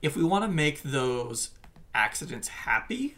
If 0.03 0.17
we 0.17 0.25
want 0.25 0.45
to 0.45 0.51
make 0.51 0.83
those 0.83 1.51
accidents 1.95 2.49
happy, 2.49 3.17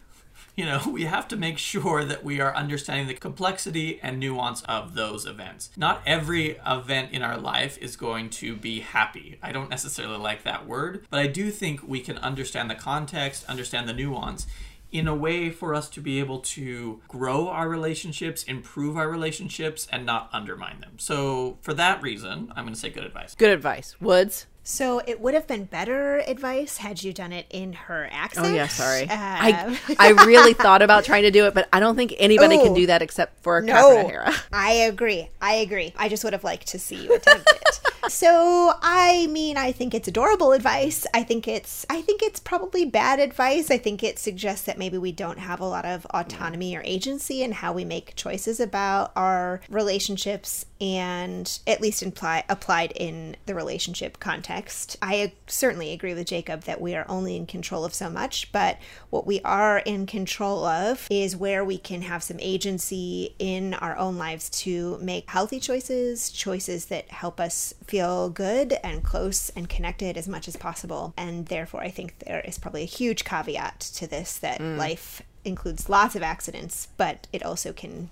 you 0.58 0.64
know, 0.64 0.82
we 0.90 1.04
have 1.04 1.28
to 1.28 1.36
make 1.36 1.56
sure 1.56 2.04
that 2.04 2.24
we 2.24 2.40
are 2.40 2.54
understanding 2.54 3.06
the 3.06 3.14
complexity 3.14 4.00
and 4.02 4.18
nuance 4.18 4.62
of 4.62 4.94
those 4.94 5.24
events. 5.24 5.70
Not 5.76 6.02
every 6.04 6.58
event 6.66 7.12
in 7.12 7.22
our 7.22 7.38
life 7.38 7.78
is 7.78 7.96
going 7.96 8.30
to 8.30 8.56
be 8.56 8.80
happy. 8.80 9.38
I 9.40 9.52
don't 9.52 9.70
necessarily 9.70 10.18
like 10.18 10.42
that 10.42 10.66
word, 10.66 11.06
but 11.10 11.20
I 11.20 11.28
do 11.28 11.52
think 11.52 11.86
we 11.86 12.00
can 12.00 12.18
understand 12.18 12.68
the 12.68 12.74
context, 12.74 13.48
understand 13.48 13.88
the 13.88 13.92
nuance 13.92 14.48
in 14.90 15.06
a 15.06 15.14
way 15.14 15.50
for 15.50 15.74
us 15.74 15.88
to 15.90 16.00
be 16.00 16.18
able 16.18 16.40
to 16.40 17.00
grow 17.06 17.48
our 17.48 17.68
relationships, 17.68 18.42
improve 18.42 18.96
our 18.96 19.08
relationships, 19.08 19.86
and 19.92 20.04
not 20.04 20.30
undermine 20.32 20.80
them. 20.80 20.92
So, 20.96 21.58
for 21.60 21.74
that 21.74 22.02
reason, 22.02 22.52
I'm 22.56 22.64
going 22.64 22.74
to 22.74 22.80
say 22.80 22.88
good 22.88 23.04
advice. 23.04 23.34
Good 23.34 23.50
advice. 23.50 23.96
Woods? 24.00 24.46
So 24.68 25.00
it 25.06 25.18
would 25.18 25.32
have 25.32 25.46
been 25.46 25.64
better 25.64 26.18
advice 26.18 26.76
had 26.76 27.02
you 27.02 27.14
done 27.14 27.32
it 27.32 27.46
in 27.48 27.72
her 27.72 28.06
accent. 28.12 28.48
Oh 28.48 28.52
yeah, 28.52 28.68
sorry. 28.68 29.04
Um, 29.04 29.08
I 29.10 29.78
I 29.98 30.10
really 30.26 30.52
thought 30.52 30.82
about 30.82 31.04
trying 31.04 31.22
to 31.22 31.30
do 31.30 31.46
it, 31.46 31.54
but 31.54 31.70
I 31.72 31.80
don't 31.80 31.96
think 31.96 32.14
anybody 32.18 32.58
can 32.58 32.74
do 32.74 32.86
that 32.86 33.00
except 33.00 33.42
for 33.42 33.62
No, 33.62 33.72
Catherine 33.72 34.04
O'Hara. 34.04 34.34
I 34.52 34.72
agree. 34.72 35.30
I 35.40 35.54
agree. 35.54 35.94
I 35.96 36.10
just 36.10 36.22
would 36.22 36.34
have 36.34 36.44
liked 36.44 36.68
to 36.68 36.78
see 36.78 36.96
you 36.96 37.14
attempt 37.14 37.50
it. 37.50 37.80
so, 38.12 38.74
I 38.82 39.26
mean, 39.30 39.56
I 39.56 39.72
think 39.72 39.94
it's 39.94 40.06
adorable 40.06 40.52
advice. 40.52 41.06
I 41.14 41.22
think 41.22 41.48
it's 41.48 41.86
I 41.88 42.02
think 42.02 42.22
it's 42.22 42.38
probably 42.38 42.84
bad 42.84 43.20
advice. 43.20 43.70
I 43.70 43.78
think 43.78 44.04
it 44.04 44.18
suggests 44.18 44.66
that 44.66 44.76
maybe 44.76 44.98
we 44.98 45.12
don't 45.12 45.38
have 45.38 45.60
a 45.60 45.64
lot 45.66 45.86
of 45.86 46.04
autonomy 46.10 46.76
or 46.76 46.82
agency 46.84 47.42
in 47.42 47.52
how 47.52 47.72
we 47.72 47.86
make 47.86 48.16
choices 48.16 48.60
about 48.60 49.12
our 49.16 49.62
relationships 49.70 50.66
and 50.80 51.58
at 51.66 51.80
least 51.80 52.02
imply, 52.02 52.44
applied 52.48 52.92
in 52.92 53.36
the 53.46 53.54
relationship 53.54 54.20
context. 54.20 54.96
I 55.02 55.32
certainly 55.46 55.92
agree 55.92 56.14
with 56.14 56.26
Jacob 56.26 56.62
that 56.62 56.80
we 56.80 56.94
are 56.94 57.06
only 57.08 57.36
in 57.36 57.46
control 57.46 57.84
of 57.84 57.94
so 57.94 58.08
much, 58.08 58.52
but 58.52 58.78
what 59.10 59.26
we 59.26 59.40
are 59.40 59.78
in 59.78 60.06
control 60.06 60.64
of 60.64 61.06
is 61.10 61.36
where 61.36 61.64
we 61.64 61.78
can 61.78 62.02
have 62.02 62.22
some 62.22 62.38
agency 62.40 63.34
in 63.38 63.74
our 63.74 63.96
own 63.96 64.18
lives 64.18 64.48
to 64.50 64.98
make 64.98 65.28
healthy 65.28 65.58
choices, 65.58 66.30
choices 66.30 66.86
that 66.86 67.10
help 67.10 67.40
us 67.40 67.74
feel 67.84 68.30
good 68.30 68.74
and 68.84 69.02
close 69.02 69.50
and 69.50 69.68
connected 69.68 70.16
as 70.16 70.28
much 70.28 70.46
as 70.46 70.56
possible. 70.56 71.12
And 71.16 71.46
therefore, 71.46 71.80
I 71.80 71.90
think 71.90 72.20
there 72.20 72.40
is 72.40 72.58
probably 72.58 72.82
a 72.82 72.86
huge 72.86 73.24
caveat 73.24 73.80
to 73.80 74.06
this 74.06 74.38
that 74.38 74.60
mm. 74.60 74.76
life 74.76 75.22
includes 75.44 75.88
lots 75.88 76.14
of 76.14 76.22
accidents, 76.22 76.88
but 76.96 77.26
it 77.32 77.42
also 77.42 77.72
can 77.72 78.10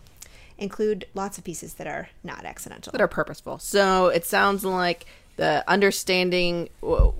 include 0.59 1.07
lots 1.15 1.39
of 1.39 1.45
pieces 1.45 1.75
that 1.75 1.87
are 1.87 2.09
not 2.25 2.45
accidental. 2.45 2.93
that 2.93 3.01
are 3.01 3.09
purposeful. 3.09 3.59
So 3.59 4.07
it 4.09 4.25
sounds 4.25 4.65
like 4.65 5.07
the 5.37 5.65
understanding 5.69 6.69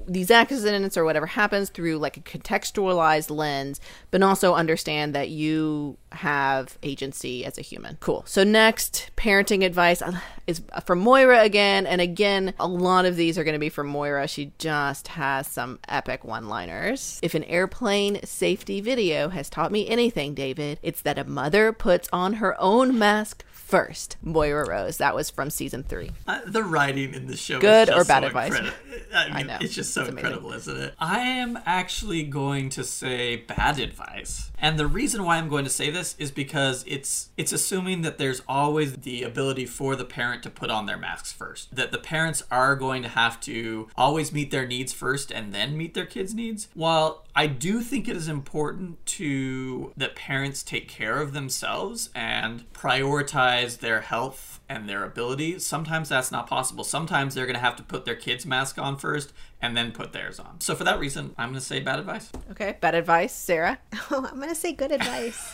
these 0.07 0.31
accidents 0.31 0.97
or 0.97 1.05
whatever 1.05 1.27
happens 1.27 1.71
through 1.71 1.99
like 1.99 2.17
a 2.17 2.21
contextualized 2.21 3.31
lens, 3.31 3.81
but 4.11 4.23
also 4.23 4.55
understand 4.55 5.15
that 5.15 5.29
you 5.29 5.97
have 6.13 6.79
agency 6.83 7.45
as 7.45 7.59
a 7.59 7.63
human. 7.63 7.99
Cool. 8.01 8.25
So 8.27 8.43
next, 8.43 9.11
parenting 9.17 9.65
advice 9.65 10.01
uh, 10.01 10.19
is 10.47 10.63
from 10.85 11.01
Moira 11.01 11.43
again, 11.43 11.87
and 11.87 12.01
again, 12.01 12.55
a 12.59 12.67
lot 12.67 13.05
of 13.05 13.17
these 13.17 13.37
are 13.37 13.45
going 13.45 13.55
to 13.55 13.59
be 13.59 13.69
from 13.69 13.89
Moira. 13.89 14.27
She 14.27 14.53
just 14.59 15.09
has 15.09 15.47
some 15.47 15.79
epic 15.89 16.25
one-liners. 16.25 17.21
If 17.23 17.35
an 17.35 17.45
airplane 17.45 18.25
safety 18.25 18.81
video 18.81 19.29
has 19.29 19.51
taught 19.51 19.73
me 19.73 19.89
anything, 19.89 20.35
David, 20.35 20.79
it's 20.83 21.03
that 21.03 21.19
a 21.19 21.25
mother 21.25 21.73
puts 21.73 22.09
on 22.13 22.35
her 22.35 22.59
own 22.61 22.99
mask 22.99 23.45
first. 23.67 24.17
Moira 24.23 24.65
Rose. 24.69 24.99
That 24.99 25.15
was 25.15 25.29
from 25.29 25.51
season 25.51 25.83
three. 25.83 26.13
Uh, 26.27 26.41
the 26.47 26.63
writing 26.63 27.15
in 27.15 27.27
this 27.27 27.41
show 27.41 27.59
Good 27.59 27.91
or 27.91 28.05
bad 28.05 28.23
so 28.23 28.29
advice? 28.29 28.55
incredi- 28.57 28.73
I, 29.13 29.39
mean, 29.39 29.47
know. 29.49 29.59
It's 29.61 29.75
just 29.75 29.93
so 29.93 30.03
It's 30.03 30.11
incredible, 30.11 30.53
isn't 30.53 30.77
it? 30.77 30.95
I 31.01 31.21
am 31.21 31.59
actually 31.67 32.23
going 32.23 32.69
to 32.71 32.85
say 32.85 33.37
bad 33.37 33.79
advice. 33.81 34.51
And 34.59 34.79
the 34.79 34.87
reason 34.87 35.25
why 35.25 35.39
I'm 35.39 35.49
going 35.49 35.65
to 35.65 35.71
say 35.71 35.91
this 35.91 36.15
is 36.19 36.31
because 36.31 36.85
it's 36.87 37.31
it's 37.37 37.53
assuming 37.53 38.03
that 38.03 38.19
there's 38.19 38.43
always 38.49 38.95
the 38.97 39.23
ability 39.25 39.67
for 39.67 39.97
the 39.97 40.05
parent 40.05 40.43
to 40.45 40.51
put 40.51 40.71
on 40.71 40.87
their 40.87 40.97
masks 40.97 41.33
first. 41.33 41.75
That 41.75 41.91
the 41.91 41.99
parents 41.99 42.45
are 42.51 42.77
going 42.77 43.03
to 43.03 43.09
have 43.09 43.41
to 43.43 43.89
always 43.97 44.33
meet 44.33 44.51
their 44.51 44.67
needs 44.67 44.93
first 44.93 45.31
and 45.31 45.53
then 45.53 45.77
meet 45.77 45.95
their 45.95 46.07
kids' 46.07 46.35
needs. 46.35 46.69
While 46.75 47.25
I 47.35 47.49
do 47.49 47.81
think 47.81 48.09
it 48.09 48.17
is 48.17 48.29
important 48.29 49.05
to 49.07 49.93
that 49.97 50.15
parents 50.15 50.63
take 50.63 50.89
care 50.89 51.21
of 51.21 51.33
themselves 51.33 52.11
and 52.15 52.71
prioritize 52.73 53.56
their 53.63 54.01
health 54.01 54.61
and 54.69 54.89
their 54.89 55.05
ability. 55.05 55.59
Sometimes 55.59 56.09
that's 56.09 56.33
not 56.33 56.47
possible. 56.47 56.85
Sometimes 56.85 57.35
they're 57.35 57.47
going 57.47 57.55
to 57.55 57.61
have 57.61 57.77
to 57.77 57.83
put 57.83 58.05
their 58.05 58.17
kids' 58.17 58.47
mask 58.47 58.79
on 58.79 58.97
first 58.97 59.33
and 59.63 59.77
then 59.77 59.91
put 59.93 60.13
theirs 60.13 60.39
on. 60.39 60.61
So 60.61 60.75
for 60.75 60.85
that 60.85 60.99
reason, 60.99 61.35
I'm 61.39 61.49
going 61.51 61.61
to 61.61 61.65
say 61.67 61.81
bad 61.81 61.99
advice. 61.99 62.31
Okay. 62.53 62.77
Bad 62.81 62.95
advice, 62.95 63.33
Sarah. 63.35 63.79
Oh, 64.11 64.27
I'm 64.31 64.37
going 64.37 64.49
to 64.51 64.55
say 64.55 64.73
good 64.73 64.93
advice. 64.93 65.53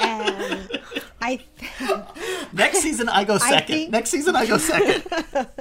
and 0.00 0.80
I 1.20 1.40
Next 2.52 2.80
season, 2.80 3.08
I 3.08 3.24
go 3.24 3.38
second. 3.54 3.66
think- 3.66 3.90
Next 3.90 4.10
season, 4.10 4.34
I 4.36 4.46
go 4.46 4.58
second. 4.58 5.04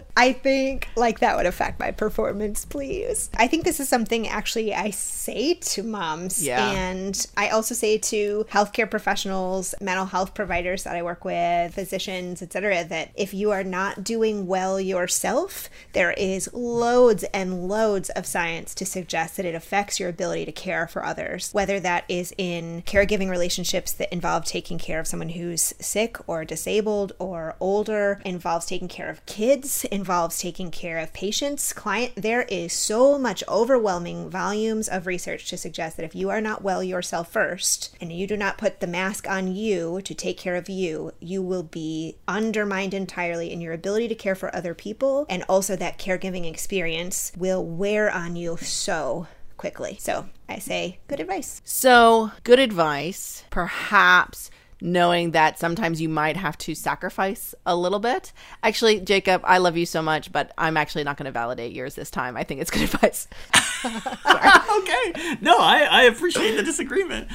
I 0.17 0.33
think 0.33 0.87
like 0.95 1.19
that 1.19 1.37
would 1.37 1.45
affect 1.45 1.79
my 1.79 1.91
performance, 1.91 2.65
please. 2.65 3.29
I 3.37 3.47
think 3.47 3.63
this 3.65 3.79
is 3.79 3.87
something 3.89 4.27
actually 4.27 4.73
I 4.73 4.89
say 4.91 5.53
to 5.55 5.83
moms 5.83 6.43
Yeah. 6.43 6.71
and 6.71 7.27
I 7.37 7.49
also 7.49 7.75
say 7.75 7.97
to 7.97 8.45
healthcare 8.51 8.89
professionals, 8.89 9.75
mental 9.81 10.05
health 10.05 10.33
providers 10.33 10.83
that 10.83 10.95
I 10.95 11.03
work 11.03 11.23
with, 11.25 11.73
physicians, 11.75 12.41
etc. 12.41 12.83
that 12.85 13.11
if 13.15 13.33
you 13.33 13.51
are 13.51 13.63
not 13.63 14.03
doing 14.03 14.47
well 14.47 14.79
yourself, 14.79 15.69
there 15.93 16.11
is 16.11 16.49
loads 16.53 17.23
and 17.33 17.67
loads 17.67 17.80
of 17.81 18.25
science 18.25 18.75
to 18.75 18.85
suggest 18.85 19.37
that 19.37 19.45
it 19.45 19.55
affects 19.55 19.99
your 19.99 20.07
ability 20.07 20.45
to 20.45 20.51
care 20.51 20.87
for 20.87 21.03
others, 21.03 21.49
whether 21.51 21.79
that 21.79 22.05
is 22.07 22.33
in 22.37 22.83
caregiving 22.83 23.29
relationships 23.29 23.91
that 23.93 24.13
involve 24.13 24.45
taking 24.45 24.77
care 24.77 24.99
of 24.99 25.07
someone 25.07 25.29
who's 25.29 25.73
sick 25.79 26.17
or 26.27 26.45
disabled 26.45 27.13
or 27.17 27.55
older, 27.59 28.21
involves 28.23 28.67
taking 28.67 28.87
care 28.87 29.09
of 29.09 29.25
kids, 29.25 29.83
involves 29.85 30.37
taking 30.37 30.69
care 30.69 30.99
of 30.99 31.11
patients, 31.13 31.73
client. 31.73 32.13
There 32.15 32.43
is 32.43 32.71
so 32.71 33.17
much 33.17 33.43
overwhelming 33.47 34.29
volumes 34.29 34.87
of 34.87 35.07
research 35.07 35.49
to 35.49 35.57
suggest 35.57 35.97
that 35.97 36.05
if 36.05 36.15
you 36.15 36.29
are 36.29 36.41
not 36.41 36.61
well 36.61 36.83
yourself 36.83 37.31
first 37.31 37.95
and 37.99 38.11
you 38.11 38.27
do 38.27 38.37
not 38.37 38.57
put 38.57 38.79
the 38.79 38.87
mask 38.87 39.27
on 39.27 39.53
you 39.55 40.01
to 40.03 40.13
take 40.13 40.37
care 40.37 40.55
of 40.55 40.69
you, 40.69 41.13
you 41.19 41.41
will 41.41 41.63
be 41.63 42.17
undermined 42.27 42.93
entirely 42.93 43.51
in 43.51 43.59
your 43.59 43.73
ability 43.73 44.07
to 44.07 44.15
care 44.15 44.35
for 44.35 44.55
other 44.55 44.75
people. 44.75 45.25
And 45.29 45.43
also, 45.49 45.75
that 45.75 45.97
caregiving 45.97 46.49
experience 46.49 47.31
will 47.37 47.65
wear 47.77 48.09
on 48.11 48.35
you 48.35 48.57
so 48.57 49.27
quickly. 49.57 49.97
So, 49.99 50.27
I 50.49 50.59
say 50.59 50.99
good 51.07 51.19
advice. 51.19 51.61
So, 51.63 52.31
good 52.43 52.59
advice. 52.59 53.43
Perhaps 53.49 54.49
knowing 54.81 55.31
that 55.31 55.59
sometimes 55.59 56.01
you 56.01 56.09
might 56.09 56.37
have 56.37 56.57
to 56.59 56.75
sacrifice 56.75 57.53
a 57.65 57.75
little 57.75 57.99
bit. 57.99 58.33
Actually, 58.63 58.99
Jacob, 58.99 59.41
I 59.45 59.59
love 59.59 59.77
you 59.77 59.85
so 59.85 60.01
much, 60.01 60.31
but 60.31 60.51
I'm 60.57 60.77
actually 60.77 61.03
not 61.03 61.17
going 61.17 61.25
to 61.25 61.31
validate 61.31 61.71
yours 61.73 61.95
this 61.95 62.09
time. 62.09 62.35
I 62.35 62.43
think 62.43 62.61
it's 62.61 62.71
good 62.71 62.81
advice. 62.93 63.27
okay. 63.85 65.35
No, 65.41 65.57
I, 65.57 65.87
I 65.89 66.01
appreciate 66.03 66.55
the 66.55 66.63
disagreement. 66.63 67.29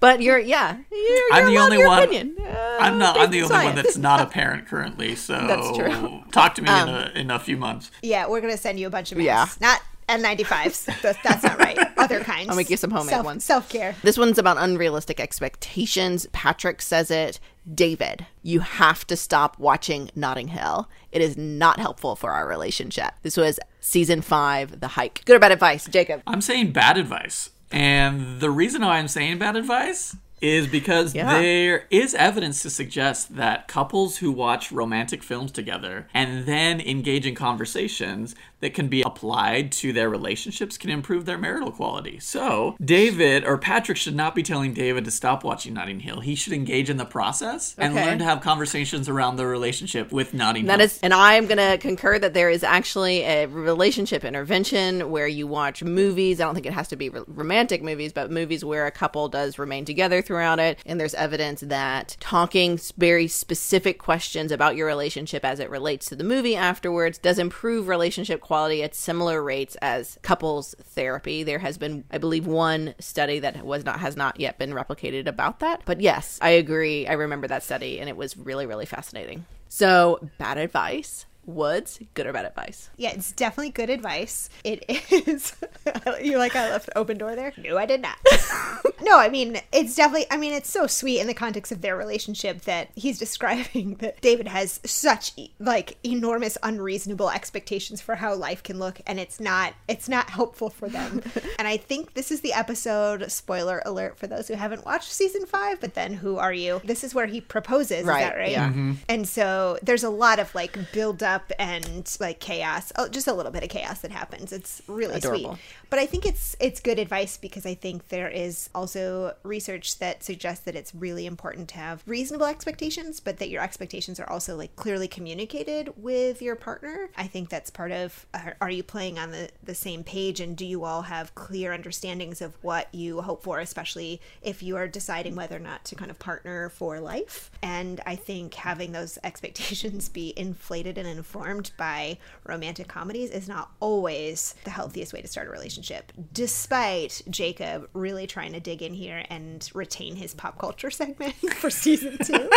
But 0.00 0.22
you're, 0.22 0.38
yeah, 0.38 0.78
you're, 0.90 1.18
I'm 1.32 1.44
you're 1.44 1.52
the 1.52 1.58
only 1.58 1.78
your 1.78 1.88
one. 1.88 2.02
Opinion. 2.02 2.36
Uh, 2.40 2.76
I'm 2.80 2.98
not. 2.98 3.18
I'm 3.18 3.30
the 3.30 3.42
on 3.42 3.52
only 3.52 3.64
one 3.66 3.76
that's 3.76 3.96
not 3.96 4.20
a 4.20 4.26
parent 4.30 4.66
currently. 4.66 5.14
So 5.14 5.34
That's 5.46 5.76
true. 5.76 5.90
Um, 5.90 6.24
Talk 6.32 6.54
to 6.56 6.62
me 6.62 6.68
in 6.70 6.88
a 6.88 7.12
in 7.14 7.30
a 7.30 7.38
few 7.38 7.56
months. 7.56 7.90
Yeah, 8.02 8.28
we're 8.28 8.40
going 8.40 8.52
to 8.52 8.58
send 8.58 8.78
you 8.80 8.86
a 8.86 8.90
bunch 8.90 9.12
of 9.12 9.20
Yeah. 9.20 9.46
Not 9.60 9.80
N95s. 10.10 11.00
That's, 11.02 11.18
that's 11.22 11.42
not 11.42 11.58
right. 11.58 11.78
Other 11.98 12.20
kinds. 12.20 12.48
I'll 12.48 12.56
make 12.56 12.70
you 12.70 12.76
some 12.76 12.90
homemade 12.90 13.10
Self, 13.10 13.24
ones. 13.24 13.44
Self 13.44 13.68
care. 13.68 13.94
This 14.02 14.18
one's 14.18 14.38
about 14.38 14.56
unrealistic 14.58 15.20
expectations. 15.20 16.26
Patrick 16.32 16.82
says 16.82 17.10
it. 17.10 17.38
David, 17.72 18.26
you 18.42 18.60
have 18.60 19.06
to 19.06 19.16
stop 19.16 19.58
watching 19.58 20.10
Notting 20.16 20.48
Hill. 20.48 20.88
It 21.12 21.20
is 21.22 21.36
not 21.36 21.78
helpful 21.78 22.16
for 22.16 22.32
our 22.32 22.48
relationship. 22.48 23.12
This 23.22 23.36
was 23.36 23.60
season 23.80 24.22
five, 24.22 24.80
The 24.80 24.88
Hike. 24.88 25.22
Good 25.24 25.36
or 25.36 25.38
bad 25.38 25.52
advice, 25.52 25.86
Jacob? 25.86 26.22
I'm 26.26 26.40
saying 26.40 26.72
bad 26.72 26.96
advice. 26.96 27.50
And 27.70 28.40
the 28.40 28.50
reason 28.50 28.82
why 28.82 28.98
I'm 28.98 29.08
saying 29.08 29.38
bad 29.38 29.56
advice 29.56 30.16
is 30.40 30.66
because 30.66 31.14
Yeah. 31.14 31.38
there 31.38 31.86
is 31.90 32.14
evidence 32.14 32.62
to 32.62 32.70
suggest 32.70 33.36
that 33.36 33.68
couples 33.68 34.16
who 34.16 34.32
watch 34.32 34.72
romantic 34.72 35.22
films 35.22 35.52
together 35.52 36.08
and 36.14 36.46
then 36.46 36.80
engage 36.80 37.26
in 37.26 37.34
conversations 37.34 38.34
that 38.60 38.74
can 38.74 38.88
be 38.88 39.02
applied 39.02 39.72
to 39.72 39.92
their 39.92 40.08
relationships 40.10 40.78
can 40.78 40.90
improve 40.90 41.24
their 41.24 41.38
marital 41.38 41.72
quality. 41.72 42.18
So, 42.20 42.76
David 42.84 43.44
or 43.44 43.58
Patrick 43.58 43.96
should 43.98 44.14
not 44.14 44.34
be 44.34 44.42
telling 44.42 44.72
David 44.74 45.04
to 45.06 45.10
stop 45.10 45.42
watching 45.44 45.74
Notting 45.74 46.00
Hill. 46.00 46.20
He 46.20 46.34
should 46.34 46.52
engage 46.52 46.90
in 46.90 46.96
the 46.96 47.04
process 47.04 47.74
and 47.78 47.94
Okay. 47.94 48.04
learn 48.06 48.18
to 48.18 48.24
have 48.24 48.40
conversations 48.40 49.08
around 49.08 49.36
the 49.36 49.46
relationship 49.46 50.12
with 50.12 50.34
Notting 50.34 50.66
Hill. 50.66 50.80
is, 50.80 50.98
and 51.02 51.12
I'm 51.14 51.46
going 51.46 51.58
to 51.58 51.78
concur 51.78 52.18
that 52.18 52.34
there 52.34 52.50
is 52.50 52.62
actually 52.62 53.22
a 53.22 53.46
relationship 53.46 54.24
intervention 54.24 55.10
where 55.10 55.26
you 55.26 55.46
watch 55.46 55.82
movies. 55.82 56.40
I 56.40 56.44
don't 56.44 56.54
think 56.54 56.66
it 56.66 56.72
has 56.72 56.88
to 56.88 56.96
be 56.96 57.08
ro- 57.08 57.24
romantic 57.26 57.82
movies, 57.82 58.12
but 58.12 58.30
movies 58.30 58.64
where 58.64 58.86
a 58.86 58.90
couple 58.90 59.28
does 59.28 59.58
remain 59.58 59.84
together 59.84 60.22
throughout 60.22 60.58
it. 60.58 60.78
And 60.84 61.00
there's 61.00 61.14
evidence 61.14 61.60
that 61.62 62.16
talking 62.20 62.78
very 62.98 63.26
specific 63.26 63.98
questions 63.98 64.52
about 64.52 64.76
your 64.76 64.86
relationship 64.86 65.44
as 65.44 65.60
it 65.60 65.70
relates 65.70 66.06
to 66.06 66.16
the 66.16 66.24
movie 66.24 66.56
afterwards 66.56 67.18
does 67.18 67.38
improve 67.38 67.88
relationship 67.88 68.40
quality 68.40 68.49
at 68.50 68.94
similar 68.94 69.42
rates 69.42 69.76
as 69.76 70.18
couples 70.22 70.74
therapy. 70.82 71.42
There 71.42 71.60
has 71.60 71.78
been, 71.78 72.04
I 72.10 72.18
believe, 72.18 72.46
one 72.46 72.94
study 72.98 73.38
that 73.38 73.64
was 73.64 73.84
not 73.84 74.00
has 74.00 74.16
not 74.16 74.40
yet 74.40 74.58
been 74.58 74.72
replicated 74.72 75.26
about 75.26 75.60
that. 75.60 75.82
But 75.84 76.00
yes, 76.00 76.38
I 76.42 76.50
agree. 76.50 77.06
I 77.06 77.12
remember 77.12 77.46
that 77.46 77.62
study, 77.62 78.00
and 78.00 78.08
it 78.08 78.16
was 78.16 78.36
really, 78.36 78.66
really 78.66 78.86
fascinating. 78.86 79.46
So, 79.68 80.28
bad 80.38 80.58
advice. 80.58 81.26
Woods, 81.54 82.00
good 82.14 82.26
or 82.26 82.32
bad 82.32 82.44
advice? 82.46 82.90
Yeah, 82.96 83.10
it's 83.10 83.32
definitely 83.32 83.70
good 83.70 83.90
advice. 83.90 84.48
It 84.64 84.84
is. 85.28 85.54
you 86.22 86.38
like 86.38 86.56
I 86.56 86.70
left 86.70 86.86
the 86.86 86.98
open 86.98 87.18
door 87.18 87.34
there? 87.36 87.52
No, 87.56 87.76
I 87.76 87.86
did 87.86 88.02
not. 88.02 88.16
no, 89.02 89.18
I 89.18 89.28
mean, 89.28 89.60
it's 89.72 89.94
definitely, 89.94 90.26
I 90.30 90.36
mean, 90.36 90.52
it's 90.52 90.70
so 90.70 90.86
sweet 90.86 91.20
in 91.20 91.26
the 91.26 91.34
context 91.34 91.72
of 91.72 91.80
their 91.80 91.96
relationship 91.96 92.62
that 92.62 92.88
he's 92.94 93.18
describing 93.18 93.94
that 93.96 94.20
David 94.20 94.48
has 94.48 94.80
such, 94.84 95.32
like, 95.58 95.96
enormous, 96.04 96.56
unreasonable 96.62 97.30
expectations 97.30 98.00
for 98.00 98.16
how 98.16 98.34
life 98.34 98.62
can 98.62 98.78
look, 98.78 99.00
and 99.06 99.18
it's 99.18 99.40
not, 99.40 99.74
it's 99.88 100.08
not 100.08 100.30
helpful 100.30 100.70
for 100.70 100.88
them. 100.88 101.22
and 101.58 101.66
I 101.66 101.76
think 101.76 102.14
this 102.14 102.30
is 102.30 102.40
the 102.40 102.52
episode, 102.52 103.30
spoiler 103.30 103.82
alert 103.84 104.18
for 104.18 104.26
those 104.26 104.48
who 104.48 104.54
haven't 104.54 104.84
watched 104.84 105.10
season 105.10 105.46
five, 105.46 105.80
but 105.80 105.94
then 105.94 106.14
who 106.14 106.36
are 106.36 106.52
you? 106.52 106.80
This 106.84 107.04
is 107.04 107.14
where 107.14 107.26
he 107.26 107.40
proposes, 107.40 108.04
Right, 108.04 108.22
is 108.22 108.28
that 108.28 108.36
right? 108.36 108.50
yeah. 108.50 108.68
Mm-hmm. 108.68 108.92
And 109.08 109.28
so 109.28 109.78
there's 109.82 110.04
a 110.04 110.10
lot 110.10 110.38
of 110.38 110.54
like 110.54 110.76
build 110.92 111.22
up 111.22 111.39
and 111.58 112.16
like 112.20 112.40
chaos. 112.40 112.92
Oh, 112.96 113.08
just 113.08 113.26
a 113.26 113.32
little 113.32 113.52
bit 113.52 113.62
of 113.62 113.70
chaos 113.70 114.00
that 114.00 114.10
happens. 114.10 114.52
It's 114.52 114.82
really 114.86 115.16
Adorable. 115.16 115.54
sweet. 115.54 115.60
But 115.90 115.98
I 115.98 116.06
think 116.06 116.26
it's 116.26 116.56
it's 116.60 116.80
good 116.80 116.98
advice 116.98 117.36
because 117.36 117.66
I 117.66 117.74
think 117.74 118.08
there 118.08 118.28
is 118.28 118.70
also 118.74 119.34
research 119.42 119.98
that 119.98 120.22
suggests 120.22 120.64
that 120.64 120.76
it's 120.76 120.94
really 120.94 121.26
important 121.26 121.68
to 121.70 121.76
have 121.76 122.02
reasonable 122.06 122.46
expectations, 122.46 123.20
but 123.20 123.38
that 123.38 123.48
your 123.48 123.62
expectations 123.62 124.20
are 124.20 124.28
also 124.28 124.56
like 124.56 124.76
clearly 124.76 125.08
communicated 125.08 125.92
with 125.96 126.40
your 126.42 126.56
partner. 126.56 127.10
I 127.16 127.26
think 127.26 127.48
that's 127.48 127.70
part 127.70 127.92
of 127.92 128.26
are, 128.34 128.56
are 128.60 128.70
you 128.70 128.82
playing 128.82 129.18
on 129.18 129.30
the 129.30 129.50
the 129.62 129.74
same 129.74 130.04
page 130.04 130.40
and 130.40 130.56
do 130.56 130.66
you 130.66 130.84
all 130.84 131.02
have 131.02 131.34
clear 131.34 131.72
understandings 131.72 132.40
of 132.40 132.56
what 132.62 132.92
you 132.94 133.20
hope 133.20 133.42
for, 133.42 133.60
especially 133.60 134.20
if 134.42 134.62
you 134.62 134.76
are 134.76 134.88
deciding 134.88 135.34
whether 135.34 135.56
or 135.56 135.60
not 135.60 135.84
to 135.86 135.94
kind 135.94 136.10
of 136.10 136.18
partner 136.18 136.68
for 136.68 137.00
life. 137.00 137.50
And 137.62 138.00
I 138.06 138.16
think 138.16 138.54
having 138.54 138.92
those 138.92 139.18
expectations 139.24 140.08
be 140.08 140.32
inflated 140.36 140.98
and 140.98 141.08
informed 141.20 141.70
by 141.76 142.16
romantic 142.46 142.88
comedies 142.88 143.30
is 143.30 143.46
not 143.46 143.72
always 143.78 144.54
the 144.64 144.70
healthiest 144.70 145.12
way 145.12 145.20
to 145.20 145.28
start 145.28 145.48
a 145.48 145.50
relationship, 145.50 146.12
despite 146.32 147.20
Jacob 147.28 147.90
really 147.92 148.26
trying 148.26 148.54
to 148.54 148.60
dig 148.60 148.80
in 148.80 148.94
here 148.94 149.22
and 149.28 149.70
retain 149.74 150.16
his 150.16 150.32
pop 150.32 150.58
culture 150.58 150.90
segment 151.00 151.34
for 151.56 151.68
season 151.68 152.16
two. 152.24 152.48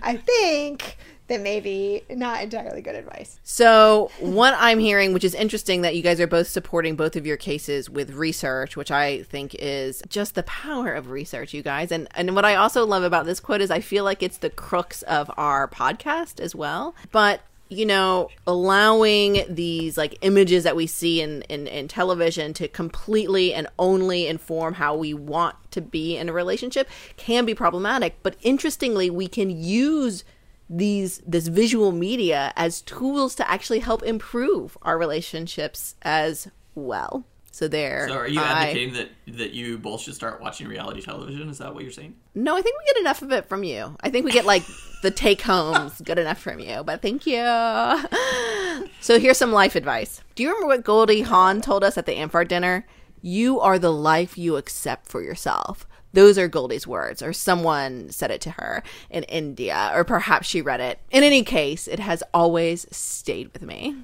I 0.00 0.22
think 0.24 0.96
that 1.28 1.40
maybe 1.40 2.02
not 2.10 2.42
entirely 2.42 2.80
good 2.80 2.94
advice. 2.94 3.38
So, 3.44 4.10
what 4.18 4.54
I'm 4.58 4.78
hearing, 4.78 5.12
which 5.12 5.24
is 5.24 5.34
interesting 5.34 5.82
that 5.82 5.94
you 5.94 6.02
guys 6.02 6.20
are 6.20 6.26
both 6.26 6.48
supporting 6.48 6.96
both 6.96 7.16
of 7.16 7.26
your 7.26 7.36
cases 7.36 7.88
with 7.88 8.10
research, 8.12 8.76
which 8.76 8.90
I 8.90 9.22
think 9.24 9.54
is 9.58 10.02
just 10.08 10.34
the 10.34 10.42
power 10.42 10.92
of 10.92 11.10
research, 11.10 11.54
you 11.54 11.62
guys. 11.62 11.92
And 11.92 12.08
and 12.14 12.34
what 12.34 12.44
I 12.44 12.56
also 12.56 12.84
love 12.84 13.02
about 13.02 13.26
this 13.26 13.40
quote 13.40 13.60
is 13.60 13.70
I 13.70 13.80
feel 13.80 14.04
like 14.04 14.22
it's 14.22 14.38
the 14.38 14.50
crux 14.50 15.02
of 15.02 15.30
our 15.36 15.68
podcast 15.68 16.40
as 16.40 16.54
well. 16.54 16.94
But 17.12 17.42
you 17.70 17.84
know, 17.84 18.30
allowing 18.46 19.44
these 19.48 19.98
like 19.98 20.16
images 20.22 20.64
that 20.64 20.74
we 20.74 20.86
see 20.86 21.20
in, 21.20 21.42
in, 21.42 21.66
in 21.66 21.86
television 21.86 22.54
to 22.54 22.66
completely 22.66 23.52
and 23.52 23.66
only 23.78 24.26
inform 24.26 24.74
how 24.74 24.96
we 24.96 25.12
want 25.12 25.54
to 25.72 25.82
be 25.82 26.16
in 26.16 26.30
a 26.30 26.32
relationship 26.32 26.88
can 27.18 27.44
be 27.44 27.54
problematic. 27.54 28.16
But 28.22 28.36
interestingly, 28.40 29.10
we 29.10 29.28
can 29.28 29.50
use 29.50 30.24
these 30.70 31.18
this 31.26 31.48
visual 31.48 31.92
media 31.92 32.52
as 32.56 32.82
tools 32.82 33.34
to 33.36 33.50
actually 33.50 33.78
help 33.80 34.02
improve 34.02 34.76
our 34.82 34.98
relationships 34.98 35.94
as 36.02 36.48
well. 36.74 37.24
So 37.50 37.66
there. 37.66 38.06
So, 38.08 38.14
are 38.14 38.28
you 38.28 38.40
I- 38.40 38.44
advocating 38.44 38.94
that 38.94 39.08
that 39.38 39.50
you 39.52 39.78
both 39.78 40.02
should 40.02 40.14
start 40.14 40.40
watching 40.40 40.68
reality 40.68 41.00
television? 41.02 41.48
Is 41.48 41.58
that 41.58 41.74
what 41.74 41.82
you're 41.82 41.92
saying? 41.92 42.14
No, 42.34 42.56
I 42.56 42.62
think 42.62 42.76
we 42.78 42.84
get 42.92 43.00
enough 43.00 43.22
of 43.22 43.32
it 43.32 43.48
from 43.48 43.64
you. 43.64 43.96
I 44.00 44.10
think 44.10 44.24
we 44.24 44.30
get 44.30 44.44
like 44.44 44.62
the 45.02 45.10
take 45.10 45.40
homes 45.42 46.00
good 46.02 46.18
enough 46.18 46.38
from 46.38 46.60
you, 46.60 46.82
but 46.84 47.02
thank 47.02 47.26
you. 47.26 47.42
So 49.00 49.18
here's 49.18 49.38
some 49.38 49.52
life 49.52 49.74
advice. 49.74 50.22
Do 50.34 50.42
you 50.42 50.50
remember 50.50 50.68
what 50.68 50.84
Goldie 50.84 51.22
Hawn 51.22 51.60
told 51.60 51.82
us 51.82 51.96
at 51.98 52.06
the 52.06 52.12
amfAR 52.12 52.46
dinner? 52.46 52.86
You 53.22 53.58
are 53.58 53.78
the 53.78 53.92
life 53.92 54.38
you 54.38 54.56
accept 54.56 55.08
for 55.08 55.20
yourself. 55.22 55.86
Those 56.12 56.38
are 56.38 56.48
Goldie's 56.48 56.86
words, 56.86 57.22
or 57.22 57.32
someone 57.32 58.10
said 58.10 58.30
it 58.30 58.40
to 58.42 58.52
her 58.52 58.82
in 59.10 59.24
India, 59.24 59.90
or 59.94 60.04
perhaps 60.04 60.46
she 60.46 60.62
read 60.62 60.80
it. 60.80 60.98
In 61.10 61.22
any 61.22 61.42
case, 61.42 61.86
it 61.86 62.00
has 62.00 62.22
always 62.32 62.86
stayed 62.94 63.52
with 63.52 63.62
me. 63.62 63.96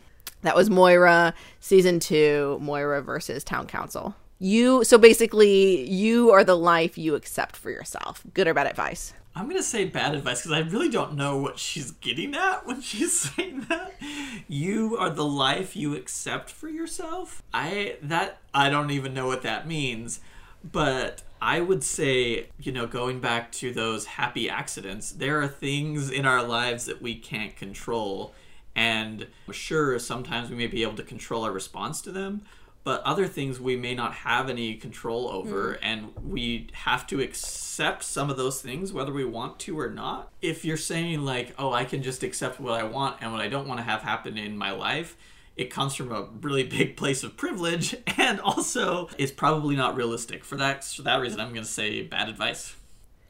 That 0.42 0.54
was 0.54 0.68
Moira, 0.68 1.32
season 1.60 2.00
two, 2.00 2.58
Moira 2.60 3.00
versus 3.00 3.42
Town 3.42 3.66
Council. 3.66 4.14
You 4.38 4.84
so 4.84 4.98
basically 4.98 5.88
you 5.88 6.30
are 6.32 6.44
the 6.44 6.56
life 6.56 6.98
you 6.98 7.14
accept 7.14 7.56
for 7.56 7.70
yourself. 7.70 8.22
Good 8.34 8.46
or 8.46 8.52
bad 8.52 8.66
advice? 8.66 9.14
I'm 9.36 9.48
gonna 9.48 9.62
say 9.62 9.86
bad 9.86 10.14
advice 10.14 10.42
because 10.42 10.52
I 10.52 10.68
really 10.68 10.90
don't 10.90 11.14
know 11.14 11.38
what 11.38 11.58
she's 11.58 11.92
getting 11.92 12.34
at 12.34 12.66
when 12.66 12.80
she's 12.82 13.18
saying 13.18 13.66
that. 13.68 13.94
You 14.46 14.96
are 14.98 15.08
the 15.08 15.24
life 15.24 15.74
you 15.74 15.96
accept 15.96 16.50
for 16.50 16.68
yourself. 16.68 17.42
I 17.54 17.96
that 18.02 18.38
I 18.52 18.68
don't 18.68 18.90
even 18.90 19.14
know 19.14 19.26
what 19.26 19.42
that 19.42 19.66
means, 19.66 20.20
but 20.62 21.22
I 21.44 21.60
would 21.60 21.84
say, 21.84 22.46
you 22.58 22.72
know, 22.72 22.86
going 22.86 23.20
back 23.20 23.52
to 23.52 23.70
those 23.70 24.06
happy 24.06 24.48
accidents, 24.48 25.12
there 25.12 25.42
are 25.42 25.46
things 25.46 26.10
in 26.10 26.24
our 26.24 26.42
lives 26.42 26.86
that 26.86 27.02
we 27.02 27.16
can't 27.16 27.54
control. 27.54 28.32
And 28.74 29.26
sure, 29.52 29.98
sometimes 29.98 30.48
we 30.48 30.56
may 30.56 30.68
be 30.68 30.82
able 30.82 30.94
to 30.94 31.02
control 31.02 31.44
our 31.44 31.52
response 31.52 32.00
to 32.02 32.12
them, 32.12 32.46
but 32.82 33.02
other 33.02 33.26
things 33.26 33.60
we 33.60 33.76
may 33.76 33.94
not 33.94 34.14
have 34.14 34.48
any 34.48 34.74
control 34.76 35.28
over. 35.28 35.74
Mm-hmm. 35.74 35.84
And 35.84 36.14
we 36.24 36.68
have 36.72 37.06
to 37.08 37.20
accept 37.20 38.04
some 38.04 38.30
of 38.30 38.38
those 38.38 38.62
things 38.62 38.90
whether 38.90 39.12
we 39.12 39.26
want 39.26 39.58
to 39.60 39.78
or 39.78 39.90
not. 39.90 40.32
If 40.40 40.64
you're 40.64 40.78
saying 40.78 41.26
like 41.26 41.54
oh 41.58 41.72
i 41.72 41.84
can 41.84 42.02
just 42.02 42.22
accept 42.22 42.58
what 42.58 42.80
i 42.80 42.84
want 42.84 43.16
and 43.20 43.32
what 43.32 43.40
i 43.40 43.48
don't 43.48 43.68
want 43.68 43.78
to 43.80 43.84
have 43.84 44.02
happen 44.02 44.38
in 44.38 44.56
my 44.56 44.70
life 44.70 45.16
it 45.56 45.70
comes 45.70 45.94
from 45.94 46.12
a 46.12 46.28
really 46.40 46.64
big 46.64 46.96
place 46.96 47.22
of 47.22 47.36
privilege 47.36 47.94
and 48.16 48.40
also 48.40 49.08
it's 49.18 49.32
probably 49.32 49.76
not 49.76 49.96
realistic. 49.96 50.44
For 50.44 50.56
that 50.56 50.84
for 50.84 51.02
that 51.02 51.20
reason 51.20 51.40
i'm 51.40 51.50
going 51.50 51.64
to 51.64 51.70
say 51.70 52.02
bad 52.02 52.28
advice. 52.28 52.76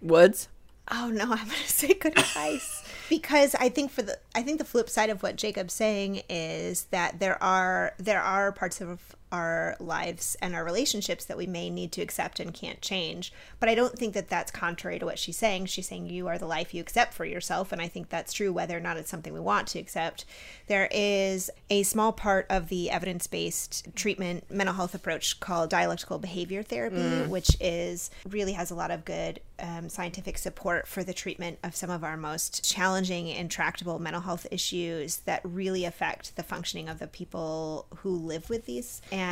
Woods? 0.01 0.49
Oh 0.91 1.09
no, 1.09 1.23
I'm 1.25 1.29
gonna 1.29 1.55
say 1.67 1.95
good 1.95 2.19
advice. 2.19 2.83
Because 3.09 3.55
I 3.55 3.69
think 3.69 3.91
for 3.91 4.03
the 4.03 4.19
I 4.35 4.43
think 4.43 4.59
the 4.59 4.65
flip 4.65 4.91
side 4.91 5.11
of 5.11 5.23
what 5.23 5.37
Jacob's 5.37 5.75
saying 5.75 6.23
is 6.29 6.85
that 6.87 7.21
there 7.21 7.43
are 7.43 7.95
there 7.99 8.21
are 8.21 8.53
parts 8.53 8.81
of 8.81 9.17
our 9.35 9.77
lives 9.81 10.37
and 10.41 10.55
our 10.55 10.65
relationships 10.65 11.25
that 11.25 11.37
we 11.37 11.47
may 11.47 11.69
need 11.69 11.91
to 11.91 12.01
accept 12.01 12.39
and 12.39 12.55
can't 12.55 12.81
change. 12.81 13.33
But 13.59 13.69
I 13.69 13.75
don't 13.75 13.99
think 13.99 14.15
that 14.15 14.29
that's 14.29 14.53
contrary 14.53 15.01
to 15.01 15.07
what 15.07 15.19
she's 15.19 15.37
saying. 15.37 15.67
She's 15.67 15.89
saying 15.89 16.07
you 16.07 16.29
are 16.29 16.39
the 16.39 16.47
life 16.47 16.73
you 16.73 16.81
accept 16.81 17.15
for 17.15 17.25
yourself, 17.25 17.73
and 17.73 17.83
I 17.83 17.89
think 17.89 18.09
that's 18.09 18.33
true 18.33 18.53
whether 18.53 18.77
or 18.77 18.81
not 18.81 18.97
it's 18.97 19.11
something 19.11 19.35
we 19.35 19.41
want 19.41 19.67
to 19.69 19.81
accept. 19.81 20.25
There 20.69 20.89
is 20.93 21.51
a 21.69 21.83
small 21.83 22.13
part 22.13 22.47
of 22.49 22.69
the 22.69 22.91
evidence 22.91 23.27
based 23.27 23.89
treatment 23.97 24.49
mental 24.51 24.75
health 24.77 24.95
approach 24.95 25.41
called 25.41 25.69
dialectical 25.71 26.19
behavior 26.19 26.63
therapy, 26.63 27.27
which 27.29 27.57
is 27.61 28.11
really 28.29 28.53
has 28.53 28.71
a 28.71 28.75
lot 28.77 28.93
of 28.93 29.05
good 29.05 29.41
um, 29.59 29.89
scientific 29.89 30.39
support 30.39 30.87
for 30.87 31.03
the 31.05 31.15
treatment 31.15 31.59
of 31.63 31.75
some 31.75 31.91
of 31.91 32.05
our 32.05 32.17
most 32.17 32.65
challenging, 32.65 33.29
intractable 33.29 33.99
mental 33.99 34.23
health 34.23 34.47
issues 34.51 35.19
that 35.19 35.41
really 35.45 35.85
affect 35.85 36.37
the 36.37 36.43
functioning 36.43 36.89
of 36.89 36.99
the 36.99 37.07
people 37.07 37.87
who 37.99 38.17
live 38.17 38.49
with 38.49 38.67
these. 38.67 39.01
And 39.13 39.24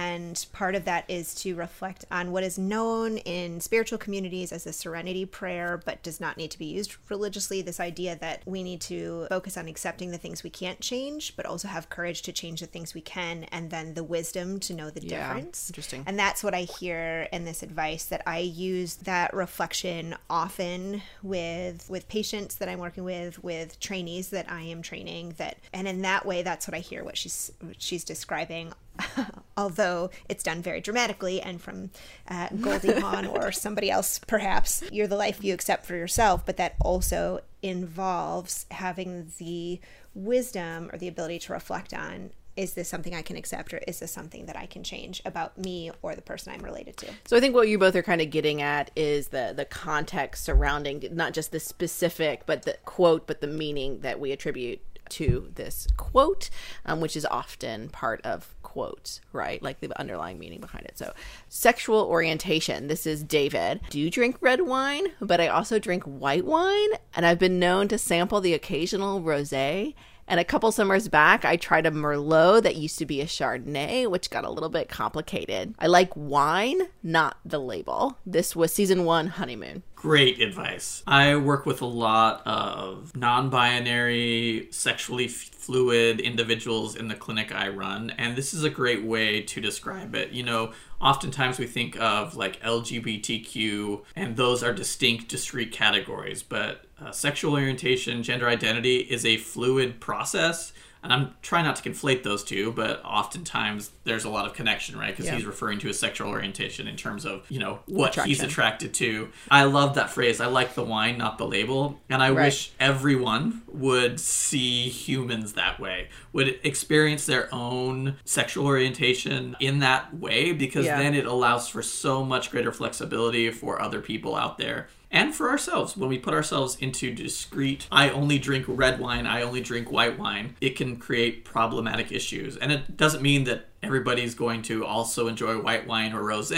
part 0.53 0.75
of 0.75 0.85
that 0.85 1.05
is 1.09 1.35
to 1.37 1.55
reflect 1.55 2.05
on 2.11 2.33
what 2.33 2.45
is 2.45 2.59
known 2.59 3.19
in 3.19 3.61
spiritual 3.61 3.99
communities 3.99 4.53
as 4.53 4.65
the 4.65 4.73
serenity 4.73 5.25
prayer, 5.25 5.81
but 5.85 6.03
does 6.03 6.21
not 6.21 6.37
need 6.37 6.51
to 6.53 6.59
be 6.59 6.67
used 6.67 6.97
religiously. 7.09 7.63
This 7.63 7.81
idea 7.81 8.17
that 8.17 8.43
we 8.47 8.63
need 8.63 8.81
to 8.83 9.27
focus 9.29 9.57
on 9.57 9.69
accepting 9.69 10.11
the 10.11 10.19
things 10.19 10.43
we 10.43 10.51
can't 10.51 10.81
change, 10.81 11.37
but 11.37 11.47
also 11.47 11.69
have 11.69 11.89
courage 11.91 12.23
to 12.23 12.33
change 12.33 12.61
the 12.61 12.67
things 12.67 12.95
we 12.95 13.01
can, 13.01 13.45
and 13.45 13.71
then 13.71 13.95
the 13.95 14.05
wisdom 14.05 14.61
to 14.61 14.75
know 14.75 14.91
the 14.91 15.03
Yeah, 15.03 15.35
difference. 15.35 15.71
interesting. 15.71 16.05
And 16.07 16.19
that's 16.19 16.43
what 16.45 16.55
I 16.55 16.63
hear 16.63 17.29
in 17.33 17.45
this 17.45 17.63
advice 17.63 18.05
that 18.07 18.23
I 18.27 18.39
use 18.39 18.97
that 18.97 19.35
reflection 19.35 20.15
often 20.29 21.03
with 21.23 21.89
with 21.89 22.09
patients 22.09 22.57
that 22.57 22.69
I'm 22.69 22.79
working 22.79 23.05
with, 23.05 23.43
with 23.43 23.79
trainees 23.81 24.31
that 24.31 24.51
I 24.51 24.63
am 24.63 24.83
training 24.83 25.35
that 25.39 25.59
and 25.73 25.87
in 25.89 26.03
that 26.03 26.27
way 26.27 26.43
that's 26.43 26.67
what 26.67 26.75
I 26.75 26.81
hear 26.81 27.05
what 27.05 27.17
she's 27.17 27.53
what 27.61 27.81
she's 27.81 28.05
describing 28.05 28.73
although 29.57 30.11
it's 30.29 30.43
done 30.43 30.63
very 30.63 30.81
dramatically 30.81 31.41
and 31.41 31.61
from 31.61 31.91
uh, 32.29 32.49
Goldie 32.61 32.93
Hawn 33.01 33.27
or 33.27 33.53
somebody 33.53 33.91
else 33.91 34.19
perhaps 34.19 34.83
you're 34.91 35.07
the 35.07 35.17
life 35.17 35.43
you 35.43 35.55
accept 35.55 35.87
for 35.87 35.97
yourself 35.97 36.45
but 36.45 36.57
that 36.57 36.75
also 36.81 37.41
involves 37.63 38.67
having 38.71 39.31
the 39.39 39.81
wisdom 40.15 40.91
or 40.93 40.99
the 40.99 41.09
ability 41.09 41.39
to 41.39 41.53
reflect 41.53 41.95
on 41.95 42.31
is 42.57 42.75
this 42.75 42.89
something 42.89 43.15
I 43.15 43.23
can 43.23 43.37
accept 43.37 43.73
or 43.73 43.79
is 43.87 44.01
this 44.01 44.13
something 44.13 44.47
that 44.47 44.57
I 44.57 44.67
can 44.67 44.85
change 44.85 45.23
about 45.25 45.57
me 45.57 45.91
or 46.03 46.15
the 46.15 46.23
person 46.23 46.53
I'm 46.53 46.61
related 46.61 46.97
to? 46.99 47.07
So 47.27 47.37
I 47.37 47.41
think 47.41 47.55
what 47.55 47.69
you 47.69 47.79
both 47.79 47.97
are 47.97 48.03
kind 48.03 48.21
of 48.21 48.31
getting 48.31 48.61
at 48.61 48.91
is 48.95 49.29
the 49.29 49.53
the 49.57 49.65
context 49.65 50.45
surrounding 50.45 51.03
not 51.13 51.33
just 51.33 51.53
the 51.53 51.61
specific, 51.61 52.45
but 52.47 52.63
the 52.63 52.77
quote, 52.85 53.27
but 53.27 53.41
the 53.41 53.47
meaning 53.47 54.01
that 54.01 54.21
we 54.21 54.33
attribute 54.33 54.81
to 55.11 55.51
this 55.55 55.89
quote, 55.97 56.51
um, 56.87 57.01
which 57.01 57.17
is 57.17 57.27
often 57.27 57.89
part 57.89 58.21
of 58.25 58.55
quotes, 58.73 59.21
right? 59.35 59.63
Like 59.63 59.81
the 59.81 60.01
underlying 60.01 60.39
meaning 60.39 60.61
behind 60.61 60.87
it. 60.87 60.97
So, 60.97 61.13
sexual 61.51 62.07
orientation. 62.07 62.89
This 62.89 63.07
is 63.07 63.23
David. 63.23 63.83
Do 63.91 64.01
you 64.01 64.09
drink 64.09 64.39
red 64.41 64.63
wine? 64.63 65.09
But 65.21 65.43
I 65.43 65.49
also 65.49 65.79
drink 65.79 66.05
white 66.05 66.47
wine, 66.47 66.89
and 67.15 67.27
I've 67.27 67.39
been 67.39 67.59
known 67.59 67.89
to 67.89 67.99
sample 67.99 68.41
the 68.41 68.55
occasional 68.55 69.21
rosé. 69.21 69.93
And 70.29 70.41
a 70.41 70.45
couple 70.45 70.73
summers 70.73 71.09
back, 71.09 71.45
I 71.45 71.57
tried 71.57 71.87
a 71.87 71.91
Merlot 71.91 72.63
that 72.63 72.77
used 72.77 72.99
to 72.99 73.07
be 73.07 73.21
a 73.21 73.27
Chardonnay, 73.27 74.09
which 74.11 74.31
got 74.31 74.45
a 74.45 74.51
little 74.51 74.69
bit 74.69 74.89
complicated. 74.89 75.75
I 75.79 75.89
like 75.89 76.17
wine, 76.17 76.83
not 77.03 77.39
the 77.45 77.59
label. 77.59 78.19
This 78.25 78.57
was 78.57 78.73
season 78.73 79.05
one 79.05 79.27
honeymoon. 79.29 79.83
Great 79.95 80.41
advice. 80.41 81.03
I 81.07 81.37
work 81.37 81.65
with 81.65 81.81
a 81.81 81.87
lot 81.87 82.43
of 82.45 83.15
non 83.15 83.51
binary, 83.51 84.69
sexually 84.71 85.29
fluid 85.29 86.19
individuals 86.19 86.97
in 86.97 87.07
the 87.07 87.15
clinic 87.15 87.55
I 87.55 87.69
run, 87.69 88.11
and 88.11 88.35
this 88.35 88.53
is 88.53 88.65
a 88.65 88.71
great 88.71 89.05
way 89.05 89.43
to 89.43 89.61
describe 89.61 90.17
it. 90.17 90.33
You 90.33 90.43
know, 90.43 90.73
oftentimes 91.03 91.59
we 91.59 91.67
think 91.67 92.01
of 92.01 92.37
like 92.37 92.61
LGBTQ, 92.63 94.05
and 94.15 94.37
those 94.37 94.63
are 94.63 94.73
distinct, 94.73 95.29
discrete 95.29 95.73
categories, 95.73 96.43
but 96.43 96.85
uh, 97.01 97.11
sexual 97.11 97.55
orientation, 97.55 98.23
gender 98.23 98.49
identity 98.49 98.99
is 98.99 99.27
a 99.27 99.37
fluid 99.37 100.01
process. 100.01 100.73
And 101.03 101.13
I'm 101.13 101.35
trying 101.43 101.65
not 101.65 101.77
to 101.77 101.89
conflate 101.91 102.23
those 102.23 102.45
two, 102.45 102.71
but 102.73 103.05
oftentimes 103.05 103.91
there's 104.05 104.25
a 104.25 104.29
lot 104.29 104.47
of 104.47 104.55
connection, 104.55 104.97
right? 104.97 105.11
Because 105.11 105.27
Yeah. 105.27 105.35
he's 105.35 105.45
referring 105.45 105.81
to 105.81 105.89
his 105.89 105.99
sexual 105.99 106.29
orientation 106.29 106.87
in 106.87 106.97
terms 106.97 107.25
of, 107.25 107.45
you 107.49 107.59
know, 107.59 107.81
what 107.87 108.15
he's 108.25 108.41
attracted 108.43 108.95
to. 108.95 109.31
I 109.51 109.65
love 109.65 109.97
that 109.97 110.11
phrase. 110.11 110.41
I 110.41 110.47
like 110.47 110.75
the 110.75 110.85
wine, 110.85 111.19
not 111.19 111.39
the 111.39 111.47
label. 111.47 112.01
And 112.09 112.23
I 112.23 112.31
Right. 112.31 112.45
wish 112.45 112.71
everyone 112.79 113.63
would 113.67 114.21
see 114.21 114.89
humans 114.89 115.55
that 115.55 115.81
way, 115.81 116.09
would 116.33 116.61
experience 116.63 117.27
their 117.27 117.53
own 117.53 118.17
sexual 118.25 118.67
orientation 118.67 119.57
in 119.59 119.81
that 119.81 120.15
way, 120.15 120.53
because 120.53 120.87
Yeah. 120.87 120.99
then 120.99 121.15
it 121.15 121.27
allows 121.27 121.69
for 121.69 121.83
so 121.83 122.25
much 122.25 122.51
greater 122.53 122.71
flexibility 122.73 123.51
for 123.51 123.83
other 123.83 124.01
people 124.01 124.37
out 124.37 124.57
there. 124.59 124.89
And 125.15 125.35
for 125.35 125.51
ourselves, 125.51 125.95
when 125.95 126.09
we 126.09 126.19
put 126.19 126.33
ourselves 126.33 126.77
into 126.77 127.15
discrete, 127.15 127.87
I 127.93 128.09
only 128.09 128.39
drink 128.39 128.65
red 128.67 128.99
wine, 128.99 129.27
I 129.27 129.43
only 129.43 129.61
drink 129.61 129.93
white 129.93 130.19
wine, 130.19 130.57
it 130.63 130.75
can 130.75 130.97
create 130.97 131.45
problematic 131.45 132.11
issues. 132.11 132.57
And 132.57 132.73
it 132.73 132.97
doesn't 132.97 133.23
mean 133.23 133.45
that 133.45 133.69
everybody's 133.83 134.35
going 134.35 134.63
to 134.63 134.87
also 134.87 135.29
enjoy 135.29 135.61
white 135.61 135.87
wine 135.87 136.15
or 136.15 136.23
rose, 136.25 136.51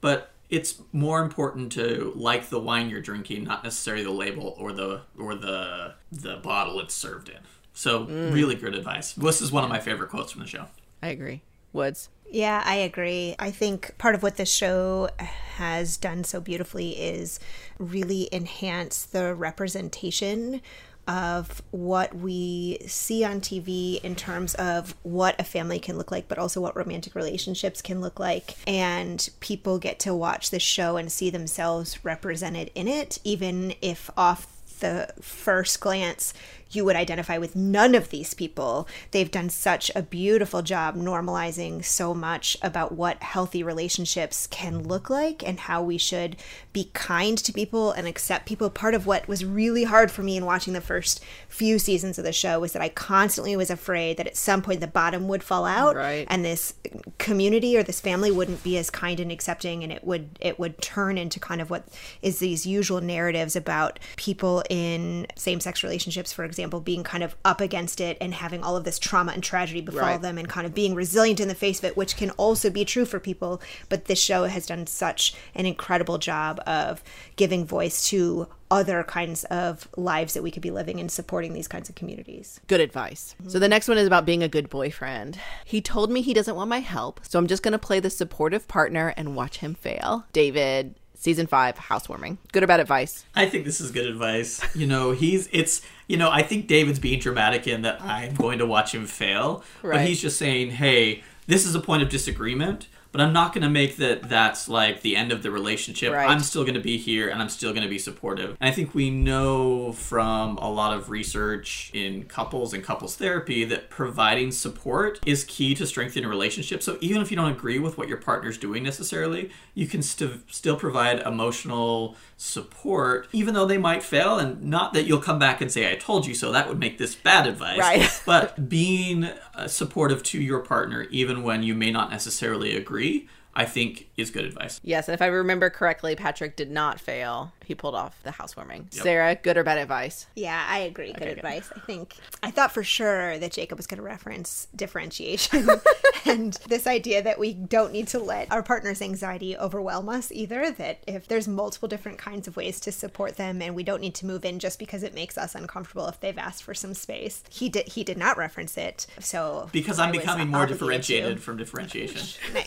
but 0.00 0.30
it's 0.48 0.80
more 0.92 1.22
important 1.22 1.72
to 1.72 2.12
like 2.16 2.48
the 2.48 2.60
wine 2.60 2.88
you're 2.88 3.02
drinking, 3.02 3.44
not 3.44 3.62
necessarily 3.62 4.04
the 4.04 4.10
label 4.10 4.54
or 4.58 4.72
the 4.72 5.02
or 5.18 5.34
the 5.34 5.94
the 6.12 6.36
bottle 6.36 6.80
it's 6.80 6.94
served 6.94 7.28
in. 7.28 7.38
So 7.74 8.06
mm. 8.06 8.32
really 8.32 8.54
good 8.54 8.74
advice. 8.74 9.12
This 9.12 9.42
is 9.42 9.52
one 9.52 9.64
of 9.64 9.70
my 9.70 9.80
favorite 9.80 10.10
quotes 10.10 10.32
from 10.32 10.42
the 10.42 10.46
show. 10.46 10.66
I 11.02 11.08
agree. 11.08 11.42
Woods. 11.74 12.08
Yeah, 12.30 12.62
I 12.64 12.76
agree. 12.76 13.36
I 13.38 13.50
think 13.50 13.96
part 13.98 14.14
of 14.14 14.22
what 14.22 14.36
the 14.36 14.46
show 14.46 15.08
has 15.56 15.96
done 15.96 16.24
so 16.24 16.40
beautifully 16.40 16.90
is 16.92 17.38
really 17.78 18.28
enhance 18.32 19.04
the 19.04 19.34
representation 19.34 20.60
of 21.06 21.62
what 21.70 22.16
we 22.16 22.78
see 22.86 23.24
on 23.24 23.40
TV 23.40 24.02
in 24.02 24.16
terms 24.16 24.54
of 24.54 24.96
what 25.02 25.38
a 25.38 25.44
family 25.44 25.78
can 25.78 25.98
look 25.98 26.10
like, 26.10 26.28
but 26.28 26.38
also 26.38 26.60
what 26.60 26.76
romantic 26.76 27.14
relationships 27.14 27.82
can 27.82 28.00
look 28.00 28.18
like. 28.18 28.56
And 28.66 29.28
people 29.40 29.78
get 29.78 29.98
to 30.00 30.14
watch 30.14 30.50
the 30.50 30.58
show 30.58 30.96
and 30.96 31.12
see 31.12 31.30
themselves 31.30 32.04
represented 32.04 32.70
in 32.74 32.88
it, 32.88 33.18
even 33.22 33.74
if 33.82 34.10
off 34.16 34.46
the 34.80 35.12
first 35.20 35.80
glance 35.80 36.34
you 36.74 36.84
would 36.84 36.96
identify 36.96 37.38
with 37.38 37.54
none 37.56 37.94
of 37.94 38.10
these 38.10 38.34
people. 38.34 38.88
They've 39.10 39.30
done 39.30 39.48
such 39.50 39.90
a 39.94 40.02
beautiful 40.02 40.62
job 40.62 40.96
normalizing 40.96 41.84
so 41.84 42.14
much 42.14 42.56
about 42.62 42.92
what 42.92 43.22
healthy 43.22 43.62
relationships 43.62 44.46
can 44.46 44.82
look 44.82 45.08
like 45.10 45.46
and 45.46 45.60
how 45.60 45.82
we 45.82 45.98
should 45.98 46.36
be 46.72 46.90
kind 46.94 47.38
to 47.38 47.52
people 47.52 47.92
and 47.92 48.06
accept 48.06 48.46
people. 48.46 48.68
Part 48.70 48.94
of 48.94 49.06
what 49.06 49.28
was 49.28 49.44
really 49.44 49.84
hard 49.84 50.10
for 50.10 50.22
me 50.22 50.36
in 50.36 50.44
watching 50.44 50.72
the 50.72 50.80
first 50.80 51.22
few 51.48 51.78
seasons 51.78 52.18
of 52.18 52.24
the 52.24 52.32
show 52.32 52.58
was 52.60 52.72
that 52.72 52.82
I 52.82 52.88
constantly 52.88 53.56
was 53.56 53.70
afraid 53.70 54.16
that 54.16 54.26
at 54.26 54.36
some 54.36 54.62
point 54.62 54.80
the 54.80 54.86
bottom 54.86 55.28
would 55.28 55.42
fall 55.42 55.64
out 55.64 55.96
Right. 55.96 56.26
and 56.30 56.44
this 56.44 56.74
community 57.18 57.76
or 57.76 57.82
this 57.82 58.00
family 58.00 58.30
wouldn't 58.30 58.62
be 58.62 58.76
as 58.78 58.90
kind 58.90 59.20
and 59.20 59.30
accepting 59.30 59.82
and 59.82 59.92
it 59.92 60.04
would 60.04 60.38
it 60.40 60.58
would 60.58 60.80
turn 60.80 61.16
into 61.18 61.38
kind 61.38 61.60
of 61.60 61.70
what 61.70 61.86
is 62.22 62.38
these 62.38 62.66
usual 62.66 63.00
narratives 63.00 63.54
about 63.56 63.98
people 64.16 64.62
in 64.70 65.26
same-sex 65.36 65.82
relationships 65.82 66.32
for 66.32 66.44
example 66.44 66.63
example, 66.64 66.80
being 66.80 67.04
kind 67.04 67.22
of 67.22 67.36
up 67.44 67.60
against 67.60 68.00
it 68.00 68.16
and 68.20 68.32
having 68.34 68.62
all 68.64 68.76
of 68.76 68.84
this 68.84 68.98
trauma 68.98 69.32
and 69.32 69.42
tragedy 69.42 69.80
befall 69.82 70.00
Right. 70.00 70.20
them 70.22 70.38
and 70.38 70.48
kind 70.48 70.66
of 70.66 70.74
being 70.74 70.94
resilient 70.94 71.38
in 71.40 71.48
the 71.48 71.54
face 71.54 71.78
of 71.78 71.84
it, 71.84 71.96
which 71.96 72.16
can 72.16 72.30
also 72.30 72.70
be 72.70 72.84
true 72.84 73.04
for 73.04 73.20
people. 73.20 73.60
But 73.88 74.06
this 74.06 74.20
show 74.20 74.44
has 74.44 74.66
done 74.66 74.86
such 74.86 75.34
an 75.54 75.66
incredible 75.66 76.18
job 76.18 76.60
of 76.66 77.02
giving 77.36 77.66
voice 77.66 78.08
to 78.08 78.48
other 78.70 79.04
kinds 79.04 79.44
of 79.44 79.86
lives 79.96 80.34
that 80.34 80.42
we 80.42 80.50
could 80.50 80.62
be 80.62 80.70
living 80.70 80.98
and 80.98 81.10
supporting 81.12 81.52
these 81.52 81.68
kinds 81.68 81.88
of 81.88 81.94
communities. 81.94 82.60
Good 82.66 82.80
advice. 82.80 83.36
So 83.46 83.58
the 83.58 83.68
next 83.68 83.86
one 83.86 83.98
is 83.98 84.06
about 84.06 84.24
being 84.26 84.42
a 84.42 84.48
good 84.48 84.68
boyfriend. 84.68 85.38
He 85.64 85.80
told 85.80 86.10
me 86.10 86.22
he 86.22 86.34
doesn't 86.34 86.56
want 86.56 86.70
my 86.70 86.80
help, 86.80 87.20
so 87.22 87.38
I'm 87.38 87.46
just 87.46 87.62
going 87.62 87.72
to 87.72 87.78
play 87.78 88.00
the 88.00 88.10
supportive 88.10 88.66
partner 88.66 89.12
and 89.16 89.36
watch 89.36 89.58
him 89.58 89.74
fail. 89.74 90.24
David, 90.32 90.94
season 91.24 91.46
5, 91.46 91.78
housewarming. 91.78 92.36
Good 92.52 92.62
or 92.62 92.66
bad 92.66 92.80
advice? 92.80 93.24
I 93.34 93.46
think 93.46 93.64
this 93.64 93.80
is 93.80 93.90
good 93.90 94.06
advice. 94.06 94.62
You 94.74 94.86
know, 94.86 95.12
he's 95.12 95.48
it's 95.52 95.80
you 96.06 96.16
know, 96.16 96.30
I 96.30 96.42
think 96.42 96.66
David's 96.66 96.98
being 96.98 97.18
dramatic 97.18 97.66
in 97.66 97.82
that 97.82 98.02
I'm 98.02 98.34
going 98.34 98.58
to 98.58 98.66
watch 98.66 98.94
him 98.94 99.06
fail, 99.06 99.64
but 99.82 100.02
he's 100.02 100.20
just 100.20 100.38
saying, 100.38 100.72
"Hey, 100.72 101.22
this 101.46 101.64
is 101.64 101.74
a 101.74 101.80
point 101.80 102.02
of 102.02 102.10
disagreement." 102.10 102.88
But 103.14 103.20
I'm 103.20 103.32
not 103.32 103.52
going 103.52 103.62
to 103.62 103.70
make 103.70 103.98
that 103.98 104.28
that's 104.28 104.68
like 104.68 105.02
the 105.02 105.14
end 105.14 105.30
of 105.30 105.44
the 105.44 105.52
relationship. 105.52 106.12
Right. 106.12 106.28
I'm 106.28 106.40
still 106.40 106.64
going 106.64 106.74
to 106.74 106.80
be 106.80 106.98
here 106.98 107.28
and 107.28 107.40
I'm 107.40 107.48
still 107.48 107.70
going 107.70 107.84
to 107.84 107.88
be 107.88 108.00
supportive. 108.00 108.56
And 108.60 108.68
I 108.68 108.72
think 108.72 108.92
we 108.92 109.08
know 109.08 109.92
from 109.92 110.56
a 110.58 110.68
lot 110.68 110.96
of 110.96 111.10
research 111.10 111.92
in 111.94 112.24
couples 112.24 112.74
and 112.74 112.82
couples 112.82 113.14
therapy 113.14 113.64
that 113.66 113.88
providing 113.88 114.50
support 114.50 115.20
is 115.24 115.44
key 115.44 115.76
to 115.76 115.86
strengthening 115.86 116.24
a 116.24 116.28
relationship. 116.28 116.82
So 116.82 116.98
even 117.00 117.22
if 117.22 117.30
you 117.30 117.36
don't 117.36 117.52
agree 117.52 117.78
with 117.78 117.96
what 117.96 118.08
your 118.08 118.16
partner's 118.16 118.58
doing 118.58 118.82
necessarily, 118.82 119.48
you 119.74 119.86
can 119.86 120.02
st- 120.02 120.52
still 120.52 120.74
provide 120.74 121.20
emotional 121.20 122.16
support, 122.36 123.28
even 123.32 123.54
though 123.54 123.66
they 123.66 123.78
might 123.78 124.02
fail. 124.02 124.40
And 124.40 124.64
not 124.64 124.92
that 124.94 125.04
you'll 125.04 125.20
come 125.20 125.38
back 125.38 125.60
and 125.60 125.70
say, 125.70 125.92
I 125.92 125.94
told 125.94 126.26
you 126.26 126.34
so. 126.34 126.50
That 126.50 126.68
would 126.68 126.80
make 126.80 126.98
this 126.98 127.14
bad 127.14 127.46
advice. 127.46 127.78
Right. 127.78 128.22
but 128.26 128.68
being 128.68 129.28
uh, 129.54 129.68
supportive 129.68 130.24
to 130.24 130.42
your 130.42 130.58
partner, 130.60 131.02
even 131.10 131.44
when 131.44 131.62
you 131.62 131.76
may 131.76 131.92
not 131.92 132.10
necessarily 132.10 132.76
agree, 132.76 133.03
three? 133.04 133.28
I 133.56 133.64
think 133.64 134.08
is 134.16 134.30
good 134.30 134.44
advice. 134.44 134.80
Yes, 134.82 135.08
and 135.08 135.14
if 135.14 135.22
I 135.22 135.26
remember 135.26 135.70
correctly, 135.70 136.16
Patrick 136.16 136.56
did 136.56 136.70
not 136.70 136.98
fail. 137.00 137.52
He 137.64 137.74
pulled 137.74 137.94
off 137.94 138.20
the 138.24 138.32
housewarming. 138.32 138.88
Sarah, 138.90 139.36
good 139.36 139.56
or 139.56 139.64
bad 139.64 139.78
advice? 139.78 140.26
Yeah, 140.34 140.62
I 140.68 140.80
agree. 140.80 141.12
Good 141.12 141.16
Okay, 141.22 141.24
good. 141.30 141.38
advice. 141.38 141.70
I 141.74 141.78
think 141.80 142.16
I 142.42 142.50
thought 142.50 142.72
for 142.72 142.82
sure 142.84 143.38
that 143.38 143.52
Jacob 143.52 143.78
was 143.78 143.86
going 143.86 143.98
to 143.98 144.02
reference 144.02 144.68
differentiation 144.76 145.68
and 146.26 146.54
this 146.68 146.86
idea 146.86 147.22
that 147.22 147.38
we 147.38 147.54
don't 147.54 147.92
need 147.92 148.08
to 148.08 148.18
let 148.18 148.50
our 148.52 148.62
partner's 148.62 149.00
anxiety 149.00 149.56
overwhelm 149.56 150.08
us 150.08 150.30
either. 150.32 150.70
That 150.70 150.98
if 151.06 151.26
there's 151.28 151.48
multiple 151.48 151.88
different 151.88 152.18
kinds 152.18 152.46
of 152.48 152.56
ways 152.56 152.80
to 152.80 152.92
support 152.92 153.36
them, 153.36 153.62
and 153.62 153.74
we 153.74 153.82
don't 153.84 154.00
need 154.00 154.14
to 154.16 154.26
move 154.26 154.44
in 154.44 154.58
just 154.58 154.78
because 154.78 155.02
it 155.02 155.14
makes 155.14 155.38
us 155.38 155.54
uncomfortable 155.54 156.06
if 156.08 156.20
they've 156.20 156.36
asked 156.36 156.62
for 156.64 156.74
some 156.74 156.92
space. 156.94 157.44
He 157.50 157.68
did. 157.68 157.88
He 157.88 158.04
did 158.04 158.18
not 158.18 158.36
reference 158.36 158.76
it. 158.76 159.06
So 159.20 159.68
Because 159.72 159.98
I 159.98 160.06
I'm 160.06 160.12
becoming 160.12 160.48
more 160.48 160.66
differentiated 160.66 161.36
to. 161.36 161.42
from 161.42 161.56
differentiation. 161.56 162.20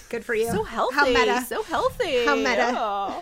Good 0.09 0.25
for 0.25 0.33
you. 0.33 0.49
So 0.49 0.63
healthy. 0.77 0.95
How 0.95 1.25
meta. 1.25 1.45
So 1.45 1.63
healthy. 1.63 2.25
How 2.25 2.35
meta. 2.35 2.73
Oh. 2.75 3.21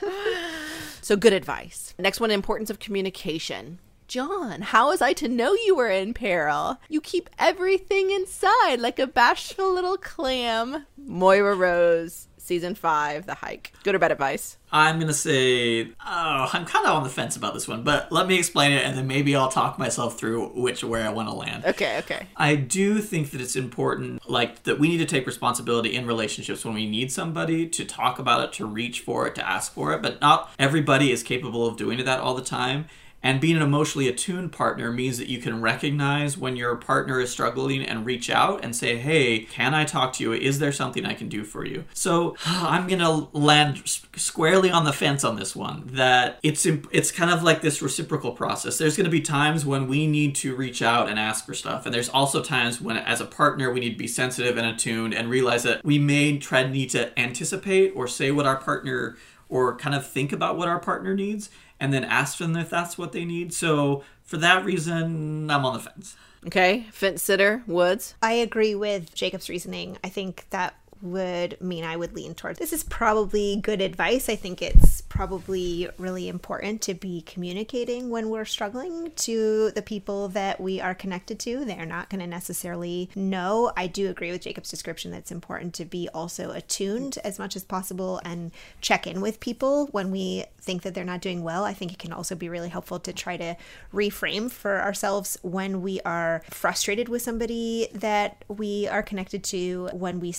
so 1.01 1.15
good 1.15 1.33
advice. 1.33 1.93
Next 1.97 2.19
one, 2.19 2.31
importance 2.31 2.69
of 2.69 2.79
communication. 2.79 3.79
John, 4.07 4.61
how 4.61 4.89
was 4.89 5.01
I 5.01 5.13
to 5.13 5.27
know 5.27 5.53
you 5.53 5.75
were 5.75 5.89
in 5.89 6.13
peril? 6.13 6.77
You 6.89 7.01
keep 7.01 7.29
everything 7.39 8.11
inside 8.11 8.79
like 8.79 8.99
a 8.99 9.07
bashful 9.07 9.73
little 9.73 9.97
clam. 9.97 10.85
Moira 10.97 11.55
Rose, 11.55 12.27
season 12.45 12.75
five, 12.75 13.25
The 13.25 13.35
Hike. 13.35 13.73
Good 13.83 13.95
or 13.95 13.99
bad 13.99 14.11
advice? 14.11 14.57
I'm 14.71 14.99
gonna 14.99 15.13
say, 15.13 15.85
oh, 15.85 16.49
I'm 16.51 16.65
kind 16.65 16.85
of 16.85 16.93
on 16.93 17.03
the 17.03 17.09
fence 17.09 17.35
about 17.35 17.53
this 17.53 17.67
one, 17.67 17.83
but 17.83 18.11
let 18.11 18.27
me 18.27 18.37
explain 18.37 18.71
it, 18.71 18.83
and 18.83 18.97
then 18.97 19.07
maybe 19.07 19.35
I'll 19.35 19.49
talk 19.49 19.79
myself 19.79 20.17
through 20.17 20.49
which 20.49 20.83
where 20.83 21.05
I 21.05 21.09
want 21.09 21.29
to 21.29 21.35
land. 21.35 21.65
Okay, 21.65 21.97
okay. 21.99 22.27
I 22.35 22.55
do 22.55 22.99
think 22.99 23.31
that 23.31 23.41
it's 23.41 23.55
important, 23.55 24.29
like 24.29 24.63
that 24.63 24.79
we 24.79 24.87
need 24.89 24.97
to 24.97 25.05
take 25.05 25.25
responsibility 25.25 25.95
in 25.95 26.05
relationships 26.05 26.65
when 26.65 26.73
we 26.73 26.89
need 26.89 27.11
somebody 27.11 27.67
to 27.67 27.85
talk 27.85 28.19
about 28.19 28.43
it, 28.43 28.53
to 28.53 28.65
reach 28.65 28.99
for 28.99 29.27
it, 29.27 29.35
to 29.35 29.47
ask 29.47 29.73
for 29.73 29.93
it. 29.93 30.01
But 30.01 30.21
not 30.21 30.51
everybody 30.59 31.11
is 31.11 31.23
capable 31.23 31.65
of 31.65 31.77
doing 31.77 32.03
that 32.03 32.19
all 32.19 32.35
the 32.35 32.43
time. 32.43 32.85
And 33.25 33.41
being 33.41 33.55
an 33.55 33.63
emotionally 33.63 34.07
attuned 34.07 34.51
partner 34.51 34.91
means 34.91 35.17
that 35.17 35.27
you 35.27 35.39
can 35.39 35.59
recognize 35.59 36.37
when 36.37 36.55
your 36.55 36.75
partner 36.75 37.19
is 37.19 37.31
struggling 37.31 37.81
and 37.81 38.05
reach 38.05 38.29
out 38.29 38.63
and 38.63 38.75
say, 38.75 38.97
Hey, 38.97 39.39
can 39.39 39.73
I 39.73 39.83
talk 39.83 40.13
to 40.13 40.23
you? 40.23 40.31
Is 40.31 40.59
there 40.59 40.71
something 40.71 41.07
I 41.07 41.15
can 41.15 41.27
do 41.27 41.43
for 41.43 41.65
you? 41.65 41.85
So 41.95 42.37
I'm 42.45 42.87
going 42.87 42.99
to 42.99 43.27
land 43.35 43.81
squarely 44.15 44.69
on 44.69 44.85
the 44.85 44.93
fence 44.93 45.23
on 45.23 45.37
this 45.37 45.55
one 45.55 45.89
that 45.93 46.37
it's, 46.43 46.67
it's 46.67 47.09
kind 47.09 47.31
of 47.31 47.41
like 47.41 47.63
this 47.63 47.81
reciprocal 47.81 48.31
process. 48.31 48.77
There's 48.77 48.95
going 48.95 49.05
to 49.05 49.11
be 49.11 49.21
times 49.21 49.65
when 49.65 49.87
we 49.87 50.05
need 50.05 50.35
to 50.35 50.55
reach 50.55 50.83
out 50.83 51.09
and 51.09 51.17
ask 51.17 51.47
for 51.47 51.55
stuff. 51.55 51.87
And 51.87 51.95
there's 51.95 52.09
also 52.09 52.43
times 52.43 52.79
when, 52.79 52.95
as 52.95 53.21
a 53.21 53.25
partner, 53.25 53.73
we 53.73 53.79
need 53.79 53.93
to 53.93 53.97
be 53.97 54.07
sensitive 54.07 54.55
and 54.55 54.67
attuned 54.67 55.15
and 55.15 55.31
realize 55.31 55.63
that 55.63 55.83
we 55.83 55.97
may 55.97 56.37
try 56.37 56.67
need 56.67 56.91
to 56.91 57.17
anticipate 57.19 57.93
or 57.95 58.07
say 58.07 58.29
what 58.29 58.45
our 58.45 58.57
partner 58.57 59.17
or 59.49 59.75
kind 59.77 59.95
of 59.95 60.07
think 60.07 60.31
about 60.31 60.57
what 60.57 60.67
our 60.67 60.79
partner 60.79 61.13
needs 61.13 61.49
and 61.79 61.93
then 61.93 62.03
ask 62.03 62.37
them 62.37 62.55
if 62.55 62.69
that's 62.69 62.97
what 62.97 63.11
they 63.11 63.25
need. 63.25 63.53
So 63.53 64.03
for 64.23 64.37
that 64.37 64.65
reason, 64.65 65.49
I'm 65.49 65.65
on 65.65 65.73
the 65.73 65.79
fence. 65.79 66.15
Okay, 66.47 66.85
fence 66.91 67.23
sitter, 67.23 67.63
Woods. 67.65 68.13
I 68.21 68.33
agree 68.33 68.75
with 68.75 69.15
Jacob's 69.15 69.49
reasoning. 69.49 69.97
I 70.03 70.09
think 70.09 70.45
that 70.51 70.75
would 71.01 71.59
mean 71.61 71.83
I 71.83 71.95
would 71.95 72.15
lean 72.15 72.35
towards 72.35 72.59
this 72.59 72.73
is 72.73 72.83
probably 72.83 73.57
good 73.57 73.81
advice. 73.81 74.29
I 74.29 74.35
think 74.35 74.61
it's 74.61 75.01
probably 75.01 75.89
really 75.97 76.27
important 76.27 76.81
to 76.81 76.93
be 76.93 77.21
communicating 77.21 78.09
when 78.09 78.29
we're 78.29 78.45
struggling 78.45 79.11
to 79.15 79.71
the 79.71 79.81
people 79.81 80.27
that 80.29 80.59
we 80.59 80.81
are 80.81 80.95
connected 80.95 81.39
to. 81.39 81.63
They're 81.63 81.85
not 81.85 82.09
going 82.09 82.21
to 82.21 82.27
necessarily 82.27 83.09
know. 83.15 83.71
I 83.77 83.87
do 83.87 84.09
agree 84.09 84.31
with 84.31 84.41
Jacob's 84.41 84.69
description 84.69 85.11
that 85.11 85.19
it's 85.19 85.31
important 85.31 85.73
to 85.75 85.85
be 85.85 86.09
also 86.13 86.51
attuned 86.51 87.17
as 87.23 87.39
much 87.39 87.55
as 87.55 87.63
possible 87.63 88.19
and 88.25 88.51
check 88.81 89.07
in 89.07 89.21
with 89.21 89.39
people 89.39 89.87
when 89.87 90.11
we 90.11 90.45
think 90.59 90.81
that 90.81 90.93
they're 90.93 91.03
not 91.03 91.21
doing 91.21 91.43
well. 91.43 91.63
I 91.63 91.73
think 91.73 91.93
it 91.93 91.99
can 91.99 92.11
also 92.11 92.35
be 92.35 92.49
really 92.49 92.69
helpful 92.69 92.99
to 92.99 93.13
try 93.13 93.37
to 93.37 93.55
reframe 93.93 94.51
for 94.51 94.81
ourselves 94.81 95.37
when 95.43 95.81
we 95.81 96.01
are 96.01 96.41
frustrated 96.49 97.07
with 97.07 97.21
somebody 97.21 97.87
that 97.93 98.43
we 98.47 98.87
are 98.87 99.03
connected 99.03 99.43
to, 99.45 99.89
when 99.93 100.19
we 100.19 100.31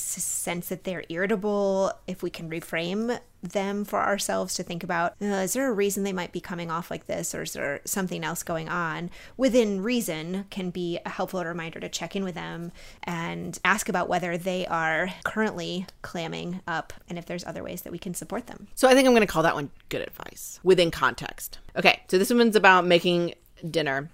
sense 0.47 0.69
that 0.69 0.85
they're 0.85 1.03
irritable, 1.09 1.93
if 2.07 2.23
we 2.23 2.31
can 2.31 2.49
reframe 2.49 3.19
them 3.43 3.85
for 3.85 4.01
ourselves 4.01 4.55
to 4.55 4.63
think 4.63 4.83
about 4.83 5.15
uh, 5.23 5.27
is 5.27 5.53
there 5.53 5.69
a 5.69 5.73
reason 5.73 6.03
they 6.03 6.13
might 6.13 6.33
be 6.33 6.41
coming 6.41 6.71
off 6.71 6.91
like 6.91 7.07
this 7.07 7.35
or 7.35 7.43
is 7.43 7.53
there 7.53 7.81
something 7.85 8.25
else 8.25 8.43
going 8.43 8.69
on 8.69 9.11
within 9.37 9.83
reason 9.83 10.45
can 10.51 10.71
be 10.71 10.99
a 11.05 11.09
helpful 11.09 11.45
reminder 11.45 11.79
to 11.79 11.89
check 11.89 12.17
in 12.17 12.25
with 12.25 12.35
them 12.35 12.73
and 13.05 13.59
ask 13.65 13.89
about 13.89 14.09
whether 14.09 14.37
they 14.37 14.67
are 14.67 15.11
currently 15.25 15.87
clamming 16.03 16.61
up 16.67 16.93
and 17.09 17.19
if 17.19 17.27
there's 17.27 17.45
other 17.45 17.63
ways 17.63 17.83
that 17.83 17.93
we 17.93 17.99
can 17.99 18.15
support 18.15 18.47
them 18.47 18.67
So 18.75 18.89
I 18.89 18.95
think 18.95 19.07
I'm 19.07 19.13
going 19.13 19.21
to 19.21 19.33
call 19.33 19.45
that 19.45 19.55
one 19.55 19.71
good 19.91 20.03
advice 20.03 20.59
within 20.65 20.91
context. 20.91 21.59
Okay, 21.77 22.03
so 22.09 22.19
this 22.19 22.33
one's 22.33 22.57
about 22.57 22.87
making 22.87 23.35
dinner. 23.71 24.11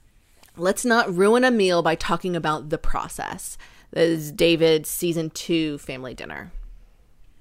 Let's 0.56 0.84
not 0.84 1.14
ruin 1.14 1.44
a 1.44 1.50
meal 1.50 1.82
by 1.82 1.94
talking 1.94 2.36
about 2.36 2.68
the 2.68 2.78
process. 2.78 3.56
Is 3.92 4.32
David's 4.32 4.88
season 4.88 5.30
two 5.30 5.78
family 5.78 6.14
dinner. 6.14 6.50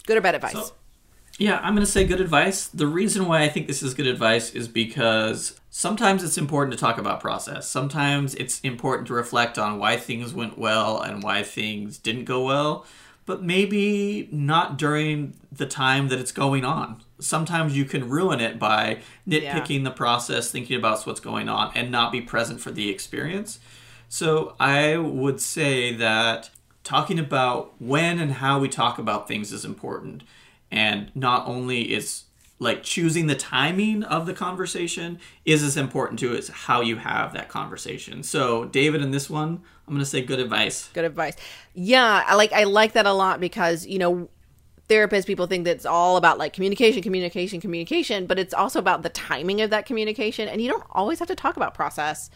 Good 0.05 0.17
or 0.17 0.21
bad 0.21 0.35
advice? 0.35 0.53
So- 0.53 0.73
Yeah, 1.37 1.59
I'm 1.63 1.73
going 1.73 1.85
to 1.85 1.91
say 1.91 2.03
good 2.05 2.21
advice. 2.21 2.67
The 2.67 2.87
reason 2.87 3.25
why 3.25 3.41
I 3.43 3.49
think 3.49 3.67
this 3.67 3.81
is 3.81 3.93
good 3.93 4.05
advice 4.07 4.51
is 4.53 4.67
because 4.67 5.59
sometimes 5.69 6.23
it's 6.23 6.37
important 6.37 6.73
to 6.73 6.79
talk 6.79 6.97
about 6.97 7.19
process. 7.21 7.67
Sometimes 7.69 8.35
it's 8.35 8.59
important 8.61 9.07
to 9.07 9.13
reflect 9.13 9.57
on 9.57 9.79
why 9.79 9.97
things 9.97 10.33
went 10.33 10.57
well 10.57 10.99
and 11.01 11.23
why 11.23 11.41
things 11.41 11.97
didn't 11.97 12.25
go 12.25 12.43
well, 12.43 12.85
but 13.25 13.41
maybe 13.41 14.27
not 14.31 14.77
during 14.77 15.33
the 15.51 15.65
time 15.65 16.09
that 16.09 16.19
it's 16.19 16.31
going 16.33 16.65
on. 16.65 17.01
Sometimes 17.19 17.77
you 17.77 17.85
can 17.85 18.09
ruin 18.09 18.39
it 18.41 18.59
by 18.59 18.99
nitpicking 19.27 19.83
the 19.83 19.91
process, 19.91 20.51
thinking 20.51 20.75
about 20.77 21.01
what's 21.07 21.19
going 21.21 21.47
on, 21.47 21.71
and 21.75 21.89
not 21.91 22.11
be 22.11 22.19
present 22.21 22.59
for 22.59 22.71
the 22.71 22.89
experience. 22.89 23.59
So 24.11 24.55
I 24.59 24.97
would 24.97 25.39
say 25.39 25.95
that 25.95 26.49
talking 26.83 27.17
about 27.17 27.73
when 27.79 28.19
and 28.19 28.33
how 28.33 28.59
we 28.59 28.67
talk 28.67 28.99
about 28.99 29.25
things 29.25 29.53
is 29.53 29.63
important. 29.63 30.23
And 30.69 31.15
not 31.15 31.47
only 31.47 31.93
is 31.93 32.25
like 32.59 32.83
choosing 32.83 33.27
the 33.27 33.35
timing 33.35 34.03
of 34.03 34.25
the 34.25 34.33
conversation 34.33 35.17
is 35.45 35.63
as 35.63 35.77
important 35.77 36.19
to 36.19 36.35
as 36.35 36.49
how 36.49 36.81
you 36.81 36.97
have 36.97 37.31
that 37.31 37.47
conversation. 37.47 38.21
So 38.21 38.65
David 38.65 39.01
in 39.01 39.11
this 39.11 39.29
one, 39.29 39.61
I'm 39.87 39.93
gonna 39.93 40.03
say 40.03 40.21
good 40.21 40.39
advice. 40.39 40.89
good 40.91 41.05
advice. 41.05 41.37
Yeah, 41.73 42.25
I 42.27 42.35
like 42.35 42.51
I 42.51 42.65
like 42.65 42.91
that 42.91 43.05
a 43.05 43.13
lot 43.13 43.39
because 43.39 43.85
you 43.85 43.97
know 43.97 44.29
therapists 44.89 45.25
people 45.25 45.47
think 45.47 45.63
that 45.63 45.71
it's 45.71 45.85
all 45.85 46.17
about 46.17 46.37
like 46.37 46.51
communication, 46.51 47.01
communication, 47.01 47.61
communication, 47.61 48.25
but 48.25 48.37
it's 48.37 48.53
also 48.53 48.77
about 48.77 49.03
the 49.03 49.09
timing 49.09 49.61
of 49.61 49.69
that 49.69 49.85
communication, 49.85 50.49
and 50.49 50.61
you 50.61 50.69
don't 50.69 50.83
always 50.91 51.19
have 51.19 51.29
to 51.29 51.35
talk 51.35 51.55
about 51.55 51.73
process. 51.73 52.29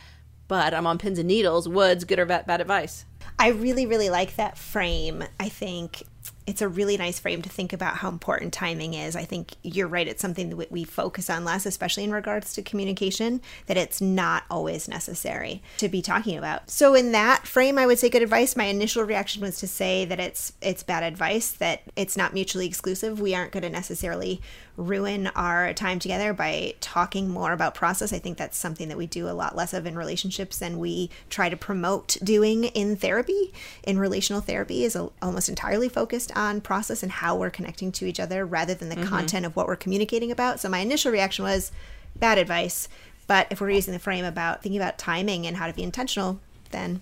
But 0.48 0.74
I'm 0.74 0.88
on 0.88 0.98
pins 0.98 1.20
and 1.20 1.28
needles. 1.28 1.68
Woods, 1.68 2.04
good 2.04 2.20
or 2.20 2.26
bad, 2.26 2.46
bad 2.46 2.62
advice? 2.62 3.06
I 3.38 3.50
really, 3.50 3.86
really 3.86 4.10
like 4.10 4.36
that 4.36 4.58
frame. 4.58 5.24
I 5.40 5.50
think 5.50 6.04
it's 6.48 6.62
a 6.62 6.68
really 6.68 6.96
nice 6.96 7.20
frame 7.20 7.42
to 7.42 7.50
think 7.50 7.74
about 7.74 7.98
how 7.98 8.10
important 8.10 8.54
timing 8.54 8.94
is. 8.94 9.16
I 9.16 9.26
think 9.26 9.56
you're 9.64 9.88
right. 9.88 10.08
It's 10.08 10.22
something 10.22 10.50
that 10.50 10.72
we 10.72 10.84
focus 10.84 11.30
on 11.30 11.44
less, 11.44 11.66
especially 11.66 12.04
in 12.04 12.12
regards 12.12 12.54
to 12.54 12.62
communication, 12.62 13.42
that 13.66 13.78
it's 13.78 14.00
not 14.00 14.44
always 14.50 14.88
necessary 14.88 15.64
to 15.78 15.90
be 15.90 16.02
talking 16.02 16.38
about. 16.38 16.70
So 16.70 16.94
in 16.94 17.12
that 17.14 17.48
frame, 17.48 17.80
I 17.80 17.88
would 17.88 17.98
say 17.98 18.10
good 18.10 18.22
advice. 18.22 18.56
My 18.56 18.66
initial 18.66 19.04
reaction 19.04 19.42
was 19.42 19.58
to 19.60 19.68
say 19.68 20.06
that 20.06 20.20
it's 20.20 20.54
it's 20.62 20.84
bad 20.84 21.04
advice, 21.04 21.52
that 21.54 21.82
it's 21.96 22.16
not 22.16 22.34
mutually 22.34 22.68
exclusive. 22.68 23.20
We 23.20 23.34
aren't 23.34 23.52
going 23.52 23.64
to 23.64 23.70
necessarily 23.70 24.42
ruin 24.78 25.28
our 25.36 25.74
time 25.74 26.00
together 26.00 26.34
by 26.34 26.74
talking 26.82 27.30
more 27.30 27.54
about 27.54 27.76
process. 27.76 28.12
I 28.12 28.20
think 28.20 28.38
that's 28.38 28.58
something 28.58 28.90
that 28.90 28.98
we 28.98 29.08
do 29.08 29.30
a 29.30 29.32
lot 29.32 29.56
less 29.56 29.74
of 29.74 29.86
in 29.86 29.96
relationships 29.96 30.58
than 30.60 30.80
we 30.80 31.10
try 31.30 31.50
to 31.50 31.56
promote 31.56 32.18
doing 32.24 32.66
in 32.66 32.96
therapy. 32.96 33.54
In 33.84 33.98
relational 33.98 34.42
therapy 34.42 34.84
is 34.84 34.98
almost 35.22 35.50
entirely 35.50 35.90
focused 35.90 36.36
on 36.36 36.62
process 36.62 37.04
and 37.04 37.12
how 37.12 37.36
we're 37.36 37.50
connecting 37.50 37.92
to 37.94 38.06
each 38.06 38.20
other 38.20 38.46
rather 38.46 38.74
than 38.74 38.90
the 38.90 38.96
mm-hmm. 38.96 39.08
content 39.08 39.46
of 39.46 39.56
what 39.56 39.68
we're 39.68 39.76
communicating 39.76 40.32
about. 40.32 40.60
So 40.60 40.70
my 40.70 40.80
initial 40.80 41.12
reaction 41.12 41.46
was 41.46 41.72
bad 42.16 42.38
advice. 42.38 42.88
But 43.28 43.48
if 43.50 43.60
we're 43.60 43.72
using 43.72 43.94
the 43.94 44.00
frame 44.00 44.26
about 44.26 44.62
thinking 44.62 44.80
about 44.80 44.98
timing 44.98 45.48
and 45.48 45.58
how 45.58 45.68
to 45.68 45.74
be 45.74 45.84
intentional, 45.84 46.40
then 46.72 47.02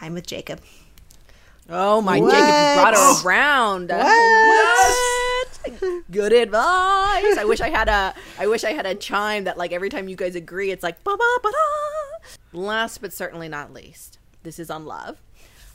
I'm 0.00 0.12
with 0.12 0.26
Jacob. 0.26 0.60
Oh 1.68 2.02
my 2.02 2.20
what? 2.20 2.30
Jacob 2.30 2.82
brought 2.82 2.94
her 2.94 3.26
around. 3.26 3.88
What? 3.88 4.04
what? 4.04 5.33
Good 6.10 6.32
advice. 6.32 7.38
I 7.38 7.44
wish 7.44 7.60
I 7.60 7.70
had 7.70 7.88
a 7.88 8.14
I 8.38 8.46
wish 8.46 8.64
I 8.64 8.72
had 8.72 8.86
a 8.86 8.94
chime 8.94 9.44
that 9.44 9.58
like 9.58 9.72
every 9.72 9.88
time 9.88 10.08
you 10.08 10.16
guys 10.16 10.34
agree 10.34 10.70
it's 10.70 10.82
like 10.82 11.02
ba 11.04 11.16
ba 11.16 11.38
ba 11.42 11.50
da. 11.50 12.58
Last 12.58 13.00
but 13.00 13.12
certainly 13.12 13.48
not 13.48 13.72
least, 13.72 14.18
this 14.42 14.58
is 14.58 14.70
on 14.70 14.86
love. 14.86 15.18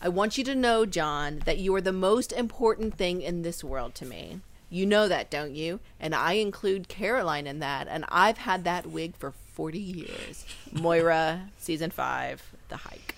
I 0.02 0.08
want 0.08 0.38
you 0.38 0.46
to 0.46 0.56
know, 0.56 0.86
John, 0.86 1.42
that 1.46 1.58
you 1.58 1.76
are 1.76 1.82
the 1.82 1.92
most 1.92 2.32
important 2.32 2.96
thing 2.96 3.22
in 3.22 3.42
this 3.42 3.64
world 3.64 3.96
to 3.96 4.06
me. 4.06 4.40
You 4.70 4.86
know 4.86 5.08
that, 5.08 5.30
don't 5.30 5.56
you? 5.56 5.82
And 6.00 6.16
I 6.16 6.34
include 6.34 6.88
Caroline 6.88 7.48
in 7.48 7.60
that, 7.60 7.88
and 7.90 8.06
I've 8.08 8.38
had 8.38 8.64
that 8.64 8.86
wig 8.86 9.16
for 9.18 9.32
40 9.32 9.78
years. 9.78 10.46
Moira, 10.72 11.50
season 11.58 11.90
5, 11.92 12.54
The 12.70 12.78
Hike. 12.78 13.16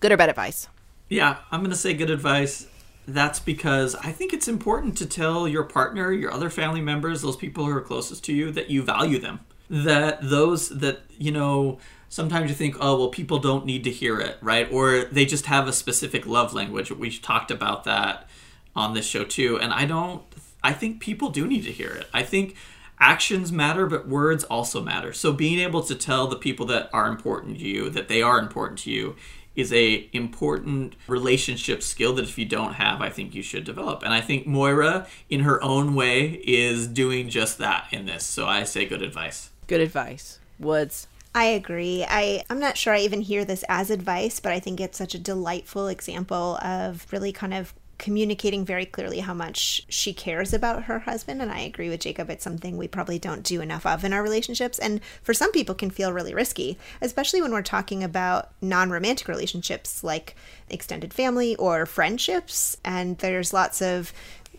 Good 0.00 0.12
or 0.12 0.16
bad 0.16 0.30
advice? 0.30 0.68
Yeah, 1.08 1.38
I'm 1.50 1.60
going 1.60 1.72
to 1.72 1.76
say 1.76 1.92
good 1.92 2.10
advice 2.10 2.66
that's 3.06 3.40
because 3.40 3.94
I 3.96 4.12
think 4.12 4.32
it's 4.32 4.48
important 4.48 4.96
to 4.98 5.06
tell 5.06 5.48
your 5.48 5.64
partner, 5.64 6.12
your 6.12 6.32
other 6.32 6.50
family 6.50 6.80
members, 6.80 7.22
those 7.22 7.36
people 7.36 7.64
who 7.64 7.72
are 7.72 7.80
closest 7.80 8.24
to 8.24 8.32
you, 8.32 8.50
that 8.52 8.70
you 8.70 8.82
value 8.82 9.18
them. 9.18 9.40
That 9.68 10.18
those 10.22 10.68
that, 10.68 11.00
you 11.18 11.32
know, 11.32 11.78
sometimes 12.08 12.50
you 12.50 12.54
think, 12.54 12.76
oh, 12.78 12.98
well, 12.98 13.08
people 13.08 13.38
don't 13.38 13.64
need 13.64 13.84
to 13.84 13.90
hear 13.90 14.20
it, 14.20 14.36
right? 14.42 14.70
Or 14.70 15.04
they 15.04 15.24
just 15.24 15.46
have 15.46 15.66
a 15.66 15.72
specific 15.72 16.26
love 16.26 16.52
language. 16.52 16.90
We've 16.90 17.20
talked 17.20 17.50
about 17.50 17.84
that 17.84 18.28
on 18.76 18.94
this 18.94 19.06
show 19.06 19.24
too. 19.24 19.58
And 19.58 19.72
I 19.72 19.86
don't, 19.86 20.22
I 20.62 20.72
think 20.72 21.00
people 21.00 21.30
do 21.30 21.46
need 21.46 21.64
to 21.64 21.72
hear 21.72 21.90
it. 21.90 22.06
I 22.12 22.22
think 22.22 22.54
actions 23.00 23.50
matter, 23.50 23.86
but 23.86 24.06
words 24.06 24.44
also 24.44 24.80
matter. 24.80 25.12
So 25.12 25.32
being 25.32 25.58
able 25.58 25.82
to 25.82 25.94
tell 25.94 26.28
the 26.28 26.36
people 26.36 26.66
that 26.66 26.88
are 26.92 27.08
important 27.08 27.58
to 27.58 27.64
you 27.66 27.90
that 27.90 28.08
they 28.08 28.22
are 28.22 28.38
important 28.38 28.78
to 28.80 28.90
you 28.90 29.16
is 29.54 29.72
a 29.72 30.08
important 30.12 30.94
relationship 31.06 31.82
skill 31.82 32.14
that 32.14 32.24
if 32.24 32.38
you 32.38 32.44
don't 32.44 32.74
have 32.74 33.00
i 33.00 33.08
think 33.10 33.34
you 33.34 33.42
should 33.42 33.64
develop. 33.64 34.02
And 34.02 34.12
i 34.12 34.20
think 34.20 34.46
moira 34.46 35.06
in 35.28 35.40
her 35.40 35.62
own 35.62 35.94
way 35.94 36.42
is 36.44 36.86
doing 36.86 37.28
just 37.28 37.58
that 37.58 37.86
in 37.90 38.06
this. 38.06 38.24
So 38.24 38.46
i 38.46 38.64
say 38.64 38.84
good 38.86 39.02
advice. 39.02 39.50
Good 39.66 39.80
advice. 39.80 40.38
Woods? 40.58 41.06
I 41.34 41.44
agree. 41.44 42.04
I, 42.06 42.44
I'm 42.50 42.58
not 42.58 42.76
sure 42.76 42.92
I 42.92 42.98
even 42.98 43.22
hear 43.22 43.44
this 43.44 43.64
as 43.68 43.90
advice, 43.90 44.38
but 44.38 44.52
I 44.52 44.60
think 44.60 44.80
it's 44.80 44.98
such 44.98 45.14
a 45.14 45.18
delightful 45.18 45.88
example 45.88 46.58
of 46.62 47.06
really 47.10 47.32
kind 47.32 47.54
of 47.54 47.72
communicating 47.98 48.64
very 48.64 48.84
clearly 48.84 49.20
how 49.20 49.34
much 49.34 49.84
she 49.88 50.12
cares 50.12 50.52
about 50.52 50.84
her 50.84 51.00
husband 51.00 51.40
and 51.40 51.52
I 51.52 51.60
agree 51.60 51.88
with 51.88 52.00
Jacob 52.00 52.30
it's 52.30 52.42
something 52.42 52.76
we 52.76 52.88
probably 52.88 53.18
don't 53.18 53.42
do 53.42 53.60
enough 53.60 53.86
of 53.86 54.04
in 54.04 54.12
our 54.12 54.22
relationships 54.22 54.78
and 54.78 55.00
for 55.22 55.32
some 55.32 55.52
people 55.52 55.74
can 55.74 55.90
feel 55.90 56.12
really 56.12 56.34
risky 56.34 56.78
especially 57.00 57.40
when 57.40 57.52
we're 57.52 57.62
talking 57.62 58.02
about 58.02 58.50
non-romantic 58.60 59.28
relationships 59.28 60.02
like 60.02 60.34
extended 60.68 61.14
family 61.14 61.54
or 61.56 61.86
friendships 61.86 62.76
and 62.84 63.18
there's 63.18 63.52
lots 63.52 63.80
of 63.80 64.12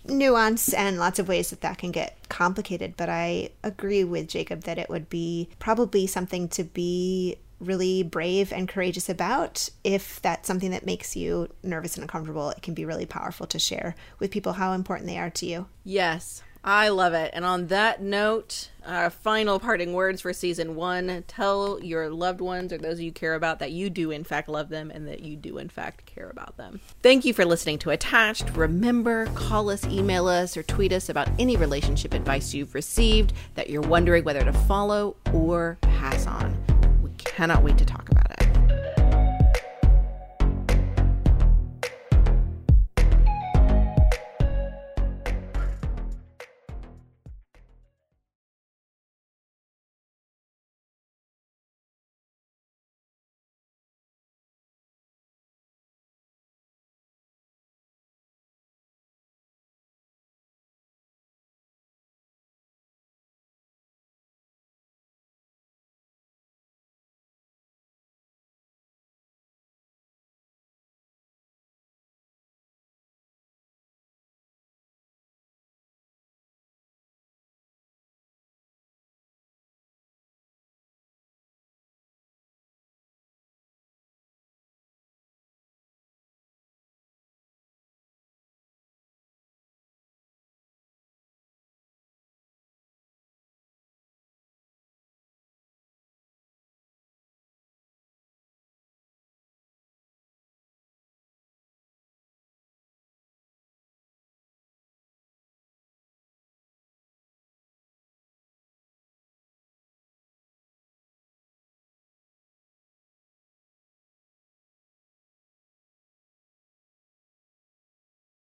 nuance 0.05 0.73
and 0.73 0.97
lots 0.97 1.19
of 1.19 1.27
ways 1.27 1.49
that 1.49 1.61
that 1.61 1.77
can 1.77 1.91
get 1.91 2.17
complicated 2.29 2.95
but 2.97 3.09
I 3.09 3.49
agree 3.63 4.03
with 4.03 4.27
Jacob 4.27 4.63
that 4.63 4.77
it 4.77 4.89
would 4.89 5.09
be 5.09 5.49
probably 5.59 6.07
something 6.07 6.47
to 6.49 6.63
be 6.63 7.37
really 7.63 8.03
brave 8.03 8.53
and 8.53 8.67
courageous 8.67 9.09
about. 9.09 9.69
If 9.83 10.21
that's 10.21 10.47
something 10.47 10.71
that 10.71 10.85
makes 10.85 11.15
you 11.15 11.49
nervous 11.63 11.95
and 11.95 12.03
uncomfortable, 12.03 12.49
it 12.49 12.61
can 12.61 12.73
be 12.73 12.85
really 12.85 13.05
powerful 13.05 13.47
to 13.47 13.59
share 13.59 13.95
with 14.19 14.31
people 14.31 14.53
how 14.53 14.73
important 14.73 15.07
they 15.07 15.17
are 15.17 15.29
to 15.31 15.45
you. 15.45 15.67
Yes, 15.83 16.43
I 16.63 16.89
love 16.89 17.13
it. 17.13 17.31
And 17.33 17.43
on 17.43 17.67
that 17.67 18.01
note, 18.01 18.69
our 18.85 19.09
final 19.09 19.59
parting 19.59 19.91
words 19.91 20.21
for 20.21 20.31
season 20.31 20.75
one 20.75 21.25
tell 21.27 21.83
your 21.83 22.09
loved 22.09 22.39
ones 22.39 22.71
or 22.71 22.77
those 22.77 23.01
you 23.01 23.11
care 23.11 23.35
about 23.35 23.59
that 23.59 23.71
you 23.71 23.89
do, 23.89 24.11
in 24.11 24.23
fact, 24.23 24.47
love 24.47 24.69
them 24.69 24.89
and 24.89 25.07
that 25.07 25.19
you 25.21 25.35
do, 25.35 25.57
in 25.57 25.67
fact, 25.67 26.05
care 26.05 26.29
about 26.29 26.55
them. 26.55 26.79
Thank 27.01 27.25
you 27.25 27.33
for 27.33 27.43
listening 27.43 27.79
to 27.79 27.89
Attached. 27.89 28.49
Remember, 28.55 29.25
call 29.35 29.69
us, 29.69 29.85
email 29.85 30.27
us, 30.27 30.55
or 30.55 30.63
tweet 30.63 30.93
us 30.93 31.09
about 31.09 31.27
any 31.37 31.57
relationship 31.57 32.13
advice 32.13 32.53
you've 32.53 32.75
received 32.75 33.33
that 33.55 33.69
you're 33.69 33.81
wondering 33.81 34.23
whether 34.23 34.43
to 34.43 34.53
follow 34.53 35.17
or 35.33 35.77
pass 35.81 36.27
on 36.27 36.72
cannot 37.23 37.63
wait 37.63 37.77
to 37.77 37.85
talk 37.85 38.09
about 38.09 38.29
it. 38.39 38.52